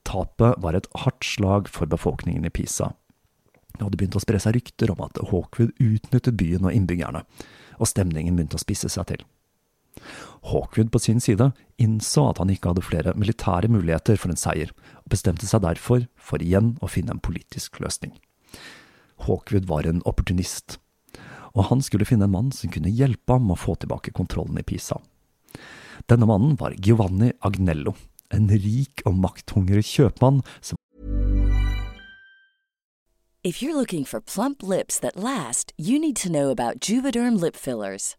Tapet 0.09 0.57
var 0.63 0.73
et 0.73 0.89
hardt 1.03 1.25
slag 1.27 1.69
for 1.69 1.89
befolkningen 1.89 2.47
i 2.47 2.53
Pisa. 2.53 2.95
Det 3.75 3.85
hadde 3.85 3.99
begynt 3.99 4.17
å 4.17 4.23
spre 4.23 4.39
seg 4.41 4.57
rykter 4.57 4.89
om 4.91 5.03
at 5.05 5.19
Hawkwood 5.29 5.75
utnyttet 5.77 6.37
byen 6.39 6.65
og 6.65 6.73
innbyggerne, 6.73 7.21
og 7.77 7.87
stemningen 7.91 8.35
begynte 8.35 8.57
å 8.57 8.63
spisse 8.63 8.89
seg 8.89 9.05
til. 9.11 9.21
Hawkwood 10.49 10.91
på 10.91 11.01
sin 11.03 11.19
side 11.23 11.51
innså 11.81 12.29
at 12.29 12.39
han 12.41 12.51
ikke 12.53 12.71
hadde 12.71 12.85
flere 12.85 13.13
militære 13.19 13.71
muligheter 13.71 14.19
for 14.19 14.31
en 14.31 14.39
seier, 14.39 14.71
og 15.03 15.13
bestemte 15.13 15.47
seg 15.49 15.63
derfor 15.65 16.05
for 16.15 16.43
igjen 16.43 16.75
å 16.81 16.89
finne 16.91 17.15
en 17.15 17.23
politisk 17.23 17.81
løsning. 17.83 18.15
Hawkwood 19.25 19.67
var 19.67 19.87
en 19.87 20.03
opportunist, 20.07 20.79
og 21.53 21.69
han 21.71 21.83
skulle 21.83 22.07
finne 22.07 22.29
en 22.29 22.35
mann 22.35 22.51
som 22.55 22.71
kunne 22.71 22.93
hjelpe 22.93 23.35
ham 23.35 23.51
å 23.51 23.59
få 23.59 23.75
tilbake 23.79 24.15
kontrollen 24.15 24.59
i 24.61 24.65
Pisa. 24.65 24.99
Denne 26.07 26.29
mannen 26.29 26.55
var 26.59 26.77
Giovanni 26.79 27.33
Agnello, 27.45 27.95
en 28.31 28.47
rik 28.49 29.03
og 29.05 29.17
makthungrig 29.19 29.85
kjøpmann 29.89 30.43
som 30.61 30.77
If 33.41 33.61
you're 33.61 33.73
looking 33.73 34.03
for 34.03 34.19
plump 34.19 34.61
lips 34.61 34.99
that 34.99 35.15
last, 35.15 35.71
you 35.77 35.97
need 35.97 36.17
to 36.17 36.29
know 36.29 36.49
about 36.49 36.81
Juvederm 36.81 37.39
lip 37.39 37.55
fillers. 37.55 38.18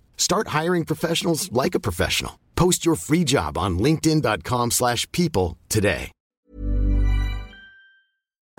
Start 0.21 0.61
hiring 0.61 0.85
professionals 0.85 1.49
like 1.51 1.73
a 1.73 1.79
professional. 1.79 2.33
Post 2.55 2.85
your 2.85 2.95
free 2.95 3.23
job 3.23 3.57
on 3.57 3.79
linkedin.com/people 3.79 4.69
slash 4.69 5.11
people 5.11 5.57
today. 5.67 6.11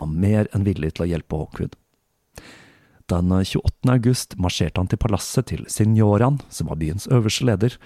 var 0.00 0.06
mer 0.06 0.48
enn 0.50 0.64
villig 0.66 0.94
til 0.96 1.04
å 1.04 1.10
hjelpe 1.12 1.38
Hawkwood. 1.38 1.76
Den 3.12 3.30
28. 3.30 3.92
august 3.92 4.34
marsjerte 4.38 4.80
han 4.80 4.88
til 4.90 4.98
palasset 4.98 5.46
til 5.52 5.62
signoraen, 5.70 6.40
som 6.50 6.66
var 6.72 6.80
byens 6.80 7.06
øverste 7.06 7.46
leder, 7.46 7.76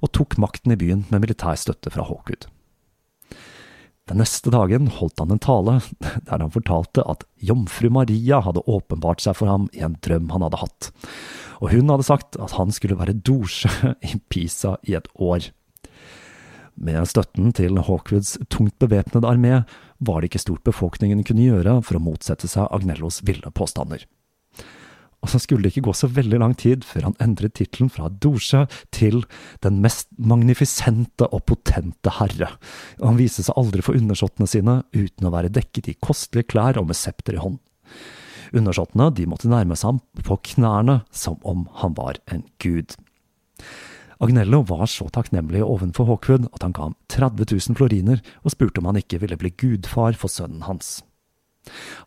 og 0.00 0.12
tok 0.16 0.38
makten 0.40 0.72
i 0.72 0.78
byen 0.80 1.04
med 1.10 1.26
militær 1.26 1.58
støtte 1.60 1.92
fra 1.92 2.06
Hawkwood. 2.08 2.46
Den 4.08 4.22
neste 4.22 4.48
dagen 4.54 4.88
holdt 4.88 5.20
han 5.20 5.34
en 5.34 5.42
tale 5.44 5.80
der 6.30 6.40
han 6.40 6.54
fortalte 6.54 7.04
at 7.04 7.28
jomfru 7.36 7.90
Maria 7.92 8.40
hadde 8.46 8.64
åpenbart 8.64 9.20
seg 9.20 9.36
for 9.36 9.52
ham 9.52 9.68
i 9.76 9.84
en 9.84 9.98
drøm 10.00 10.32
han 10.32 10.46
hadde 10.46 10.62
hatt, 10.64 10.90
og 11.58 11.72
hun 11.72 11.90
hadde 11.90 12.06
sagt 12.06 12.38
at 12.38 12.54
han 12.58 12.72
skulle 12.74 12.98
være 12.98 13.16
dosje 13.26 13.94
i 14.06 14.18
Pisa 14.30 14.76
i 14.86 14.94
et 14.98 15.08
år. 15.14 15.50
Med 16.78 17.08
støtten 17.10 17.50
til 17.56 17.80
Hawkwoods 17.82 18.36
tungt 18.52 18.76
bevæpnede 18.78 19.26
armé 19.26 19.64
var 19.98 20.20
det 20.20 20.30
ikke 20.30 20.44
stort 20.44 20.62
befolkningen 20.66 21.24
kunne 21.26 21.48
gjøre 21.48 21.80
for 21.82 21.98
å 21.98 22.02
motsette 22.02 22.46
seg 22.50 22.70
Agnellos 22.70 23.24
ville 23.26 23.50
påstander. 23.50 24.04
Og 25.18 25.32
så 25.32 25.40
skulle 25.42 25.66
det 25.66 25.72
ikke 25.72 25.88
gå 25.88 25.94
så 25.98 26.06
veldig 26.14 26.38
lang 26.38 26.54
tid 26.54 26.84
før 26.86 27.08
han 27.08 27.16
endret 27.22 27.56
tittelen 27.58 27.90
fra 27.90 28.06
Doge 28.06 28.66
til 28.94 29.24
Den 29.66 29.80
mest 29.82 30.12
magnifisente 30.14 31.26
og 31.34 31.42
potente 31.50 32.12
herre, 32.20 32.52
og 33.00 33.08
han 33.10 33.18
viste 33.18 33.42
seg 33.42 33.58
aldri 33.58 33.82
for 33.82 33.98
undersåttene 33.98 34.46
sine 34.46 34.76
uten 34.94 35.26
å 35.26 35.34
være 35.34 35.50
dekket 35.50 35.90
i 35.90 35.98
kostelige 35.98 36.52
klær 36.54 36.78
og 36.78 36.86
med 36.92 37.00
septer 37.00 37.34
i 37.34 37.42
hånd. 37.42 37.58
Undersåttene 38.56 39.10
de 39.14 39.26
måtte 39.28 39.50
nærme 39.50 39.76
seg 39.76 39.94
ham 39.94 40.00
på 40.24 40.38
knærne 40.52 41.00
som 41.10 41.38
om 41.46 41.66
han 41.82 41.96
var 41.98 42.20
en 42.32 42.44
gud. 42.62 42.96
Agnello 44.18 44.64
var 44.66 44.88
så 44.90 45.06
takknemlig 45.14 45.62
ovenfor 45.62 46.08
Hawkwood 46.08 46.48
at 46.50 46.64
han 46.64 46.74
ga 46.74 46.88
ham 46.88 46.96
30 47.12 47.52
000 47.54 47.78
floriner 47.78 48.22
og 48.42 48.54
spurte 48.54 48.82
om 48.82 48.90
han 48.90 48.98
ikke 48.98 49.20
ville 49.22 49.38
bli 49.38 49.54
gudfar 49.54 50.18
for 50.18 50.32
sønnen 50.32 50.66
hans. 50.66 50.98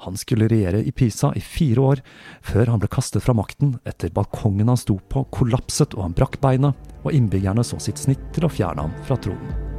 Han 0.05 0.17
skulle 0.17 0.49
regjere 0.51 0.83
i 0.83 0.91
Pisa 0.91 1.31
i 1.37 1.43
fire 1.43 1.87
år, 1.93 2.03
før 2.41 2.73
han 2.73 2.81
ble 2.81 2.89
kastet 2.91 3.23
fra 3.23 3.35
makten 3.37 3.77
etter 3.87 4.13
balkongen 4.13 4.71
han 4.73 4.79
sto 4.79 4.97
på 5.11 5.27
kollapset 5.31 5.95
og 5.97 6.07
han 6.09 6.17
brakk 6.17 6.41
beinet, 6.43 6.75
og 7.05 7.13
innbyggerne 7.15 7.65
så 7.65 7.79
sitt 7.79 8.01
snitt 8.01 8.31
til 8.35 8.47
å 8.47 8.53
fjerne 8.53 8.89
ham 8.89 9.03
fra 9.07 9.19
tronen. 9.21 9.70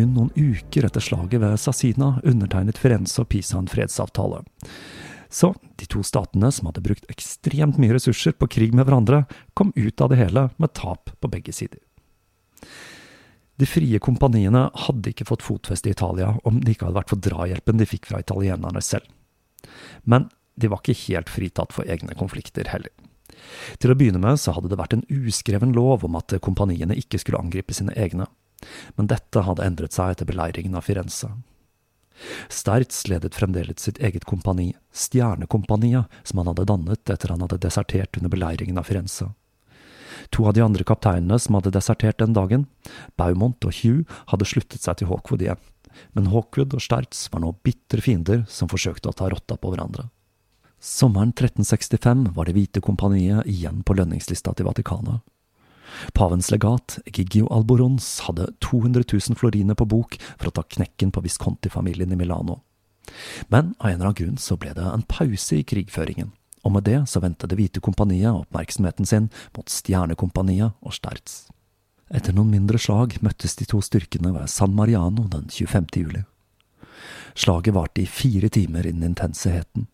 Kun 0.00 0.14
noen 0.16 0.30
uker 0.34 0.86
etter 0.86 1.02
slaget 1.02 1.40
ved 1.42 1.58
Sassina 1.60 2.14
undertegnet 2.24 2.78
Firenze 2.80 3.20
og 3.22 3.28
Pisa 3.28 3.58
en 3.58 3.68
fredsavtale. 3.68 4.42
Så 5.30 5.52
de 5.78 5.86
to 5.86 6.02
statene 6.02 6.50
som 6.50 6.66
hadde 6.66 6.82
brukt 6.82 7.06
ekstremt 7.12 7.78
mye 7.78 7.94
ressurser 7.94 8.34
på 8.34 8.48
krig 8.50 8.74
med 8.74 8.88
hverandre, 8.88 9.26
kom 9.54 9.72
ut 9.76 10.00
av 10.00 10.10
det 10.10 10.18
hele 10.18 10.48
med 10.58 10.72
tap 10.74 11.12
på 11.20 11.30
begge 11.30 11.52
sider. 11.54 11.78
De 13.60 13.68
frie 13.68 14.00
kompaniene 14.00 14.70
hadde 14.86 15.12
ikke 15.12 15.28
fått 15.28 15.44
fotfeste 15.44 15.90
i 15.90 15.94
Italia 15.94 16.32
om 16.48 16.62
det 16.64 16.74
ikke 16.74 16.88
hadde 16.88 16.98
vært 16.98 17.12
for 17.12 17.20
drahjelpen 17.20 17.78
de 17.78 17.86
fikk 17.86 18.08
fra 18.08 18.22
italienerne 18.24 18.80
selv. 18.82 19.04
Men 20.02 20.30
de 20.56 20.70
var 20.72 20.80
ikke 20.80 21.12
helt 21.12 21.30
fritatt 21.30 21.76
for 21.76 21.84
egne 21.84 22.16
konflikter 22.16 22.72
heller. 22.72 22.90
Til 23.78 23.92
å 23.92 23.96
begynne 23.96 24.20
med 24.20 24.40
så 24.40 24.56
hadde 24.56 24.72
det 24.72 24.80
vært 24.80 24.96
en 24.96 25.06
uskreven 25.12 25.76
lov 25.76 26.08
om 26.08 26.16
at 26.18 26.32
kompaniene 26.42 26.96
ikke 26.98 27.20
skulle 27.20 27.40
angripe 27.40 27.76
sine 27.76 27.94
egne, 28.00 28.26
men 28.96 29.08
dette 29.10 29.44
hadde 29.46 29.64
endret 29.64 29.96
seg 29.96 30.14
etter 30.14 30.28
beleiringen 30.28 30.76
av 30.78 30.86
Firenze. 30.86 31.30
Sterz 32.52 33.06
ledet 33.08 33.34
fremdeles 33.34 33.80
sitt 33.80 33.98
eget 33.98 34.26
kompani, 34.28 34.74
Stjernekompaniet, 34.92 36.10
som 36.22 36.42
han 36.42 36.50
hadde 36.52 36.68
dannet 36.68 37.12
etter 37.12 37.32
han 37.32 37.44
hadde 37.46 37.60
desertert 37.62 38.18
under 38.20 38.32
beleiringen 38.32 38.78
av 38.80 38.90
Firenze. 38.90 39.30
To 40.36 40.46
av 40.46 40.54
de 40.54 40.62
andre 40.62 40.84
kapteinene 40.84 41.38
som 41.40 41.56
hadde 41.56 41.72
desertert 41.74 42.20
den 42.20 42.36
dagen, 42.36 42.66
Baumont 43.16 43.64
og 43.64 43.80
Hugh, 43.80 44.04
hadde 44.30 44.48
sluttet 44.48 44.84
seg 44.84 45.00
til 45.00 45.10
Hawkwood 45.10 45.42
igjen, 45.42 45.60
men 46.14 46.30
Hawkwood 46.30 46.76
og 46.76 46.84
Sterz 46.84 47.26
var 47.32 47.42
nå 47.42 47.54
bitre 47.64 48.04
fiender 48.04 48.44
som 48.52 48.70
forsøkte 48.70 49.10
å 49.10 49.16
ta 49.16 49.30
rotta 49.32 49.56
på 49.56 49.72
hverandre. 49.72 50.10
Sommeren 50.80 51.34
1365 51.34 52.30
var 52.36 52.48
Det 52.48 52.54
hvite 52.56 52.80
kompaniet 52.80 53.48
igjen 53.48 53.82
på 53.84 53.96
lønningslista 53.98 54.54
til 54.56 54.68
Vatikanet. 54.68 55.20
Pavens 56.14 56.50
legat, 56.50 56.98
Gigio 57.06 57.48
Alborons, 57.52 58.08
hadde 58.26 58.50
200 58.64 59.04
000 59.12 59.38
floriner 59.38 59.78
på 59.78 59.88
bok 59.88 60.18
for 60.36 60.50
å 60.50 60.54
ta 60.54 60.64
knekken 60.66 61.12
på 61.14 61.22
Visconti-familien 61.24 62.12
i 62.12 62.18
Milano. 62.18 62.60
Men 63.48 63.74
av 63.78 63.90
en 63.90 63.94
eller 63.94 64.10
annen 64.10 64.18
grunn 64.20 64.38
så 64.38 64.56
ble 64.60 64.74
det 64.76 64.86
en 64.86 65.06
pause 65.08 65.58
i 65.58 65.66
krigføringen, 65.66 66.32
og 66.62 66.74
med 66.76 66.86
det 66.86 67.00
så 67.10 67.22
vendte 67.22 67.48
Det 67.50 67.58
hvite 67.58 67.80
kompaniet 67.80 68.30
oppmerksomheten 68.30 69.08
sin 69.08 69.30
mot 69.56 69.68
Stjernekompaniet 69.70 70.76
og 70.80 70.94
Sterz. 70.94 71.48
Etter 72.10 72.34
noen 72.34 72.50
mindre 72.50 72.78
slag 72.78 73.20
møttes 73.22 73.54
de 73.56 73.66
to 73.70 73.78
styrkene 73.82 74.32
ved 74.34 74.50
San 74.50 74.74
Mariano 74.74 75.28
den 75.30 75.46
25. 75.46 75.86
juli. 75.94 76.24
Slaget 77.38 77.74
varte 77.74 78.02
i 78.02 78.06
fire 78.10 78.50
timer 78.50 78.86
innen 78.86 79.00
den 79.00 79.14
intense 79.14 79.52
heten. 79.54 79.86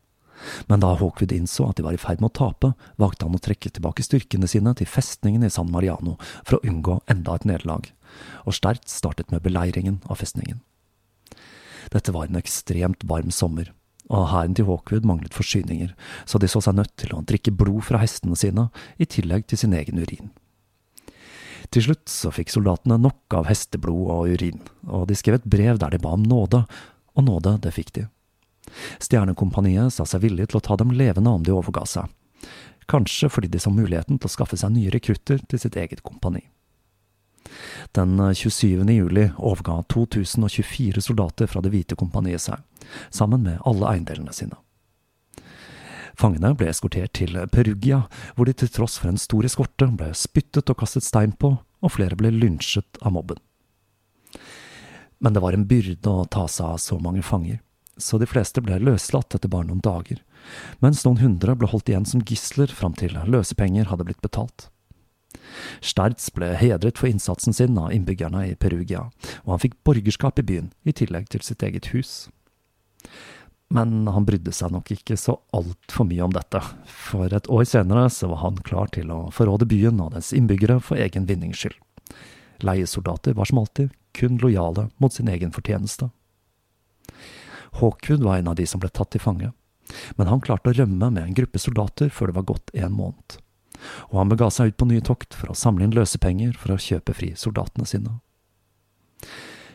Men 0.71 0.83
da 0.83 0.95
Hawkwood 0.97 1.33
innså 1.35 1.69
at 1.71 1.79
de 1.79 1.85
var 1.87 1.97
i 1.97 2.01
ferd 2.01 2.23
med 2.23 2.33
å 2.33 2.39
tape, 2.39 2.73
valgte 3.01 3.27
han 3.29 3.37
å 3.37 3.43
trekke 3.43 3.73
tilbake 3.73 4.05
styrkene 4.05 4.49
sine 4.51 4.75
til 4.77 4.91
festningen 4.91 5.47
i 5.47 5.53
San 5.53 5.71
Mariano 5.73 6.17
for 6.43 6.59
å 6.59 6.65
unngå 6.67 7.01
enda 7.13 7.37
et 7.37 7.49
nederlag, 7.49 7.91
og 8.45 8.57
sterkt 8.57 8.91
startet 8.93 9.33
med 9.35 9.45
beleiringen 9.47 10.01
av 10.07 10.21
festningen. 10.23 10.63
Dette 11.93 12.13
var 12.15 12.27
en 12.27 12.41
ekstremt 12.41 13.05
varm 13.07 13.31
sommer, 13.35 13.71
og 14.07 14.31
hæren 14.31 14.55
til 14.55 14.69
Hawkwood 14.69 15.07
manglet 15.07 15.35
forsyninger, 15.35 15.93
så 16.27 16.39
de 16.39 16.51
så 16.51 16.63
seg 16.63 16.79
nødt 16.79 16.95
til 17.01 17.15
å 17.15 17.23
drikke 17.27 17.55
blod 17.55 17.87
fra 17.89 18.03
hestene 18.03 18.39
sine, 18.39 18.69
i 18.99 19.07
tillegg 19.07 19.47
til 19.51 19.61
sin 19.63 19.75
egen 19.77 20.03
urin. 20.03 20.35
Til 21.75 21.89
slutt 21.89 22.11
så 22.11 22.31
fikk 22.35 22.53
soldatene 22.53 22.99
nok 23.03 23.35
av 23.35 23.49
hesteblod 23.51 24.11
og 24.15 24.35
urin, 24.37 24.61
og 24.87 25.09
de 25.11 25.17
skrev 25.19 25.41
et 25.41 25.49
brev 25.51 25.81
der 25.83 25.97
de 25.97 26.03
ba 26.03 26.15
om 26.15 26.27
nåde, 26.27 26.63
og 27.17 27.27
nåde, 27.27 27.57
det 27.65 27.75
fikk 27.75 27.95
de. 27.97 28.07
Stjernekompaniet 29.03 29.95
sa 29.95 30.07
seg 30.09 30.25
villig 30.27 30.51
til 30.51 30.61
å 30.61 30.65
ta 30.65 30.77
dem 30.81 30.95
levende 30.97 31.33
om 31.33 31.45
de 31.47 31.55
overga 31.55 31.87
seg, 31.89 32.11
kanskje 32.91 33.31
fordi 33.33 33.51
de 33.53 33.63
så 33.63 33.73
muligheten 33.73 34.19
til 34.19 34.29
å 34.29 34.35
skaffe 34.35 34.59
seg 34.61 34.75
nye 34.75 34.93
rekrutter 34.95 35.43
til 35.49 35.63
sitt 35.63 35.79
eget 35.79 36.05
kompani. 36.07 36.45
Den 37.95 38.19
27. 38.19 38.83
juli 38.91 39.31
overga 39.39 39.83
2024 39.93 41.03
soldater 41.03 41.47
fra 41.47 41.63
Det 41.63 41.71
hvite 41.71 41.99
kompaniet 41.99 42.43
seg, 42.43 42.63
sammen 43.11 43.45
med 43.47 43.61
alle 43.65 43.93
eiendelene 43.95 44.35
sine. 44.35 44.59
Fangene 46.17 46.55
ble 46.57 46.71
eskortert 46.73 47.13
til 47.19 47.37
Perugia, 47.53 48.07
hvor 48.35 48.49
de 48.49 48.55
til 48.57 48.71
tross 48.73 48.97
for 48.99 49.11
en 49.11 49.21
stor 49.21 49.45
eskorte 49.45 49.89
ble 49.93 50.15
spyttet 50.17 50.73
og 50.73 50.79
kastet 50.81 51.05
stein 51.05 51.35
på, 51.37 51.53
og 51.61 51.93
flere 51.93 52.17
ble 52.17 52.33
lynsjet 52.33 52.99
av 53.03 53.13
mobben. 53.13 53.39
Men 55.21 55.37
det 55.37 55.43
var 55.45 55.57
en 55.57 55.67
byrde 55.69 56.13
å 56.13 56.25
ta 56.29 56.47
seg 56.49 56.73
av 56.73 56.81
så 56.81 56.99
mange 57.01 57.25
fanger 57.25 57.61
så 57.97 58.19
de 58.21 58.29
fleste 58.29 58.63
ble 58.65 58.79
løslatt 58.83 59.35
etter 59.37 59.51
bare 59.51 59.69
noen 59.69 59.83
dager, 59.85 60.23
mens 60.85 61.05
noen 61.07 61.21
hundre 61.23 61.57
ble 61.59 61.69
holdt 61.71 61.91
igjen 61.91 62.07
som 62.09 62.25
gisler 62.27 62.73
fram 62.73 62.95
til 62.99 63.17
løsepenger 63.27 63.91
hadde 63.91 64.07
blitt 64.09 64.25
betalt. 64.25 64.69
Sterz 65.85 66.29
ble 66.35 66.53
hedret 66.59 66.99
for 67.01 67.11
innsatsen 67.11 67.57
sin 67.57 67.79
av 67.79 67.93
innbyggerne 67.95 68.45
i 68.51 68.55
Perugia, 68.59 69.09
og 69.45 69.57
han 69.57 69.63
fikk 69.63 69.77
borgerskap 69.87 70.41
i 70.41 70.47
byen, 70.47 70.71
i 70.85 70.95
tillegg 70.97 71.29
til 71.33 71.45
sitt 71.45 71.65
eget 71.67 71.91
hus. 71.95 72.29
Men 73.75 74.07
han 74.07 74.27
brydde 74.27 74.53
seg 74.55 74.71
nok 74.71 74.93
ikke 74.95 75.17
så 75.19 75.35
altfor 75.57 76.07
mye 76.07 76.23
om 76.23 76.35
dette, 76.35 76.61
for 76.87 77.33
et 77.35 77.49
år 77.51 77.65
senere 77.67 78.07
så 78.15 78.31
var 78.31 78.45
han 78.45 78.61
klar 78.67 78.93
til 78.95 79.11
å 79.11 79.25
forråde 79.35 79.67
byen 79.69 79.99
og 80.05 80.15
dens 80.15 80.31
innbyggere 80.37 80.79
for 80.85 81.01
egen 81.03 81.27
vinnings 81.27 81.65
skyld. 81.65 81.79
Leiesoldater 82.65 83.35
var 83.37 83.51
som 83.51 83.59
alltid 83.61 83.91
kun 84.17 84.39
lojale 84.41 84.87
mot 85.03 85.13
sin 85.13 85.29
egen 85.29 85.51
fortjeneste. 85.53 86.09
Hawkwood 87.81 88.25
var 88.25 88.39
en 88.41 88.49
av 88.53 88.59
de 88.59 88.67
som 88.67 88.83
ble 88.83 88.91
tatt 88.91 89.13
til 89.15 89.23
fange, 89.23 89.53
men 90.19 90.31
han 90.31 90.43
klarte 90.43 90.73
å 90.73 90.77
rømme 90.77 91.11
med 91.11 91.23
en 91.23 91.37
gruppe 91.37 91.61
soldater 91.63 92.11
før 92.13 92.31
det 92.31 92.39
var 92.39 92.49
gått 92.53 92.73
en 92.75 92.95
måned, 92.97 93.39
og 94.11 94.17
han 94.21 94.33
bega 94.33 94.49
seg 94.53 94.73
ut 94.73 94.79
på 94.81 94.89
nye 94.91 95.05
tokt 95.05 95.37
for 95.37 95.53
å 95.53 95.59
samle 95.59 95.87
inn 95.87 95.95
løsepenger 95.97 96.57
for 96.59 96.75
å 96.75 96.81
kjøpe 96.81 97.15
fri 97.17 97.33
soldatene 97.39 97.89
sine. 97.89 98.17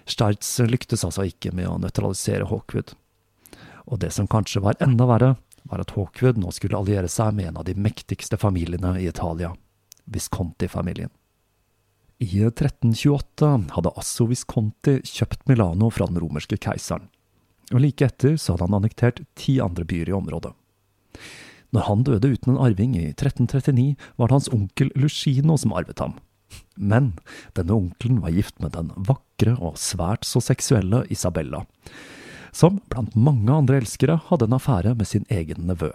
Sterts 0.09 0.57
lyktes 0.65 1.05
altså 1.05 1.27
ikke 1.29 1.53
med 1.55 1.69
å 1.69 1.77
nøytralisere 1.79 2.49
Hawkwood, 2.49 2.95
og 3.85 4.01
det 4.03 4.11
som 4.15 4.29
kanskje 4.29 4.63
var 4.63 4.79
enda 4.83 5.07
verre, 5.09 5.35
var 5.63 5.83
at 5.83 5.93
Hawkwood 5.95 6.39
nå 6.41 6.51
skulle 6.55 6.79
alliere 6.79 7.09
seg 7.11 7.35
med 7.37 7.51
en 7.51 7.61
av 7.61 7.67
de 7.67 7.75
mektigste 7.77 8.39
familiene 8.41 8.95
i 8.99 9.07
Italia, 9.09 9.53
Visconti-familien. 10.11 11.11
I 12.21 12.43
1328 12.45 13.47
hadde 13.75 13.93
Asso 13.97 14.27
Visconti 14.29 14.99
kjøpt 15.05 15.47
Milano 15.49 15.89
fra 15.89 16.05
den 16.09 16.19
romerske 16.21 16.57
keiseren, 16.61 17.07
og 17.73 17.84
like 17.84 18.05
etter 18.05 18.38
så 18.38 18.53
hadde 18.53 18.67
han 18.67 18.77
annektert 18.81 19.23
ti 19.39 19.60
andre 19.63 19.86
byer 19.88 20.12
i 20.12 20.17
området. 20.17 20.53
Når 21.71 21.88
han 21.88 22.03
døde 22.03 22.34
uten 22.34 22.53
en 22.53 22.62
arving 22.65 22.97
i 22.99 23.07
1339, 23.13 23.95
var 24.19 24.27
det 24.27 24.36
hans 24.36 24.51
onkel 24.51 24.91
Lucino 24.99 25.57
som 25.57 25.73
arvet 25.73 26.03
ham, 26.03 26.17
Men 26.75 27.13
denne 27.55 27.73
onkelen 27.73 28.19
var 28.21 28.36
gift 28.36 28.60
med 28.60 28.73
den 28.75 28.91
vakre 28.95 29.55
og 29.55 29.77
svært 29.79 30.25
så 30.27 30.41
seksuelle 30.43 31.05
Isabella, 31.10 31.65
som 32.51 32.81
blant 32.91 33.15
mange 33.15 33.51
andre 33.53 33.79
elskere 33.79 34.19
hadde 34.27 34.49
en 34.49 34.57
affære 34.60 34.95
med 34.95 35.07
sin 35.07 35.25
egen 35.29 35.67
nevø. 35.67 35.91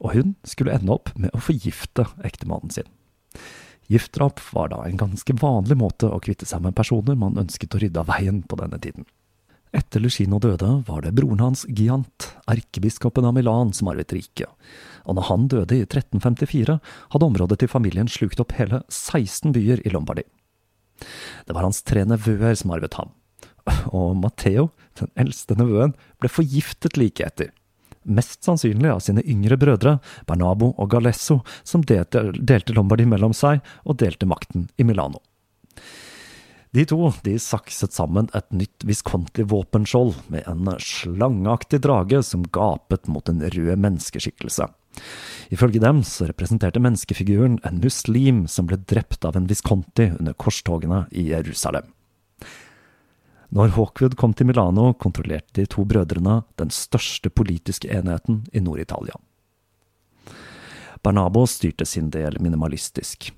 Og 0.00 0.14
hun 0.14 0.36
skulle 0.44 0.72
ende 0.72 0.94
opp 0.94 1.12
med 1.16 1.34
å 1.34 1.42
forgifte 1.42 2.06
ektemannen 2.24 2.72
sin. 2.72 2.88
Giftdrap 3.88 4.40
var 4.52 4.68
da 4.68 4.82
en 4.84 5.00
ganske 5.00 5.32
vanlig 5.40 5.76
måte 5.80 6.08
å 6.08 6.20
kvitte 6.20 6.46
seg 6.48 6.62
med 6.64 6.76
personer 6.76 7.16
man 7.16 7.40
ønsket 7.40 7.74
å 7.74 7.80
rydde 7.80 8.00
av 8.00 8.08
veien 8.08 8.42
på 8.44 8.56
denne 8.60 8.80
tiden. 8.80 9.04
Etter 9.76 10.00
Lucino 10.00 10.38
døde, 10.40 10.68
var 10.88 11.02
det 11.04 11.12
broren 11.18 11.42
hans 11.42 11.66
Giant, 11.68 12.30
erkebiskopen 12.48 13.26
av 13.28 13.34
Milan, 13.36 13.74
som 13.76 13.90
arvet 13.92 14.14
riket, 14.16 14.48
og 15.04 15.18
når 15.18 15.28
han 15.28 15.46
døde 15.52 15.76
i 15.76 15.84
1354, 15.84 16.78
hadde 17.12 17.28
området 17.28 17.60
til 17.60 17.72
familien 17.72 18.08
slukt 18.08 18.40
opp 18.40 18.54
hele 18.56 18.80
16 18.88 19.52
byer 19.56 19.84
i 19.84 19.92
Lombardi. 19.92 20.24
Det 21.46 21.54
var 21.54 21.66
hans 21.66 21.82
tre 21.86 22.04
nevøer 22.08 22.56
som 22.58 22.72
arvet 22.74 22.96
ham, 22.98 23.12
og 23.92 24.16
Matteo, 24.22 24.70
den 25.00 25.12
eldste 25.20 25.56
nevøen, 25.58 25.94
ble 26.18 26.32
forgiftet 26.32 26.96
like 27.00 27.24
etter. 27.24 27.52
Mest 28.08 28.46
sannsynlig 28.46 28.88
av 28.88 29.02
sine 29.04 29.20
yngre 29.28 29.58
brødre, 29.60 29.98
Bernabo 30.26 30.72
og 30.80 30.88
Galesso, 30.94 31.42
som 31.60 31.84
delte, 31.84 32.30
Lombardi 32.72 33.04
mellom 33.08 33.36
seg 33.36 33.60
og 33.84 34.00
delte 34.00 34.28
makten 34.28 34.70
i 34.80 34.86
Milano. 34.88 35.20
De 36.76 36.84
to 36.84 37.12
de 37.24 37.38
sakset 37.40 37.94
sammen 37.96 38.28
et 38.36 38.48
nytt 38.52 38.84
Visconti-våpenskjold 38.84 40.18
med 40.28 40.44
en 40.50 40.68
slangeaktig 40.82 41.80
drage 41.84 42.20
som 42.26 42.44
gapet 42.52 43.08
mot 43.08 43.28
en 43.28 43.40
rød 43.40 43.78
menneskeskikkelse. 43.80 44.68
Ifølge 45.54 45.80
dem 45.80 46.02
så 46.04 46.26
representerte 46.28 46.82
menneskefiguren 46.82 47.56
en 47.64 47.80
muslim 47.80 48.44
som 48.50 48.68
ble 48.68 48.80
drept 48.90 49.24
av 49.24 49.38
en 49.38 49.48
Visconti 49.48 50.10
under 50.18 50.36
korstogene 50.36 51.06
i 51.10 51.30
Jerusalem. 51.30 51.88
Når 53.48 53.72
Hawkwood 53.78 54.18
kom 54.20 54.34
til 54.36 54.50
Milano, 54.50 54.90
kontrollerte 54.92 55.62
de 55.62 55.64
to 55.72 55.86
brødrene 55.88 56.42
den 56.60 56.68
største 56.74 57.32
politiske 57.32 57.88
enheten 57.88 58.42
i 58.52 58.60
Nord-Italia. 58.60 59.16
Bernabo 61.00 61.46
styrte 61.48 61.86
sin 61.88 62.10
del 62.12 62.36
minimalistisk. 62.44 63.30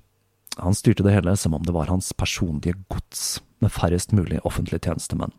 Han 0.59 0.75
styrte 0.75 1.05
det 1.05 1.13
hele 1.15 1.35
som 1.39 1.53
om 1.55 1.63
det 1.63 1.75
var 1.75 1.91
hans 1.91 2.11
personlige 2.13 2.75
gods, 2.91 3.39
med 3.61 3.71
færrest 3.71 4.11
mulig 4.11 4.41
offentlige 4.47 4.83
tjenestemenn. 4.87 5.33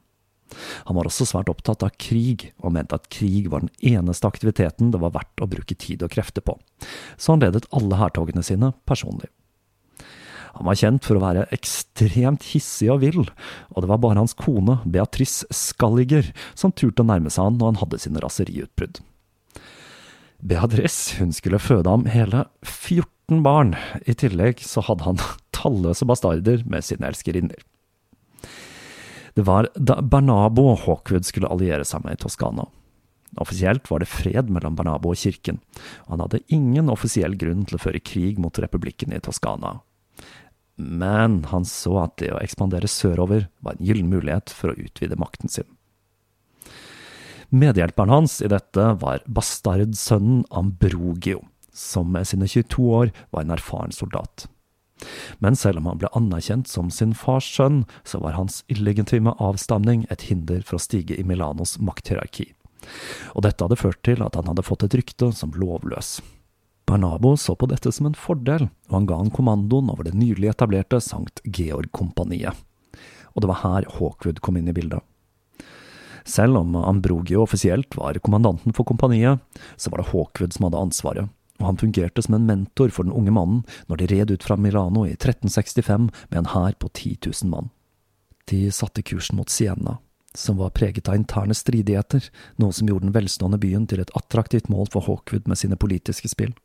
Han 0.89 0.97
var 0.97 1.09
også 1.09 1.27
svært 1.29 1.51
opptatt 1.53 1.85
av 1.85 1.95
krig, 2.01 2.51
og 2.61 2.75
mente 2.77 2.97
at 2.97 3.09
krig 3.13 3.49
var 3.53 3.65
den 3.65 3.73
eneste 3.95 4.29
aktiviteten 4.29 4.93
det 4.93 5.01
var 5.01 5.15
verdt 5.15 5.43
å 5.43 5.49
bruke 5.49 5.77
tid 5.77 6.05
og 6.05 6.13
krefter 6.13 6.45
på, 6.45 6.59
så 7.17 7.35
han 7.35 7.45
ledet 7.45 7.69
alle 7.73 8.01
hærtogene 8.01 8.45
sine 8.47 8.73
personlig. 8.89 9.31
Han 10.53 10.69
var 10.69 10.77
kjent 10.77 11.07
for 11.09 11.17
å 11.17 11.23
være 11.23 11.47
ekstremt 11.57 12.45
hissig 12.51 12.91
og 12.93 13.01
vill, 13.01 13.23
og 13.73 13.79
det 13.81 13.89
var 13.89 14.03
bare 14.03 14.21
hans 14.21 14.37
kone, 14.37 14.83
Beatrice 14.85 15.49
Skalliger, 15.49 16.29
som 16.53 16.75
turte 16.77 17.01
å 17.01 17.09
nærme 17.09 17.33
seg 17.33 17.49
han 17.49 17.57
når 17.57 17.73
han 17.73 17.81
hadde 17.81 18.03
sine 18.03 18.21
raseriutbrudd. 18.21 19.01
Beatrice 20.43 21.17
hun 21.21 21.33
skulle 21.33 21.63
føde 21.63 21.89
ham 21.89 22.05
hele 22.11 22.45
14 22.67 23.09
barn, 23.41 23.73
i 24.05 24.13
tillegg 24.13 24.61
så 24.61 24.85
hadde 24.85 25.07
han 25.07 25.21
talløse 25.57 26.05
bastarder 26.09 26.67
med 26.69 26.85
sine 26.85 27.09
elskerinner. 27.09 27.65
Det 29.33 29.47
var 29.49 29.71
da 29.73 29.97
Bernabo 30.05 30.75
Hawkwood 30.77 31.25
skulle 31.25 31.49
alliere 31.49 31.87
seg 31.89 32.05
med 32.05 32.19
i 32.19 32.21
Toskana. 32.21 32.67
Offisielt 33.41 33.89
var 33.89 34.03
det 34.03 34.11
fred 34.13 34.51
mellom 34.53 34.77
Bernabo 34.77 35.15
og 35.15 35.23
kirken, 35.23 35.63
og 36.05 36.11
han 36.15 36.25
hadde 36.27 36.43
ingen 36.53 36.93
offisiell 36.93 37.39
grunn 37.41 37.65
til 37.65 37.79
å 37.79 37.81
føre 37.81 38.03
krig 38.05 38.37
mot 38.43 38.59
republikken 38.61 39.15
i 39.17 39.23
Toskana, 39.25 39.79
men 40.77 41.43
han 41.53 41.65
så 41.69 41.97
at 42.03 42.19
det 42.21 42.33
å 42.33 42.41
ekspandere 42.43 42.91
sørover 42.91 43.47
var 43.65 43.77
en 43.77 43.87
gyllen 43.87 44.11
mulighet 44.13 44.53
for 44.53 44.73
å 44.73 44.79
utvide 44.81 45.19
makten 45.21 45.53
sin. 45.53 45.69
Medhjelperen 47.53 48.13
hans 48.13 48.39
i 48.41 48.49
dette 48.49 48.85
var 49.01 49.25
bastardsønnen 49.29 50.47
Ambrogio, 50.57 51.43
som 51.73 52.13
med 52.13 52.29
sine 52.29 52.49
22 52.49 52.89
år 52.95 53.13
var 53.31 53.45
en 53.45 53.55
erfaren 53.55 53.93
soldat. 53.93 54.47
Men 55.39 55.57
selv 55.59 55.81
om 55.81 55.89
han 55.91 55.99
ble 55.99 56.11
anerkjent 56.17 56.71
som 56.71 56.91
sin 56.91 57.15
fars 57.19 57.49
sønn, 57.57 57.83
så 58.05 58.21
var 58.23 58.37
hans 58.37 58.63
illegitime 58.71 59.35
avstamning 59.43 60.05
et 60.11 60.29
hinder 60.29 60.63
for 60.63 60.79
å 60.79 60.83
stige 60.83 61.19
i 61.19 61.27
Milanos 61.27 61.79
makthierarki. 61.83 62.53
Og 63.35 63.47
dette 63.47 63.65
hadde 63.65 63.79
ført 63.79 64.03
til 64.07 64.23
at 64.25 64.37
han 64.39 64.49
hadde 64.51 64.67
fått 64.67 64.87
et 64.87 64.97
rykte 64.99 65.31
som 65.37 65.55
lovløs. 65.59 66.21
Bernabo 66.87 67.37
så 67.39 67.55
på 67.57 67.69
dette 67.71 67.93
som 67.95 68.09
en 68.09 68.19
fordel, 68.19 68.67
og 68.91 68.97
han 68.97 69.07
ga 69.09 69.21
han 69.21 69.33
kommandoen 69.35 69.91
over 69.93 70.07
det 70.07 70.17
nylig 70.19 70.51
etablerte 70.51 70.99
Sankt 71.03 71.41
Georg-kompaniet. 71.47 72.59
Og 73.33 73.43
det 73.43 73.49
var 73.49 73.63
her 73.63 73.89
Hawkwood 73.97 74.43
kom 74.45 74.59
inn 74.59 74.69
i 74.69 74.77
bildet. 74.77 75.01
Selv 76.29 76.61
om 76.61 76.75
Ambrogio 76.79 77.43
offisielt 77.43 77.97
var 77.99 78.19
kommandanten 78.23 78.75
for 78.77 78.87
kompaniet, 78.87 79.41
så 79.77 79.91
var 79.91 80.03
det 80.03 80.11
Hawkwood 80.13 80.55
som 80.55 80.69
hadde 80.69 80.83
ansvaret, 80.83 81.31
og 81.63 81.69
han 81.69 81.79
fungerte 81.79 82.23
som 82.27 82.35
en 82.35 82.47
mentor 82.49 82.91
for 82.91 83.07
den 83.07 83.15
unge 83.15 83.31
mannen 83.35 83.63
når 83.87 84.03
de 84.03 84.09
red 84.11 84.33
ut 84.35 84.43
fra 84.43 84.59
Milano 84.59 85.07
i 85.07 85.15
1365 85.15 86.11
med 86.11 86.39
en 86.41 86.51
hær 86.51 86.75
på 86.83 86.91
10 86.91 87.19
000 87.31 87.51
mann. 87.53 87.71
De 88.51 88.67
satte 88.75 89.05
kursen 89.07 89.39
mot 89.39 89.51
Siena, 89.51 90.01
som 90.35 90.59
var 90.59 90.75
preget 90.75 91.09
av 91.09 91.15
interne 91.15 91.55
stridigheter, 91.55 92.27
noe 92.59 92.75
som 92.75 92.91
gjorde 92.91 93.07
den 93.07 93.15
velstående 93.15 93.61
byen 93.63 93.87
til 93.87 94.03
et 94.03 94.11
attraktivt 94.19 94.69
mål 94.73 94.91
for 94.91 95.07
Hawkwood 95.07 95.47
med 95.47 95.61
sine 95.61 95.79
politiske 95.79 96.29
spill. 96.33 96.57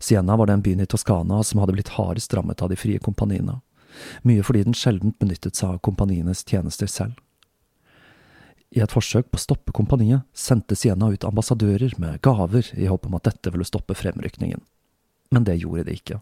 Siena 0.00 0.36
var 0.36 0.48
den 0.48 0.64
byen 0.64 0.80
i 0.80 0.88
Toskana 0.88 1.42
som 1.44 1.60
hadde 1.60 1.76
blitt 1.76 1.94
hardest 1.96 2.34
rammet 2.34 2.62
av 2.64 2.72
de 2.72 2.80
frie 2.80 3.00
kompaniene, 3.02 3.60
mye 4.24 4.44
fordi 4.44 4.64
den 4.64 4.76
sjelden 4.76 5.14
benyttet 5.20 5.56
seg 5.56 5.76
av 5.76 5.84
kompanienes 5.84 6.44
tjenester 6.48 6.88
selv. 6.88 7.20
I 8.76 8.82
et 8.84 8.92
forsøk 8.92 9.30
på 9.32 9.38
å 9.38 9.40
stoppe 9.40 9.72
kompaniet 9.72 10.26
sendte 10.36 10.76
Siena 10.76 11.08
ut 11.08 11.24
ambassadører 11.24 11.94
med 12.02 12.20
gaver 12.24 12.68
i 12.76 12.88
håp 12.90 13.06
om 13.08 13.16
at 13.16 13.24
dette 13.30 13.52
ville 13.54 13.64
stoppe 13.64 13.96
fremrykningen, 13.96 14.60
men 15.32 15.46
det 15.48 15.56
gjorde 15.62 15.86
de 15.88 15.96
ikke. 15.96 16.18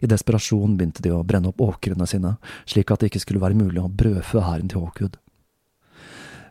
I 0.00 0.08
desperasjon 0.10 0.74
begynte 0.78 1.04
de 1.04 1.12
å 1.14 1.22
brenne 1.22 1.52
opp 1.52 1.60
åkrene 1.62 2.08
sine, 2.08 2.34
slik 2.66 2.90
at 2.90 3.02
det 3.02 3.12
ikke 3.12 3.22
skulle 3.22 3.42
være 3.42 3.58
mulig 3.58 3.82
å 3.82 3.92
brødfø 3.92 4.42
hæren 4.42 4.70
til 4.72 4.82
Hawkwood. 4.82 5.20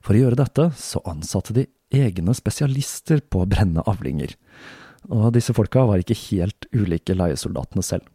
For 0.05 0.15
å 0.15 0.21
gjøre 0.21 0.39
dette 0.39 0.69
så 0.79 1.01
ansatte 1.09 1.55
de 1.57 1.65
egne 1.91 2.35
spesialister 2.37 3.19
på 3.25 3.43
å 3.43 3.49
brenne 3.49 3.83
avlinger, 3.89 4.35
og 5.09 5.33
disse 5.35 5.55
folka 5.57 5.83
var 5.89 5.99
ikke 5.99 6.17
helt 6.29 6.69
ulike 6.71 7.17
leiesoldatene 7.17 7.83
selv. 7.83 8.05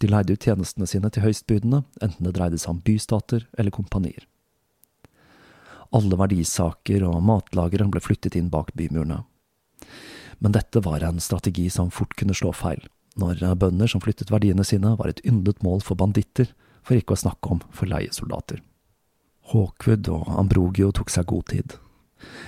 De 0.00 0.08
leide 0.08 0.34
ut 0.34 0.46
tjenestene 0.46 0.88
sine 0.88 1.10
til 1.12 1.24
høystbydende, 1.26 1.82
enten 2.00 2.26
det 2.26 2.34
dreide 2.36 2.60
seg 2.60 2.74
om 2.74 2.80
bystater 2.84 3.44
eller 3.58 3.74
kompanier. 3.74 4.24
Alle 5.94 6.18
verdisaker 6.18 7.04
og 7.06 7.22
matlagre 7.22 7.86
ble 7.90 8.02
flyttet 8.02 8.36
inn 8.38 8.50
bak 8.50 8.72
bymurene. 8.74 9.22
Men 10.42 10.54
dette 10.56 10.82
var 10.82 11.04
en 11.06 11.22
strategi 11.22 11.68
som 11.70 11.92
fort 11.94 12.16
kunne 12.18 12.34
slå 12.34 12.50
feil, 12.56 12.82
når 13.16 13.44
bønder 13.60 13.90
som 13.90 14.02
flyttet 14.02 14.32
verdiene 14.34 14.66
sine, 14.66 14.96
var 14.98 15.12
et 15.12 15.22
yndet 15.24 15.62
mål 15.62 15.84
for 15.86 15.98
banditter, 16.00 16.50
for 16.82 16.98
ikke 16.98 17.14
å 17.14 17.22
snakke 17.22 17.54
om 17.54 17.62
for 17.72 17.88
leiesoldater. 17.88 18.60
Hawkwood 19.52 20.10
og 20.10 20.28
Ambrogio 20.34 20.90
tok 20.96 21.12
seg 21.12 21.28
god 21.30 21.46
tid, 21.52 21.76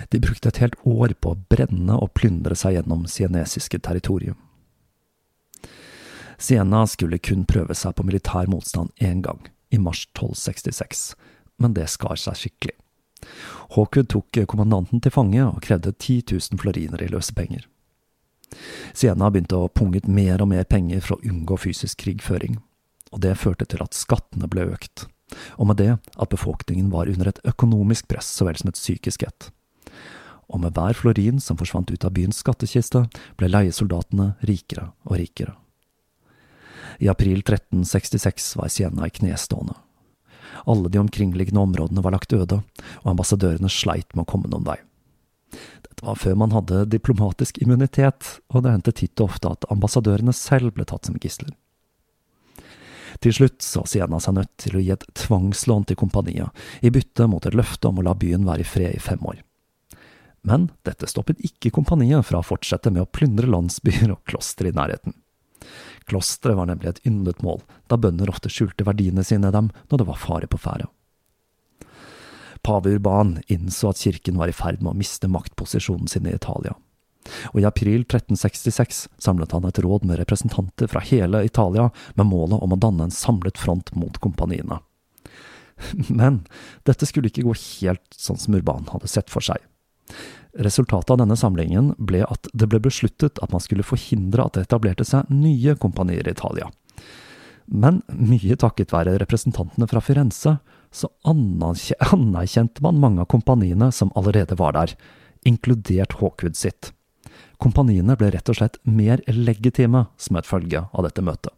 de 0.09 0.21
brukte 0.21 0.49
et 0.49 0.61
helt 0.63 0.79
år 0.85 1.15
på 1.21 1.33
å 1.33 1.39
brenne 1.51 1.99
og 2.01 2.13
plyndre 2.17 2.57
seg 2.59 2.77
gjennom 2.77 3.07
sienesiske 3.11 3.81
territorium. 3.85 4.39
Siena 6.39 6.83
skulle 6.89 7.21
kun 7.23 7.47
prøve 7.49 7.75
seg 7.77 7.97
på 7.97 8.05
militær 8.05 8.49
motstand 8.53 8.93
én 9.01 9.23
gang, 9.25 9.41
i 9.73 9.81
mars 9.81 10.05
1266, 10.13 11.15
men 11.63 11.77
det 11.77 11.89
skar 11.93 12.19
seg 12.21 12.37
skikkelig. 12.43 12.77
Hawkwood 13.75 14.11
tok 14.13 14.41
kommandanten 14.51 15.03
til 15.03 15.15
fange 15.15 15.43
og 15.45 15.63
krevde 15.65 15.93
10 15.93 16.23
000 16.33 16.61
floriner 16.63 17.03
i 17.03 17.11
løsepenger. 17.13 17.67
Siena 18.95 19.31
begynte 19.31 19.59
å 19.59 19.73
punge 19.73 20.01
ut 20.01 20.09
mer 20.09 20.43
og 20.43 20.53
mer 20.53 20.65
penger 20.69 21.03
for 21.03 21.17
å 21.17 21.27
unngå 21.27 21.59
fysisk 21.65 22.05
krigføring, 22.05 22.61
og 23.13 23.23
det 23.25 23.35
førte 23.41 23.67
til 23.67 23.83
at 23.83 23.97
skattene 23.97 24.49
ble 24.51 24.69
økt, 24.71 25.09
og 25.59 25.73
med 25.73 25.83
det 25.83 25.93
at 25.97 26.33
befolkningen 26.33 26.93
var 26.95 27.11
under 27.11 27.33
et 27.33 27.43
økonomisk 27.45 28.07
press 28.13 28.31
så 28.31 28.47
vel 28.47 28.59
som 28.61 28.71
et 28.71 28.79
psykisk 28.79 29.27
et 29.27 29.51
og 30.49 30.63
med 30.63 30.77
hver 30.77 30.95
florin 30.95 31.41
som 31.43 31.59
forsvant 31.59 31.91
ut 31.91 32.05
av 32.07 32.15
byens 32.15 32.41
skattkiste, 32.43 33.07
ble 33.39 33.51
leiesoldatene 33.51 34.35
rikere 34.47 34.91
og 35.09 35.19
rikere. 35.21 35.57
I 37.03 37.11
april 37.13 37.43
1366 37.43 38.55
var 38.61 38.71
Siena 38.73 39.09
i 39.09 39.13
knestående. 39.13 39.75
Alle 40.65 40.91
de 40.93 41.01
omkringliggende 41.03 41.61
områdene 41.61 42.05
var 42.05 42.17
lagt 42.17 42.33
øde, 42.33 42.63
og 43.03 43.13
ambassadørene 43.13 43.71
sleit 43.73 44.09
med 44.15 44.25
å 44.25 44.31
komme 44.31 44.51
noen 44.53 44.67
vei. 44.67 44.79
Dette 45.53 46.05
var 46.05 46.19
før 46.21 46.35
man 46.41 46.55
hadde 46.55 46.87
diplomatisk 46.93 47.61
immunitet, 47.63 48.39
og 48.53 48.65
det 48.65 48.75
hendte 48.75 48.97
titt 48.97 49.21
og 49.21 49.31
ofte 49.31 49.53
at 49.53 49.69
ambassadørene 49.73 50.35
selv 50.37 50.75
ble 50.77 50.87
tatt 50.89 51.09
som 51.09 51.19
gisler. 51.23 51.55
Til 53.23 53.33
slutt 53.33 53.65
så 53.65 53.85
Siena 53.89 54.19
seg 54.21 54.37
nødt 54.37 54.53
til 54.61 54.77
å 54.77 54.83
gi 54.83 54.93
et 54.93 55.05
tvangslån 55.17 55.87
til 55.89 55.99
kompaniet, 56.01 56.65
i 56.85 56.93
bytte 56.93 57.29
mot 57.31 57.47
et 57.49 57.57
løfte 57.57 57.89
om 57.89 58.01
å 58.01 58.09
la 58.09 58.17
byen 58.19 58.45
være 58.49 58.65
i 58.65 58.69
fred 58.69 58.97
i 58.97 59.03
fem 59.03 59.23
år. 59.25 59.41
Men 60.47 60.69
dette 60.87 61.09
stoppet 61.11 61.41
ikke 61.43 61.73
kompaniet 61.75 62.27
fra 62.29 62.43
å 62.43 62.47
fortsette 62.47 62.93
med 62.93 63.03
å 63.03 63.11
plyndre 63.11 63.49
landsbyer 63.51 64.13
og 64.15 64.23
klostre 64.29 64.71
i 64.71 64.77
nærheten. 64.77 65.17
Klosteret 66.07 66.59
var 66.59 66.69
nemlig 66.71 66.91
et 66.91 67.03
yndet 67.09 67.43
mål, 67.43 67.63
da 67.91 67.99
bønder 67.99 68.31
ofte 68.31 68.51
skjulte 68.53 68.87
verdiene 68.87 69.25
sine 69.27 69.51
i 69.51 69.55
dem 69.55 69.73
når 69.91 70.03
det 70.03 70.09
var 70.11 70.23
fare 70.23 70.51
på 70.51 70.61
ferde. 70.61 70.89
Pave 72.67 72.97
Urban 72.97 73.37
innså 73.53 73.93
at 73.93 74.03
kirken 74.03 74.39
var 74.41 74.51
i 74.51 74.57
ferd 74.57 74.81
med 74.83 74.95
å 74.95 74.99
miste 74.99 75.31
maktposisjonen 75.31 76.11
sin 76.11 76.27
i 76.27 76.35
Italia. 76.35 76.75
Og 77.53 77.61
i 77.61 77.67
april 77.67 78.05
1366 78.05 79.07
samlet 79.23 79.55
han 79.55 79.67
et 79.69 79.79
råd 79.83 80.07
med 80.07 80.19
representanter 80.21 80.91
fra 80.91 81.03
hele 81.07 81.45
Italia 81.47 81.89
med 82.15 82.31
målet 82.31 82.63
om 82.63 82.75
å 82.75 82.81
danne 82.81 83.07
en 83.07 83.15
samlet 83.15 83.59
front 83.59 83.93
mot 83.99 84.19
kompaniene. 84.23 84.81
Men 86.21 86.45
dette 86.89 87.07
skulle 87.09 87.31
ikke 87.31 87.47
gå 87.47 87.55
helt 87.55 88.07
sånn 88.15 88.41
som 88.41 88.57
Urban 88.59 88.89
hadde 88.93 89.11
sett 89.11 89.33
for 89.33 89.45
seg. 89.45 89.59
Resultatet 90.59 91.11
av 91.13 91.19
denne 91.21 91.37
samlingen 91.37 91.93
ble 91.99 92.23
at 92.25 92.49
det 92.57 92.69
ble 92.71 92.81
besluttet 92.81 93.41
at 93.45 93.53
man 93.53 93.61
skulle 93.61 93.85
forhindre 93.85 94.47
at 94.47 94.57
det 94.57 94.67
etablerte 94.67 95.05
seg 95.05 95.29
nye 95.33 95.77
kompanier 95.81 96.25
i 96.25 96.33
Italia. 96.33 96.71
Men 97.67 98.01
mye 98.09 98.57
takket 98.57 98.95
være 98.95 99.19
representantene 99.21 99.89
fra 99.91 100.01
Firenze, 100.01 100.57
så 100.95 101.11
anerkjente 101.27 102.85
man 102.85 103.01
mange 103.03 103.25
av 103.25 103.29
kompaniene 103.29 103.91
som 103.93 104.13
allerede 104.17 104.57
var 104.57 104.77
der, 104.79 104.95
inkludert 105.45 106.17
Hawkwood 106.21 106.57
sitt. 106.57 106.93
Kompaniene 107.61 108.17
ble 108.17 108.31
rett 108.33 108.49
og 108.49 108.59
slett 108.59 108.79
mer 108.85 109.21
legitime 109.29 110.07
som 110.17 110.39
et 110.39 110.49
følge 110.49 110.87
av 110.87 111.05
dette 111.05 111.25
møtet. 111.25 111.53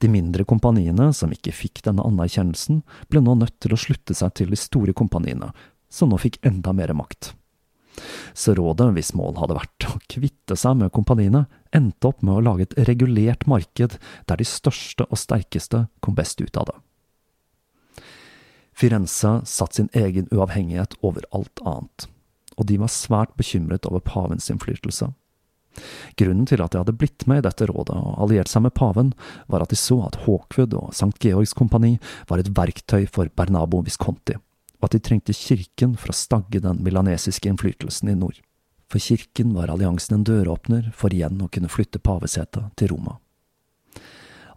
De 0.00 0.08
mindre 0.08 0.46
kompaniene, 0.48 1.10
som 1.12 1.32
ikke 1.32 1.52
fikk 1.52 1.82
denne 1.84 2.04
anerkjennelsen, 2.08 2.80
ble 3.12 3.20
nå 3.20 3.34
nødt 3.36 3.58
til 3.60 3.74
å 3.76 3.80
slutte 3.80 4.16
seg 4.16 4.32
til 4.38 4.52
de 4.52 4.56
store 4.56 4.94
kompaniene, 4.96 5.50
som 5.90 6.10
nå 6.10 6.18
fikk 6.22 6.38
enda 6.46 6.72
mer 6.76 6.94
makt. 6.96 7.34
Så 8.32 8.54
rådet, 8.54 8.86
hvis 8.94 9.12
mål 9.18 9.36
hadde 9.40 9.56
vært 9.58 9.86
å 9.90 9.98
kvitte 10.08 10.56
seg 10.56 10.78
med 10.80 10.92
kompaniene, 10.94 11.44
endte 11.74 12.10
opp 12.10 12.22
med 12.22 12.38
å 12.38 12.44
lage 12.44 12.68
et 12.68 12.78
regulert 12.88 13.46
marked 13.50 13.98
der 13.98 14.40
de 14.40 14.46
største 14.46 15.06
og 15.10 15.18
sterkeste 15.18 15.86
kom 16.00 16.16
best 16.18 16.40
ut 16.40 16.56
av 16.56 16.70
det. 16.70 16.78
Firenze 18.80 19.40
satte 19.44 19.76
sin 19.76 19.90
egen 19.92 20.30
uavhengighet 20.32 20.94
over 21.04 21.26
alt 21.36 21.60
annet, 21.66 22.06
og 22.56 22.68
de 22.70 22.78
var 22.80 22.92
svært 22.92 23.34
bekymret 23.36 23.88
over 23.90 24.00
pavens 24.00 24.48
innflytelse. 24.52 25.10
Grunnen 26.18 26.46
til 26.48 26.62
at 26.64 26.72
de 26.72 26.80
hadde 26.80 26.96
blitt 26.98 27.26
med 27.30 27.42
i 27.42 27.44
dette 27.46 27.68
rådet 27.68 27.94
og 27.94 28.22
alliert 28.24 28.50
seg 28.50 28.64
med 28.64 28.74
paven, 28.74 29.12
var 29.52 29.62
at 29.62 29.70
de 29.70 29.78
så 29.78 30.00
at 30.06 30.22
Hawkwood 30.24 30.74
og 30.78 30.94
St. 30.94 31.12
Georgs 31.22 31.52
kompani 31.56 31.98
var 32.30 32.40
et 32.40 32.50
verktøy 32.56 33.04
for 33.10 33.30
Bernabo 33.36 33.82
Visconti, 33.86 34.38
og 34.80 34.88
at 34.88 34.96
de 34.96 35.02
trengte 35.04 35.36
kirken 35.36 35.96
for 36.00 36.12
å 36.12 36.16
stagge 36.16 36.62
den 36.64 36.80
milanesiske 36.84 37.50
innflytelsen 37.50 38.12
i 38.12 38.16
nord. 38.18 38.40
For 38.90 39.02
kirken 39.02 39.52
var 39.54 39.70
alliansen 39.70 40.18
en 40.18 40.26
døråpner 40.26 40.90
for 40.96 41.14
igjen 41.14 41.38
å 41.44 41.50
kunne 41.52 41.70
flytte 41.70 42.02
pavesetet 42.02 42.72
til 42.80 42.90
Roma. 42.94 43.20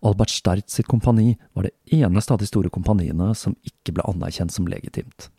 Albert 0.04 0.34
Sterth 0.34 0.74
sitt 0.74 0.90
kompani 0.92 1.38
var 1.54 1.68
det 1.68 1.76
eneste 1.96 2.34
av 2.34 2.42
de 2.42 2.48
store 2.50 2.72
kompaniene 2.74 3.30
som 3.38 3.56
ikke 3.64 3.96
ble 3.96 4.08
anerkjent 4.10 4.52
som 4.52 4.68
legitimt. 4.68 5.30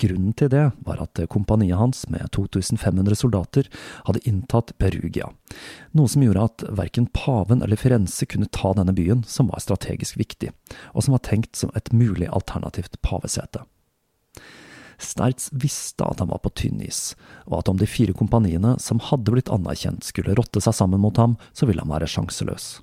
Grunnen 0.00 0.32
til 0.36 0.48
det 0.48 0.64
var 0.86 1.02
at 1.04 1.20
kompaniet 1.28 1.76
hans, 1.76 2.06
med 2.08 2.24
2500 2.32 3.16
soldater, 3.18 3.68
hadde 4.06 4.22
inntatt 4.28 4.72
Perugia, 4.80 5.28
noe 5.92 6.08
som 6.08 6.24
gjorde 6.24 6.46
at 6.48 6.64
verken 6.80 7.10
paven 7.12 7.60
eller 7.64 7.80
Firenze 7.80 8.28
kunne 8.28 8.48
ta 8.48 8.72
denne 8.76 8.94
byen, 8.96 9.20
som 9.28 9.52
var 9.52 9.60
strategisk 9.60 10.16
viktig, 10.20 10.48
og 10.96 11.04
som 11.04 11.16
var 11.16 11.24
tenkt 11.28 11.60
som 11.60 11.72
et 11.76 11.92
mulig 11.92 12.30
alternativt 12.32 12.96
pavesete. 13.04 13.66
Sterz 15.04 15.48
visste 15.52 16.06
at 16.06 16.22
han 16.22 16.30
var 16.30 16.42
på 16.44 16.52
tynn 16.58 16.82
is, 16.84 17.14
og 17.48 17.60
at 17.60 17.70
om 17.72 17.80
de 17.80 17.88
fire 17.88 18.14
kompaniene 18.16 18.76
som 18.82 19.02
hadde 19.10 19.34
blitt 19.34 19.52
anerkjent, 19.52 20.04
skulle 20.06 20.36
rotte 20.38 20.62
seg 20.62 20.76
sammen 20.76 21.02
mot 21.02 21.18
ham, 21.20 21.36
så 21.52 21.68
ville 21.68 21.82
han 21.84 21.92
være 21.92 22.10
sjanseløs. 22.10 22.80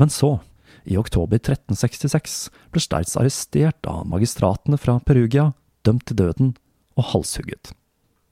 Men 0.00 0.12
så, 0.12 0.38
i 0.84 0.96
oktober 1.00 1.40
1366, 1.40 2.38
ble 2.72 2.82
Sterz 2.82 3.16
arrestert 3.20 3.90
av 3.90 4.06
magistratene 4.08 4.78
fra 4.80 4.98
Perugia 5.04 5.50
dømt 5.86 6.06
til 6.08 6.18
døden 6.20 6.54
og 6.98 7.10
halshugget. 7.12 7.74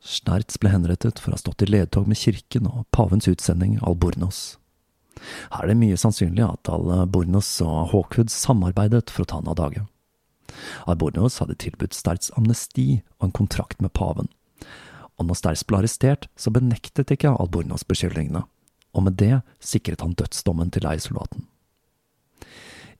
Sterz 0.05 0.57
ble 0.61 0.71
henrettet 0.73 1.19
for 1.19 1.33
å 1.33 1.37
ha 1.37 1.43
stått 1.43 1.65
i 1.67 1.69
ledtog 1.69 2.09
med 2.09 2.21
kirken 2.21 2.69
og 2.71 2.87
pavens 2.95 3.29
utsending 3.31 3.77
Albornoz. 3.83 4.57
Her 5.51 5.65
er 5.65 5.73
det 5.73 5.81
mye 5.81 5.99
sannsynlig 5.99 6.45
at 6.47 6.71
Albornoz 6.71 7.51
og 7.67 7.93
Hawkwood 7.93 8.31
samarbeidet 8.33 9.11
for 9.11 9.25
å 9.25 9.29
ta 9.29 9.41
han 9.41 9.51
av 9.51 9.59
dage. 9.59 9.85
Albornoz 10.87 11.39
hadde 11.43 11.59
tilbudt 11.61 11.97
Sterz 11.97 12.33
amnesti 12.37 13.03
og 13.19 13.29
en 13.29 13.37
kontrakt 13.41 13.83
med 13.85 13.93
paven, 13.97 14.31
og 15.19 15.29
når 15.29 15.41
Sterz 15.41 15.65
ble 15.67 15.81
arrestert, 15.81 16.29
så 16.39 16.53
benektet 16.55 17.11
ikke 17.15 17.35
Albornoz 17.35 17.85
beskyldningene, 17.89 18.45
og 18.95 19.07
med 19.07 19.19
det 19.21 19.41
sikret 19.61 20.05
han 20.05 20.17
dødsdommen 20.19 20.71
til 20.75 20.87
leiesoldaten. 20.87 21.47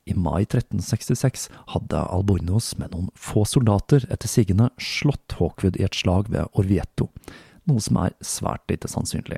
I 0.09 0.15
mai 0.17 0.41
1366 0.41 1.49
hadde 1.75 1.99
Albornoz 2.09 2.73
med 2.79 2.95
noen 2.95 3.11
få 3.13 3.43
soldater 3.45 4.07
etter 4.09 4.31
sigende 4.31 4.71
slått 4.81 5.37
Hawkwood 5.37 5.77
i 5.77 5.85
et 5.85 5.97
slag 5.97 6.31
ved 6.33 6.49
Orvieto, 6.57 7.11
noe 7.69 7.83
som 7.83 7.99
er 8.01 8.15
svært 8.25 8.65
lite 8.71 8.89
sannsynlig. 8.89 9.37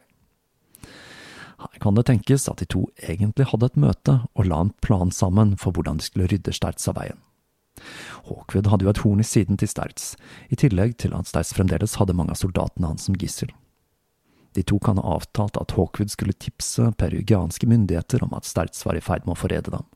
Her 1.62 1.82
kan 1.84 1.98
det 1.98 2.08
tenkes 2.08 2.48
at 2.50 2.62
de 2.62 2.70
to 2.72 2.88
egentlig 3.04 3.50
hadde 3.52 3.68
et 3.70 3.82
møte 3.84 4.16
og 4.34 4.48
la 4.48 4.64
en 4.64 4.72
plan 4.82 5.12
sammen 5.14 5.54
for 5.62 5.76
hvordan 5.76 6.00
de 6.00 6.08
skulle 6.08 6.30
rydde 6.32 6.56
Sterz 6.56 6.88
av 6.90 6.98
veien. 6.98 7.20
Hawkwood 8.28 8.70
hadde 8.72 8.86
jo 8.86 8.92
et 8.92 9.02
horn 9.04 9.24
i 9.24 9.28
siden 9.28 9.60
til 9.60 9.70
Sterz, 9.72 10.14
i 10.50 10.58
tillegg 10.60 10.98
til 11.02 11.16
at 11.18 11.30
Sterz 11.30 11.54
fremdeles 11.56 11.98
hadde 12.00 12.16
mange 12.18 12.36
av 12.36 12.42
soldatene 12.42 12.92
hans 12.92 13.08
som 13.08 13.18
gissel. 13.18 13.52
De 14.56 14.64
to 14.68 14.78
kan 14.84 15.00
ha 15.00 15.16
avtalt 15.16 15.58
at 15.60 15.74
Hawkwood 15.78 16.12
skulle 16.12 16.36
tipse 16.36 16.92
perugianske 17.00 17.70
myndigheter 17.72 18.24
om 18.26 18.36
at 18.36 18.48
Sterz 18.48 18.84
var 18.86 19.00
i 19.00 19.04
ferd 19.04 19.26
med 19.26 19.38
å 19.38 19.42
forræde 19.42 19.74
dem. 19.74 19.88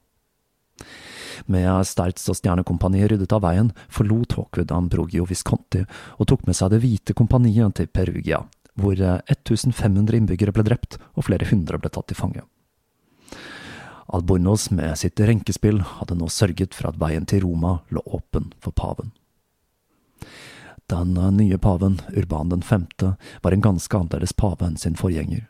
Med 1.52 1.68
Sterz 1.88 2.24
og 2.32 2.38
Stjernekompaniet 2.40 3.12
ryddet 3.12 3.36
av 3.36 3.44
veien, 3.44 3.74
forlot 3.92 4.38
Hawkwood 4.38 4.72
Ambrogio 4.72 5.28
Visconti 5.28 5.84
og 5.84 6.30
tok 6.32 6.46
med 6.48 6.56
seg 6.56 6.72
Det 6.72 6.82
hvite 6.84 7.16
kompaniet 7.18 7.76
til 7.76 7.92
Perugia, 7.92 8.46
hvor 8.80 8.96
1500 8.96 10.22
innbyggere 10.22 10.56
ble 10.56 10.68
drept 10.68 11.00
og 11.16 11.28
flere 11.28 11.48
hundre 11.52 11.80
ble 11.80 11.92
tatt 11.92 12.08
til 12.12 12.20
fange. 12.20 12.48
Albornoz 14.06 14.70
med 14.72 14.98
sitt 15.02 15.20
renkespill 15.20 15.82
hadde 15.98 16.18
nå 16.20 16.30
sørget 16.30 16.76
for 16.78 16.92
at 16.92 17.00
veien 17.02 17.26
til 17.26 17.42
Roma 17.46 17.80
lå 17.90 18.04
åpen 18.06 18.52
for 18.62 18.76
paven. 18.76 19.12
Den 20.86 21.16
nye 21.38 21.58
paven, 21.58 21.98
Urban 22.14 22.62
5., 22.62 22.88
var 23.42 23.52
en 23.52 23.62
ganske 23.66 23.98
annerledes 23.98 24.36
pave 24.38 24.68
enn 24.68 24.78
sin 24.78 24.98
forgjenger. 25.00 25.48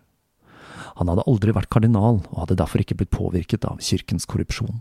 Han 0.95 1.11
hadde 1.11 1.25
aldri 1.27 1.51
vært 1.51 1.69
kardinal, 1.73 2.21
og 2.31 2.37
hadde 2.39 2.55
derfor 2.61 2.79
ikke 2.79 2.95
blitt 2.95 3.11
påvirket 3.11 3.67
av 3.67 3.81
kirkens 3.83 4.23
korrupsjon. 4.31 4.79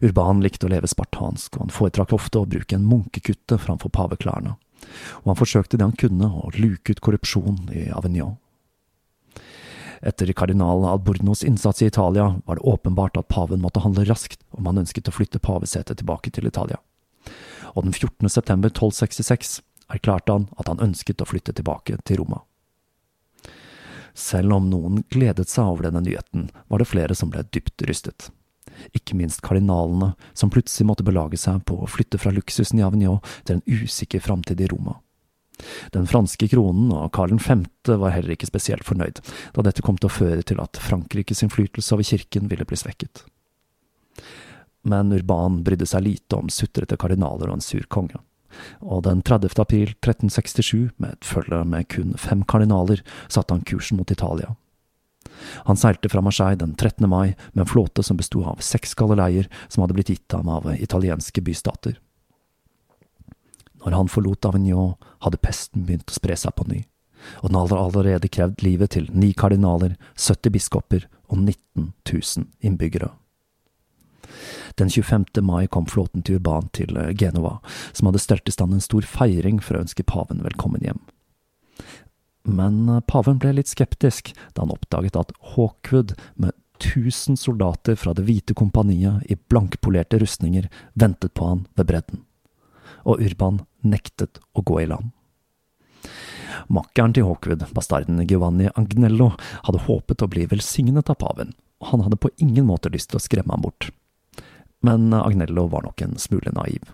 Urban 0.00 0.40
likte 0.40 0.64
å 0.64 0.72
leve 0.72 0.88
spartansk, 0.88 1.58
og 1.58 1.66
han 1.66 1.74
foretrakk 1.74 2.14
ofte 2.16 2.40
å 2.40 2.48
bruke 2.48 2.78
en 2.78 2.88
munkekutte 2.88 3.58
framfor 3.60 3.92
paveklærne, 3.92 4.56
og 5.22 5.28
han 5.28 5.38
forsøkte 5.38 5.76
det 5.76 5.84
han 5.84 5.98
kunne 6.00 6.30
å 6.40 6.48
luke 6.56 6.96
ut 6.96 7.04
korrupsjon 7.04 7.68
i 7.76 7.90
Avignon. 7.92 8.38
Etter 10.04 10.32
kardinal 10.36 10.84
Albornos 10.84 11.44
innsats 11.44 11.82
i 11.82 11.86
Italia 11.86 12.40
var 12.44 12.58
det 12.58 12.62
åpenbart 12.62 13.16
at 13.16 13.28
paven 13.28 13.62
måtte 13.64 13.80
handle 13.80 14.04
raskt 14.04 14.42
om 14.50 14.66
han 14.68 14.82
ønsket 14.82 15.08
å 15.08 15.14
flytte 15.16 15.40
pavesetet 15.40 16.02
tilbake 16.02 16.30
til 16.30 16.46
Italia. 16.46 16.76
Og 17.72 17.86
den 17.86 17.96
14. 17.96 18.28
september 18.28 18.68
1266 18.68 19.62
erklærte 19.96 20.36
han 20.36 20.46
at 20.60 20.68
han 20.68 20.82
ønsket 20.84 21.24
å 21.24 21.28
flytte 21.28 21.56
tilbake 21.56 21.96
til 22.04 22.20
Roma. 22.20 22.42
Selv 24.14 24.52
om 24.52 24.68
noen 24.70 25.02
gledet 25.10 25.48
seg 25.48 25.72
over 25.72 25.88
denne 25.88 26.04
nyheten, 26.04 26.50
var 26.68 26.84
det 26.84 26.90
flere 26.92 27.16
som 27.16 27.32
ble 27.32 27.42
dypt 27.50 27.88
rystet 27.88 28.28
ikke 28.92 29.16
minst 29.18 29.42
kardinalene, 29.44 30.12
som 30.32 30.50
plutselig 30.50 30.86
måtte 30.88 31.06
belage 31.06 31.38
seg 31.40 31.62
på 31.68 31.78
å 31.78 31.90
flytte 31.90 32.18
fra 32.20 32.32
luksusen 32.34 32.80
i 32.80 32.86
Avignon 32.86 33.22
til 33.44 33.58
en 33.58 33.66
usikker 33.66 34.22
framtid 34.24 34.60
i 34.60 34.68
Roma. 34.72 34.98
Den 35.94 36.08
franske 36.10 36.48
kronen 36.50 36.90
og 36.94 37.12
Karl 37.16 37.36
5. 37.38 37.64
var 38.00 38.14
heller 38.14 38.34
ikke 38.34 38.50
spesielt 38.50 38.86
fornøyd, 38.86 39.22
da 39.54 39.64
dette 39.64 39.84
kom 39.84 39.98
til 40.00 40.10
å 40.10 40.16
føre 40.16 40.42
til 40.42 40.60
at 40.62 40.80
Frankrikes 40.82 41.44
innflytelse 41.46 41.94
over 41.94 42.06
kirken 42.06 42.50
ville 42.50 42.66
bli 42.68 42.78
svekket. 42.80 43.24
Men 44.84 45.14
Urban 45.16 45.62
brydde 45.64 45.88
seg 45.88 46.04
lite 46.04 46.36
om 46.36 46.50
sutrete 46.52 46.98
kardinaler 47.00 47.48
og 47.48 47.58
en 47.58 47.64
sur 47.64 47.86
konge 47.88 48.20
og 48.80 49.04
den 49.06 49.22
30. 49.22 49.54
april 49.60 49.94
1367, 49.98 50.92
med 50.98 51.16
et 51.16 51.26
følge 51.28 51.62
med 51.68 51.88
kun 51.90 52.14
fem 52.20 52.44
kardinaler, 52.46 53.02
satte 53.28 53.54
han 53.54 53.64
kursen 53.66 53.98
mot 54.00 54.10
Italia. 54.10 54.54
Han 55.68 55.78
seilte 55.80 56.10
fra 56.12 56.22
Marseille 56.24 56.60
den 56.60 56.74
13. 56.76 57.08
mai 57.10 57.34
med 57.52 57.64
en 57.64 57.70
flåte 57.70 58.04
som 58.06 58.18
besto 58.20 58.44
av 58.46 58.62
seks 58.62 58.94
galileier 58.98 59.48
som 59.68 59.82
hadde 59.82 59.96
blitt 59.96 60.12
gitt 60.12 60.36
ham 60.36 60.50
av 60.52 60.68
italienske 60.76 61.42
bystater. 61.44 61.98
Når 63.84 63.96
han 63.98 64.08
forlot 64.08 64.46
Avignon, 64.48 64.94
hadde 65.24 65.40
pesten 65.44 65.84
begynt 65.84 66.10
å 66.10 66.16
spre 66.16 66.36
seg 66.40 66.54
på 66.56 66.66
ny, 66.68 66.84
og 67.42 67.50
den 67.50 67.58
hadde 67.60 67.80
allerede 67.80 68.30
krevd 68.32 68.64
livet 68.64 68.94
til 68.96 69.10
ni 69.12 69.32
kardinaler, 69.36 69.98
70 70.16 70.54
biskoper 70.54 71.06
og 71.28 71.38
19 71.42 71.92
000 72.08 72.48
innbyggere. 72.64 73.10
Den 74.74 74.90
25. 74.90 75.26
mai 75.42 75.66
kom 75.66 75.86
flåten 75.86 76.24
til 76.24 76.40
Urban 76.40 76.68
til 76.74 76.96
Genova, 77.14 77.58
som 77.92 78.08
hadde 78.08 78.22
stelt 78.22 78.48
i 78.48 78.54
stand 78.54 78.74
en 78.74 78.82
stor 78.82 79.06
feiring 79.06 79.60
for 79.62 79.76
å 79.76 79.84
ønske 79.84 80.06
paven 80.06 80.42
velkommen 80.44 80.82
hjem. 80.84 81.02
men 82.44 83.00
paven 83.08 83.38
ble 83.40 83.54
litt 83.56 83.70
skeptisk 83.72 84.34
da 84.52 84.64
han 84.66 84.72
oppdaget 84.74 85.16
at 85.16 85.30
Hawkwood 85.54 86.12
med 86.36 86.52
1000 86.76 87.38
soldater 87.40 87.96
fra 87.96 88.12
Det 88.12 88.24
hvite 88.26 88.52
kompaniet 88.52 89.22
i 89.30 89.36
blankpolerte 89.48 90.18
rustninger 90.20 90.68
ventet 90.92 91.32
på 91.32 91.46
han 91.48 91.66
ved 91.74 91.86
bredden, 91.88 92.24
og 93.04 93.22
Urban 93.24 93.62
nektet 93.84 94.40
å 94.52 94.64
gå 94.64 94.80
i 94.82 94.88
land. 94.90 95.12
Makkeren 96.72 97.14
til 97.14 97.26
Hawkwood, 97.28 97.64
bastarden 97.76 98.22
Giovanni 98.28 98.70
Agnello, 98.74 99.32
hadde 99.66 99.84
håpet 99.86 100.24
å 100.24 100.30
bli 100.30 100.46
velsignet 100.50 101.10
av 101.10 101.18
paven, 101.20 101.52
og 101.82 101.90
han 101.92 102.04
hadde 102.06 102.20
på 102.20 102.32
ingen 102.42 102.66
måte 102.68 102.92
lyst 102.92 103.12
til 103.12 103.20
å 103.20 103.24
skremme 103.24 103.52
ham 103.52 103.64
bort. 103.66 103.90
Men 104.84 105.12
Agnello 105.16 105.66
var 105.72 105.86
nok 105.86 106.04
en 106.04 106.18
smule 106.20 106.52
naiv. 106.54 106.92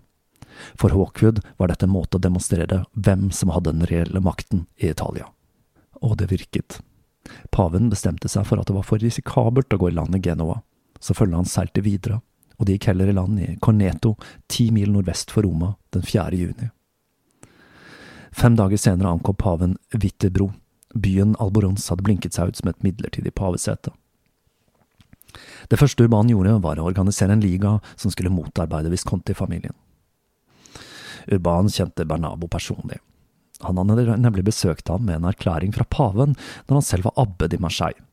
For 0.79 0.93
Hawkwood 0.95 1.41
var 1.57 1.71
dette 1.71 1.87
en 1.87 1.95
måte 1.95 2.19
å 2.19 2.23
demonstrere 2.23 2.85
hvem 2.93 3.31
som 3.35 3.53
hadde 3.55 3.73
den 3.73 3.87
reelle 3.91 4.23
makten 4.23 4.67
i 4.77 4.91
Italia. 4.91 5.29
Og 6.01 6.17
det 6.21 6.31
virket. 6.31 6.81
Paven 7.53 7.91
bestemte 7.93 8.29
seg 8.29 8.47
for 8.49 8.61
at 8.61 8.69
det 8.69 8.77
var 8.77 8.87
for 8.87 9.03
risikabelt 9.03 9.73
å 9.73 9.81
gå 9.81 9.91
i 9.91 9.97
land 9.97 10.17
i 10.17 10.23
Genova, 10.25 10.61
så 11.01 11.17
følge 11.17 11.41
han 11.41 11.49
seilte 11.49 11.85
videre, 11.85 12.21
og 12.61 12.67
de 12.69 12.77
gikk 12.77 12.91
heller 12.91 13.09
i 13.09 13.17
land 13.17 13.41
i 13.41 13.55
Corneto, 13.63 14.17
ti 14.49 14.69
mil 14.75 14.93
nordvest 14.93 15.33
for 15.33 15.47
Roma, 15.47 15.75
den 15.95 16.05
4. 16.05 16.37
juni. 16.37 16.69
Fem 18.33 18.57
dager 18.57 18.77
senere 18.77 19.09
ankom 19.09 19.35
paven 19.35 19.77
Witterbro. 19.93 20.53
Byen 20.95 21.37
Alborons 21.39 21.89
hadde 21.91 22.03
blinket 22.07 22.35
seg 22.35 22.51
ut 22.51 22.61
som 22.61 22.71
et 22.71 22.83
midlertidig 22.83 23.35
pavesete. 23.35 23.93
Det 25.71 25.79
første 25.79 26.05
Urban 26.05 26.31
gjorde, 26.31 26.57
var 26.65 26.81
å 26.81 26.89
organisere 26.91 27.37
en 27.37 27.45
liga 27.45 27.77
som 27.95 28.11
skulle 28.11 28.33
motarbeide 28.35 28.91
Visconti-familien. 28.91 29.77
Urban 31.31 31.69
kjente 31.71 32.05
Bernabo 32.05 32.49
personlig. 32.51 32.99
Han 33.61 33.79
hadde 33.79 34.17
nemlig 34.17 34.47
besøkt 34.49 34.89
ham 34.89 35.05
med 35.07 35.21
en 35.21 35.29
erklæring 35.31 35.75
fra 35.77 35.85
paven 35.85 36.35
når 36.67 36.79
han 36.79 36.87
selv 36.87 37.11
var 37.11 37.19
abbed 37.27 37.55
i 37.55 37.61
Marseille. 37.61 38.07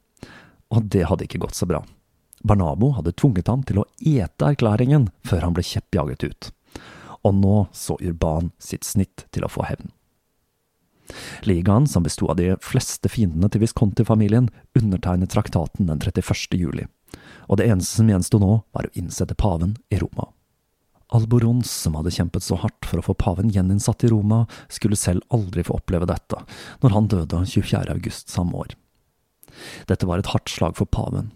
Og 0.76 0.90
det 0.92 1.06
hadde 1.08 1.26
ikke 1.26 1.42
gått 1.46 1.56
så 1.56 1.66
bra. 1.70 1.82
Bernabo 2.44 2.92
hadde 2.98 3.16
tvunget 3.18 3.48
ham 3.48 3.64
til 3.66 3.82
å 3.82 3.88
ete 3.98 4.52
erklæringen 4.52 5.08
før 5.26 5.48
han 5.48 5.56
ble 5.56 5.66
kjeppjaget 5.66 6.28
ut. 6.28 6.50
Og 7.26 7.40
nå 7.40 7.56
så 7.74 7.98
Urban 8.04 8.52
sitt 8.62 8.86
snitt 8.86 9.26
til 9.32 9.48
å 9.48 9.52
få 9.52 9.66
hevn. 9.66 9.90
Ligaen, 11.48 11.88
som 11.88 12.06
besto 12.06 12.30
av 12.32 12.40
de 12.40 12.54
fleste 12.64 13.10
fiendene 13.12 13.50
til 13.52 13.64
Visconti-familien, 13.64 14.50
undertegnet 14.78 15.34
traktaten 15.34 15.90
den 15.90 16.02
31. 16.02 16.58
juli, 16.60 16.88
og 17.48 17.60
det 17.60 17.70
eneste 17.70 18.02
som 18.02 18.10
gjensto 18.12 18.42
nå, 18.42 18.62
var 18.76 18.88
å 18.88 18.96
innsette 19.00 19.38
paven 19.38 19.78
i 19.94 20.02
Roma. 20.02 20.32
Alborons, 21.16 21.72
som 21.72 21.96
hadde 21.96 22.12
kjempet 22.12 22.44
så 22.44 22.58
hardt 22.60 22.84
for 22.88 23.00
å 23.00 23.06
få 23.06 23.16
paven 23.16 23.52
gjeninnsatt 23.54 24.04
i 24.04 24.12
Roma, 24.12 24.44
skulle 24.68 25.00
selv 25.00 25.24
aldri 25.32 25.64
få 25.64 25.78
oppleve 25.80 26.10
dette, 26.10 26.42
når 26.84 26.96
han 26.96 27.08
døde 27.14 27.44
24. 27.48 27.88
august 27.96 28.34
samme 28.34 28.60
år. 28.66 28.76
Dette 29.88 30.06
var 30.06 30.20
et 30.20 30.34
hardt 30.34 30.52
slag 30.52 30.76
for 30.78 30.90
paven, 30.92 31.32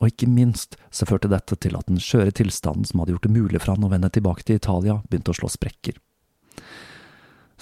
og 0.00 0.10
ikke 0.10 0.28
minst 0.28 0.76
så 0.92 1.08
førte 1.08 1.30
dette 1.32 1.56
til 1.56 1.78
at 1.78 1.88
den 1.88 2.02
skjøre 2.02 2.34
tilstanden 2.36 2.84
som 2.88 3.00
hadde 3.00 3.14
gjort 3.14 3.28
det 3.28 3.36
mulig 3.36 3.62
for 3.62 3.72
han 3.72 3.86
å 3.86 3.92
vende 3.92 4.12
tilbake 4.12 4.44
til 4.44 4.60
Italia, 4.60 5.00
begynte 5.08 5.32
å 5.32 5.38
slå 5.38 5.48
sprekker. 5.52 5.96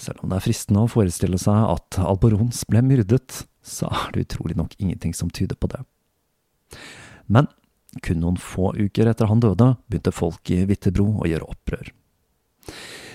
Selv 0.03 0.23
om 0.23 0.31
det 0.31 0.39
er 0.39 0.43
fristende 0.47 0.83
å 0.83 0.91
forestille 0.91 1.39
seg 1.39 1.55
at 1.55 1.99
Alborons 2.03 2.63
ble 2.67 2.81
myrdet, 2.83 3.43
så 3.63 3.87
er 3.87 4.09
det 4.11 4.25
utrolig 4.27 4.57
nok 4.59 4.75
ingenting 4.77 5.13
som 5.15 5.31
tyder 5.31 5.55
på 5.55 5.69
det. 5.71 5.83
Men 7.31 7.47
kun 8.03 8.19
noen 8.23 8.39
få 8.41 8.73
uker 8.75 9.07
etter 9.07 9.29
han 9.29 9.43
døde, 9.43 9.75
begynte 9.87 10.15
folk 10.15 10.49
i 10.51 10.63
Vittebro 10.67 11.05
å 11.21 11.29
gjøre 11.29 11.47
opprør. 11.53 11.91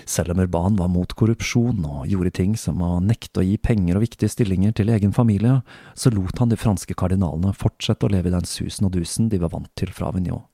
Selv 0.09 0.33
om 0.33 0.39
Urban 0.41 0.79
var 0.79 0.89
mot 0.89 1.11
korrupsjon 1.13 1.83
og 1.85 2.07
gjorde 2.09 2.31
ting 2.39 2.55
som 2.57 2.79
å 2.81 2.95
nekte 3.03 3.43
å 3.43 3.45
gi 3.45 3.59
penger 3.61 3.99
og 3.99 4.07
viktige 4.07 4.31
stillinger 4.33 4.73
til 4.79 4.89
egen 4.89 5.13
familie, 5.13 5.59
så 5.93 6.09
lot 6.15 6.41
han 6.41 6.49
de 6.49 6.57
franske 6.57 6.95
kardinalene 6.97 7.53
fortsette 7.53 8.07
å 8.07 8.09
leve 8.09 8.31
i 8.31 8.33
den 8.33 8.47
susen 8.49 8.87
og 8.87 8.95
dusen 8.95 9.29
de 9.29 9.41
var 9.43 9.53
vant 9.53 9.69
til 9.77 9.93
fra 9.93 10.09
Avignon. 10.09 10.47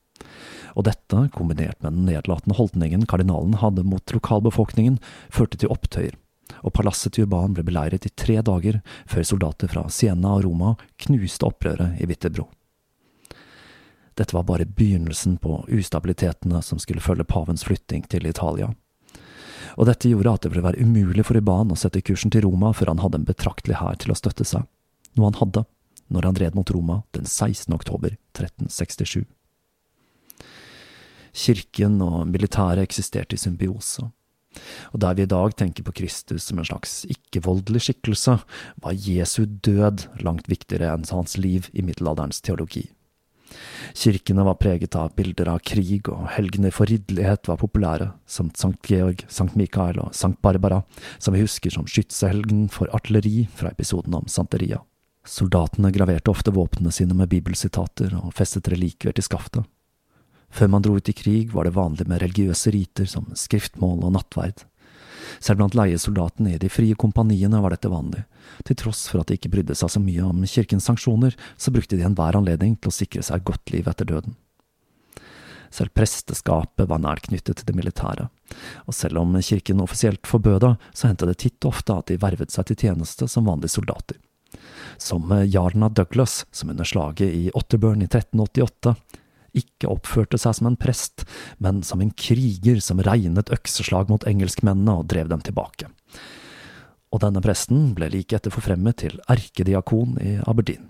Og 0.75 0.83
dette, 0.89 1.29
kombinert 1.31 1.79
med 1.79 1.93
den 1.93 2.09
nedlatende 2.09 2.57
holdningen 2.57 3.07
kardinalen 3.07 3.55
hadde 3.61 3.85
mot 3.87 4.11
lokalbefolkningen, 4.11 4.99
førte 5.31 5.61
til 5.61 5.71
opptøyer, 5.71 6.17
og 6.63 6.73
palasset 6.73 7.15
til 7.15 7.25
Urban 7.25 7.55
ble 7.55 7.65
beleiret 7.67 8.05
i 8.07 8.13
tre 8.15 8.39
dager 8.45 8.81
før 9.09 9.27
soldater 9.27 9.71
fra 9.71 9.87
Siena 9.89 10.35
og 10.37 10.45
Roma 10.45 10.75
knuste 11.05 11.47
opprøret 11.47 11.99
i 12.01 12.07
Vittebro. 12.09 12.47
Dette 14.15 14.35
var 14.35 14.47
bare 14.47 14.65
begynnelsen 14.65 15.37
på 15.43 15.65
ustabilitetene 15.67 16.61
som 16.63 16.79
skulle 16.79 17.03
følge 17.03 17.27
pavens 17.27 17.65
flytting 17.67 18.05
til 18.07 18.27
Italia. 18.27 18.71
Og 19.75 19.89
dette 19.89 20.07
gjorde 20.07 20.33
at 20.37 20.45
det 20.45 20.53
ville 20.53 20.63
være 20.63 20.83
umulig 20.83 21.25
for 21.27 21.35
Urban 21.35 21.73
å 21.73 21.79
sette 21.79 22.03
kursen 22.05 22.31
til 22.31 22.45
Roma 22.47 22.71
før 22.71 22.93
han 22.93 23.03
hadde 23.03 23.19
en 23.19 23.27
betraktelig 23.27 23.81
hær 23.81 23.99
til 23.99 24.13
å 24.13 24.19
støtte 24.19 24.47
seg, 24.47 24.63
noe 25.19 25.31
han 25.31 25.41
hadde 25.41 25.65
når 26.07 26.29
han 26.29 26.37
red 26.39 26.55
mot 26.55 26.71
Roma 26.71 27.01
den 27.17 27.25
16. 27.25 27.73
oktober 27.73 28.15
1367. 28.37 29.25
Kirken 31.35 31.97
og 32.05 32.27
militæret 32.31 32.85
eksisterte 32.85 33.35
i 33.35 33.41
symbiose. 33.41 34.07
Og 34.93 35.01
der 35.03 35.17
vi 35.17 35.25
i 35.25 35.31
dag 35.31 35.55
tenker 35.57 35.85
på 35.85 35.95
Kristus 36.01 36.49
som 36.49 36.59
en 36.59 36.67
slags 36.67 37.03
ikke-voldelig 37.09 37.85
skikkelse, 37.87 38.39
var 38.83 38.99
Jesu 39.07 39.45
død 39.45 40.07
langt 40.25 40.49
viktigere 40.51 40.93
enn 40.93 41.07
hans 41.11 41.37
liv 41.37 41.71
i 41.73 41.85
middelalderens 41.85 42.41
teologi. 42.45 42.87
Kirkene 43.95 44.43
var 44.43 44.57
preget 44.59 44.95
av 44.99 45.13
bilder 45.15 45.49
av 45.53 45.61
krig, 45.63 46.09
og 46.11 46.25
helgener 46.35 46.73
for 46.75 46.89
ridderlighet 46.89 47.47
var 47.47 47.59
populære, 47.61 48.09
samt 48.27 48.57
Sankt 48.59 48.89
Georg, 48.89 49.23
Sankt 49.31 49.55
Mikael 49.59 50.01
og 50.01 50.15
Sankt 50.17 50.41
Barbara, 50.43 50.81
som 51.19 51.35
vi 51.35 51.45
husker 51.45 51.73
som 51.73 51.87
skytsehelgen 51.87 52.67
for 52.73 52.91
artilleri 52.95 53.45
fra 53.55 53.71
episoden 53.71 54.17
om 54.17 54.27
Santeria. 54.31 54.81
Soldatene 55.25 55.89
graverte 55.93 56.29
ofte 56.29 56.53
våpnene 56.53 56.91
sine 56.93 57.15
med 57.17 57.31
bibelsitater 57.31 58.13
og 58.19 58.33
festet 58.37 58.67
relikvier 58.69 59.15
til 59.15 59.25
skaftet. 59.25 59.65
Før 60.55 60.71
man 60.71 60.85
dro 60.85 60.95
ut 60.95 61.09
i 61.11 61.13
krig, 61.15 61.51
var 61.51 61.67
det 61.67 61.75
vanlig 61.75 62.07
med 62.07 62.21
religiøse 62.23 62.71
riter 62.71 63.09
som 63.11 63.27
skriftmål 63.35 64.05
og 64.07 64.15
nattverd. 64.15 64.63
Selv 65.43 65.59
blant 65.59 65.75
leiesoldatene 65.75 66.53
i 66.53 66.59
de 66.61 66.69
frie 66.71 66.95
kompaniene 66.95 67.59
var 67.59 67.73
dette 67.73 67.91
vanlig. 67.91 68.23
Til 68.63 68.77
tross 68.79 69.05
for 69.11 69.21
at 69.21 69.29
de 69.29 69.39
ikke 69.39 69.51
brydde 69.51 69.75
seg 69.75 69.91
så 69.91 69.99
mye 69.99 70.23
om 70.23 70.45
kirkens 70.47 70.87
sanksjoner, 70.87 71.35
så 71.57 71.73
brukte 71.75 71.97
de 71.97 72.05
enhver 72.07 72.37
anledning 72.39 72.77
til 72.77 72.91
å 72.91 72.95
sikre 72.95 73.23
seg 73.25 73.41
et 73.41 73.47
godt 73.49 73.73
liv 73.73 73.89
etter 73.91 74.07
døden. 74.07 74.37
Selv 75.75 75.91
presteskapet 75.97 76.87
var 76.87 77.01
nært 77.03 77.25
knyttet 77.27 77.59
til 77.59 77.67
det 77.67 77.75
militære, 77.75 78.29
og 78.85 78.95
selv 78.95 79.19
om 79.19 79.35
kirken 79.43 79.81
offisielt 79.83 80.29
forbød 80.29 80.61
det, 80.63 80.71
så 80.95 81.09
hendte 81.09 81.27
det 81.27 81.39
titt 81.41 81.65
og 81.65 81.73
ofte 81.73 81.97
at 81.99 82.07
de 82.07 82.21
vervet 82.21 82.53
seg 82.53 82.69
til 82.69 82.79
tjeneste 82.85 83.27
som 83.27 83.49
vanlige 83.49 83.75
soldater. 83.75 84.21
Som 85.01 85.33
jarlen 85.43 85.83
av 85.83 85.97
Douglas, 85.97 86.45
som 86.55 86.71
under 86.71 86.87
slaget 86.87 87.27
i 87.27 87.49
Otterburn 87.57 88.05
i 88.05 88.07
1388 88.07 88.95
ikke 89.57 89.89
oppførte 89.91 90.39
seg 90.41 90.57
som 90.57 90.69
en 90.69 90.79
prest, 90.79 91.25
men 91.57 91.81
som 91.83 92.01
en 92.03 92.11
kriger 92.11 92.81
som 92.83 93.01
regnet 93.03 93.51
økseslag 93.53 94.11
mot 94.11 94.25
engelskmennene 94.27 94.99
og 94.99 95.07
drev 95.11 95.31
dem 95.31 95.43
tilbake. 95.45 95.89
Og 97.13 97.21
denne 97.23 97.41
presten 97.43 97.93
ble 97.95 98.09
like 98.11 98.35
etter 98.35 98.51
forfremmet 98.51 98.99
til 99.05 99.19
erkediakon 99.31 100.17
i 100.19 100.35
Aberdeen. 100.43 100.89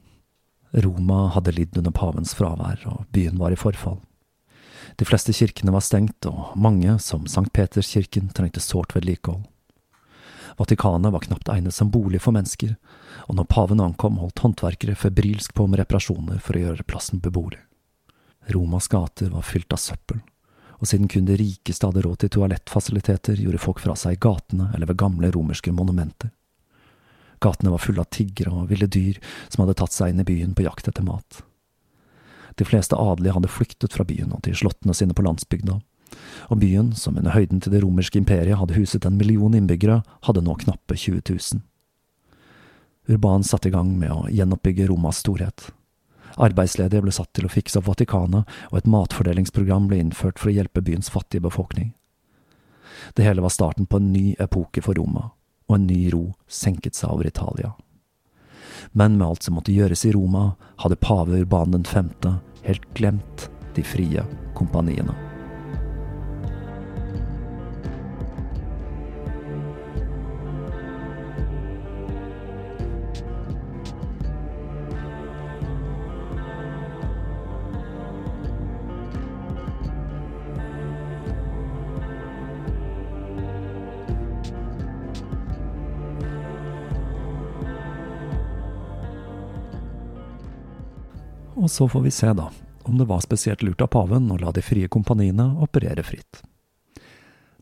Roma 0.84 1.30
hadde 1.36 1.53
lidd 1.55 1.78
under 1.80 1.93
pavens 1.95 2.34
fravær, 2.36 2.82
og 2.89 3.05
byen 3.16 3.38
var 3.39 3.53
i 3.53 3.59
forfall. 3.59 4.01
De 4.99 5.05
fleste 5.07 5.34
kirkene 5.36 5.74
var 5.76 5.84
stengt, 5.84 6.26
og 6.28 6.55
mange, 6.59 6.97
som 6.99 7.28
Sankt 7.32 7.53
Peterskirken, 7.55 8.32
trengte 8.36 8.63
sårt 8.63 8.95
vedlikehold. 8.95 9.45
Vatikanet 10.55 11.11
var 11.11 11.24
knapt 11.26 11.49
egnet 11.51 11.76
som 11.76 11.91
bolig 11.91 12.22
for 12.24 12.36
mennesker, 12.36 12.76
og 13.28 13.36
når 13.36 13.49
paven 13.51 13.84
ankom, 13.84 14.20
holdt 14.22 14.39
håndverkere 14.43 14.95
febrilsk 14.99 15.55
på 15.55 15.68
med 15.68 15.82
reparasjoner 15.84 16.39
for 16.43 16.55
å 16.55 16.66
gjøre 16.68 16.88
plassen 16.88 17.24
beboelig. 17.24 17.59
Romas 18.53 18.87
gater 18.87 19.31
var 19.33 19.45
fylt 19.45 19.73
av 19.73 19.81
søppel, 19.81 20.19
og 20.77 20.89
siden 20.89 21.09
kun 21.09 21.25
de 21.25 21.37
rikeste 21.39 21.87
hadde 21.87 22.03
råd 22.05 22.21
til 22.21 22.33
toalettfasiliteter, 22.35 23.39
gjorde 23.41 23.61
folk 23.63 23.81
fra 23.81 23.95
seg 23.97 24.17
i 24.17 24.21
gatene 24.21 24.69
eller 24.75 24.91
ved 24.91 24.99
gamle 25.01 25.31
romerske 25.33 25.73
monumenter. 25.73 26.31
Gatene 27.43 27.73
var 27.73 27.83
fulle 27.83 28.03
av 28.03 28.11
tiggere 28.13 28.53
og 28.53 28.69
ville 28.71 28.87
dyr 28.87 29.19
som 29.49 29.63
hadde 29.63 29.77
tatt 29.81 29.93
seg 29.95 30.13
inn 30.13 30.21
i 30.23 30.27
byen 30.27 30.55
på 30.55 30.65
jakt 30.65 30.87
etter 30.89 31.05
mat. 31.05 31.41
De 32.55 32.67
fleste 32.67 32.95
adelige 32.95 33.35
hadde 33.35 33.51
flyktet 33.51 33.93
fra 33.93 34.05
byen 34.07 34.31
og 34.31 34.45
til 34.45 34.55
slottene 34.55 34.95
sine 34.95 35.15
på 35.15 35.25
landsbygda, 35.25 35.79
og 36.53 36.59
byen, 36.61 36.93
som 36.95 37.17
under 37.17 37.33
høyden 37.35 37.59
til 37.59 37.73
det 37.73 37.81
romerske 37.83 38.19
imperiet 38.21 38.59
hadde 38.59 38.77
huset 38.77 39.07
en 39.07 39.17
million 39.19 39.55
innbyggere, 39.57 40.03
hadde 40.27 40.43
nå 40.45 40.55
knappe 40.61 40.95
20 40.95 41.25
000. 41.27 41.63
Urban 43.11 43.43
satte 43.43 43.69
i 43.69 43.73
gang 43.73 43.91
med 43.99 44.13
å 44.13 44.25
gjenoppbygge 44.31 44.87
Romas 44.89 45.19
storhet. 45.21 45.67
Arbeidsledige 46.41 47.03
ble 47.05 47.13
satt 47.15 47.31
til 47.36 47.47
å 47.47 47.51
fikse 47.51 47.79
opp 47.79 47.88
Vatikanet, 47.89 48.49
og 48.71 48.79
et 48.79 48.89
matfordelingsprogram 48.89 49.88
ble 49.89 50.01
innført 50.03 50.41
for 50.41 50.51
å 50.51 50.55
hjelpe 50.55 50.83
byens 50.83 51.11
fattige 51.13 51.45
befolkning. 51.45 51.93
Det 53.15 53.23
hele 53.23 53.43
var 53.43 53.53
starten 53.53 53.88
på 53.88 53.99
en 54.01 54.11
ny 54.11 54.36
epoke 54.39 54.83
for 54.83 54.97
Roma, 54.99 55.29
og 55.69 55.77
en 55.77 55.88
ny 55.88 56.09
ro 56.13 56.25
senket 56.47 56.97
seg 56.97 57.11
over 57.15 57.27
Italia. 57.27 57.73
Men 58.91 59.17
med 59.17 59.27
alt 59.27 59.43
som 59.43 59.57
måtte 59.57 59.75
gjøres 59.75 60.05
i 60.05 60.13
Roma, 60.15 60.55
hadde 60.83 60.99
pave 60.99 61.41
Urban 61.41 61.83
5. 61.83 62.11
helt 62.63 62.89
glemt 62.93 63.49
de 63.75 63.83
frie 63.83 64.23
kompaniene. 64.55 65.24
Og 91.66 91.72
så 91.72 91.88
får 91.89 92.01
vi 92.05 92.11
se, 92.13 92.28
da, 92.38 92.51
om 92.84 92.97
det 92.99 93.07
var 93.09 93.24
spesielt 93.26 93.63
lurt 93.66 93.82
av 93.82 93.89
paven 93.95 94.28
å 94.30 94.38
la 94.38 94.51
de 94.53 94.61
frie 94.61 94.86
kompaniene 94.91 95.47
operere 95.66 96.03
fritt. 96.05 96.43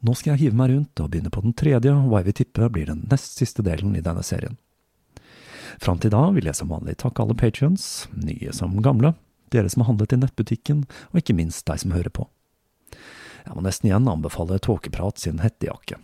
Nå 0.04 0.12
skal 0.20 0.34
jeg 0.34 0.42
hive 0.42 0.60
meg 0.60 0.74
rundt 0.74 1.00
og 1.00 1.14
begynne 1.14 1.32
på 1.32 1.44
den 1.46 1.56
tredje, 1.56 1.94
og 1.96 2.18
jeg 2.18 2.28
vil 2.28 2.36
tippe 2.36 2.68
blir 2.76 2.90
den 2.92 3.06
nest 3.08 3.40
siste 3.40 3.64
delen 3.64 3.96
i 3.96 4.04
denne 4.04 4.26
serien. 4.28 4.58
Fram 5.80 6.02
til 6.04 6.12
da 6.12 6.26
vil 6.36 6.50
jeg 6.50 6.60
som 6.60 6.74
vanlig 6.74 6.98
takke 7.00 7.24
alle 7.24 7.38
patrions, 7.40 8.10
nye 8.12 8.52
som 8.52 8.76
gamle, 8.84 9.14
dere 9.56 9.72
som 9.72 9.86
har 9.86 9.94
handlet 9.94 10.18
i 10.18 10.20
nettbutikken, 10.20 10.84
og 11.14 11.24
ikke 11.24 11.38
minst 11.40 11.64
deg 11.72 11.80
som 11.80 11.96
hører 11.96 12.12
på. 12.12 12.28
Jeg 13.46 13.56
må 13.56 13.64
nesten 13.64 13.88
igjen 13.88 14.12
anbefale 14.12 14.60
Tåkeprat 14.60 15.24
sin 15.24 15.40
hettejakke. 15.40 15.96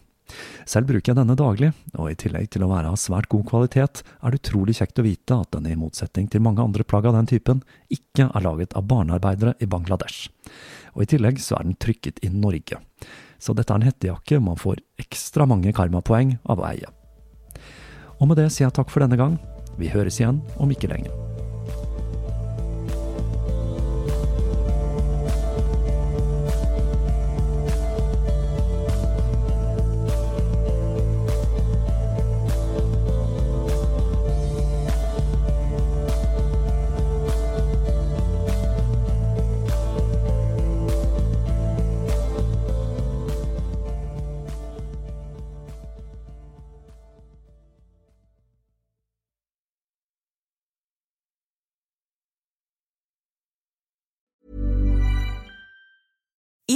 Selv 0.69 0.89
bruker 0.89 1.11
jeg 1.11 1.19
denne 1.19 1.37
daglig, 1.37 1.71
og 1.97 2.11
i 2.11 2.17
tillegg 2.19 2.49
til 2.53 2.65
å 2.65 2.71
være 2.71 2.91
av 2.91 2.99
svært 3.01 3.29
god 3.31 3.45
kvalitet, 3.49 4.03
er 4.21 4.33
det 4.33 4.41
utrolig 4.41 4.77
kjekt 4.79 5.01
å 5.01 5.05
vite 5.05 5.37
at 5.37 5.51
den 5.55 5.69
i 5.69 5.77
motsetning 5.79 6.29
til 6.31 6.43
mange 6.45 6.63
andre 6.63 6.85
plagg 6.87 7.09
av 7.09 7.17
den 7.17 7.29
typen, 7.29 7.63
ikke 7.93 8.29
er 8.29 8.45
laget 8.45 8.75
av 8.77 8.87
barnearbeidere 8.89 9.55
i 9.59 9.69
Bangladesh. 9.69 10.29
Og 10.95 11.05
i 11.05 11.09
tillegg 11.15 11.41
så 11.43 11.59
er 11.59 11.69
den 11.69 11.79
trykket 11.79 12.21
i 12.25 12.31
Norge. 12.33 12.81
Så 13.39 13.55
dette 13.55 13.71
er 13.71 13.79
en 13.79 13.87
hettejakke 13.87 14.41
man 14.43 14.59
får 14.59 14.83
ekstra 14.99 15.47
mange 15.49 15.73
karmapoeng 15.75 16.37
av 16.49 16.61
å 16.61 16.69
eie. 16.73 16.91
Og 18.19 18.27
med 18.27 18.41
det 18.41 18.49
sier 18.51 18.67
jeg 18.67 18.75
takk 18.75 18.91
for 18.91 19.05
denne 19.05 19.19
gang. 19.19 19.39
Vi 19.79 19.91
høres 19.93 20.19
igjen 20.19 20.43
om 20.59 20.71
ikke 20.75 20.91
lenge. 20.91 21.28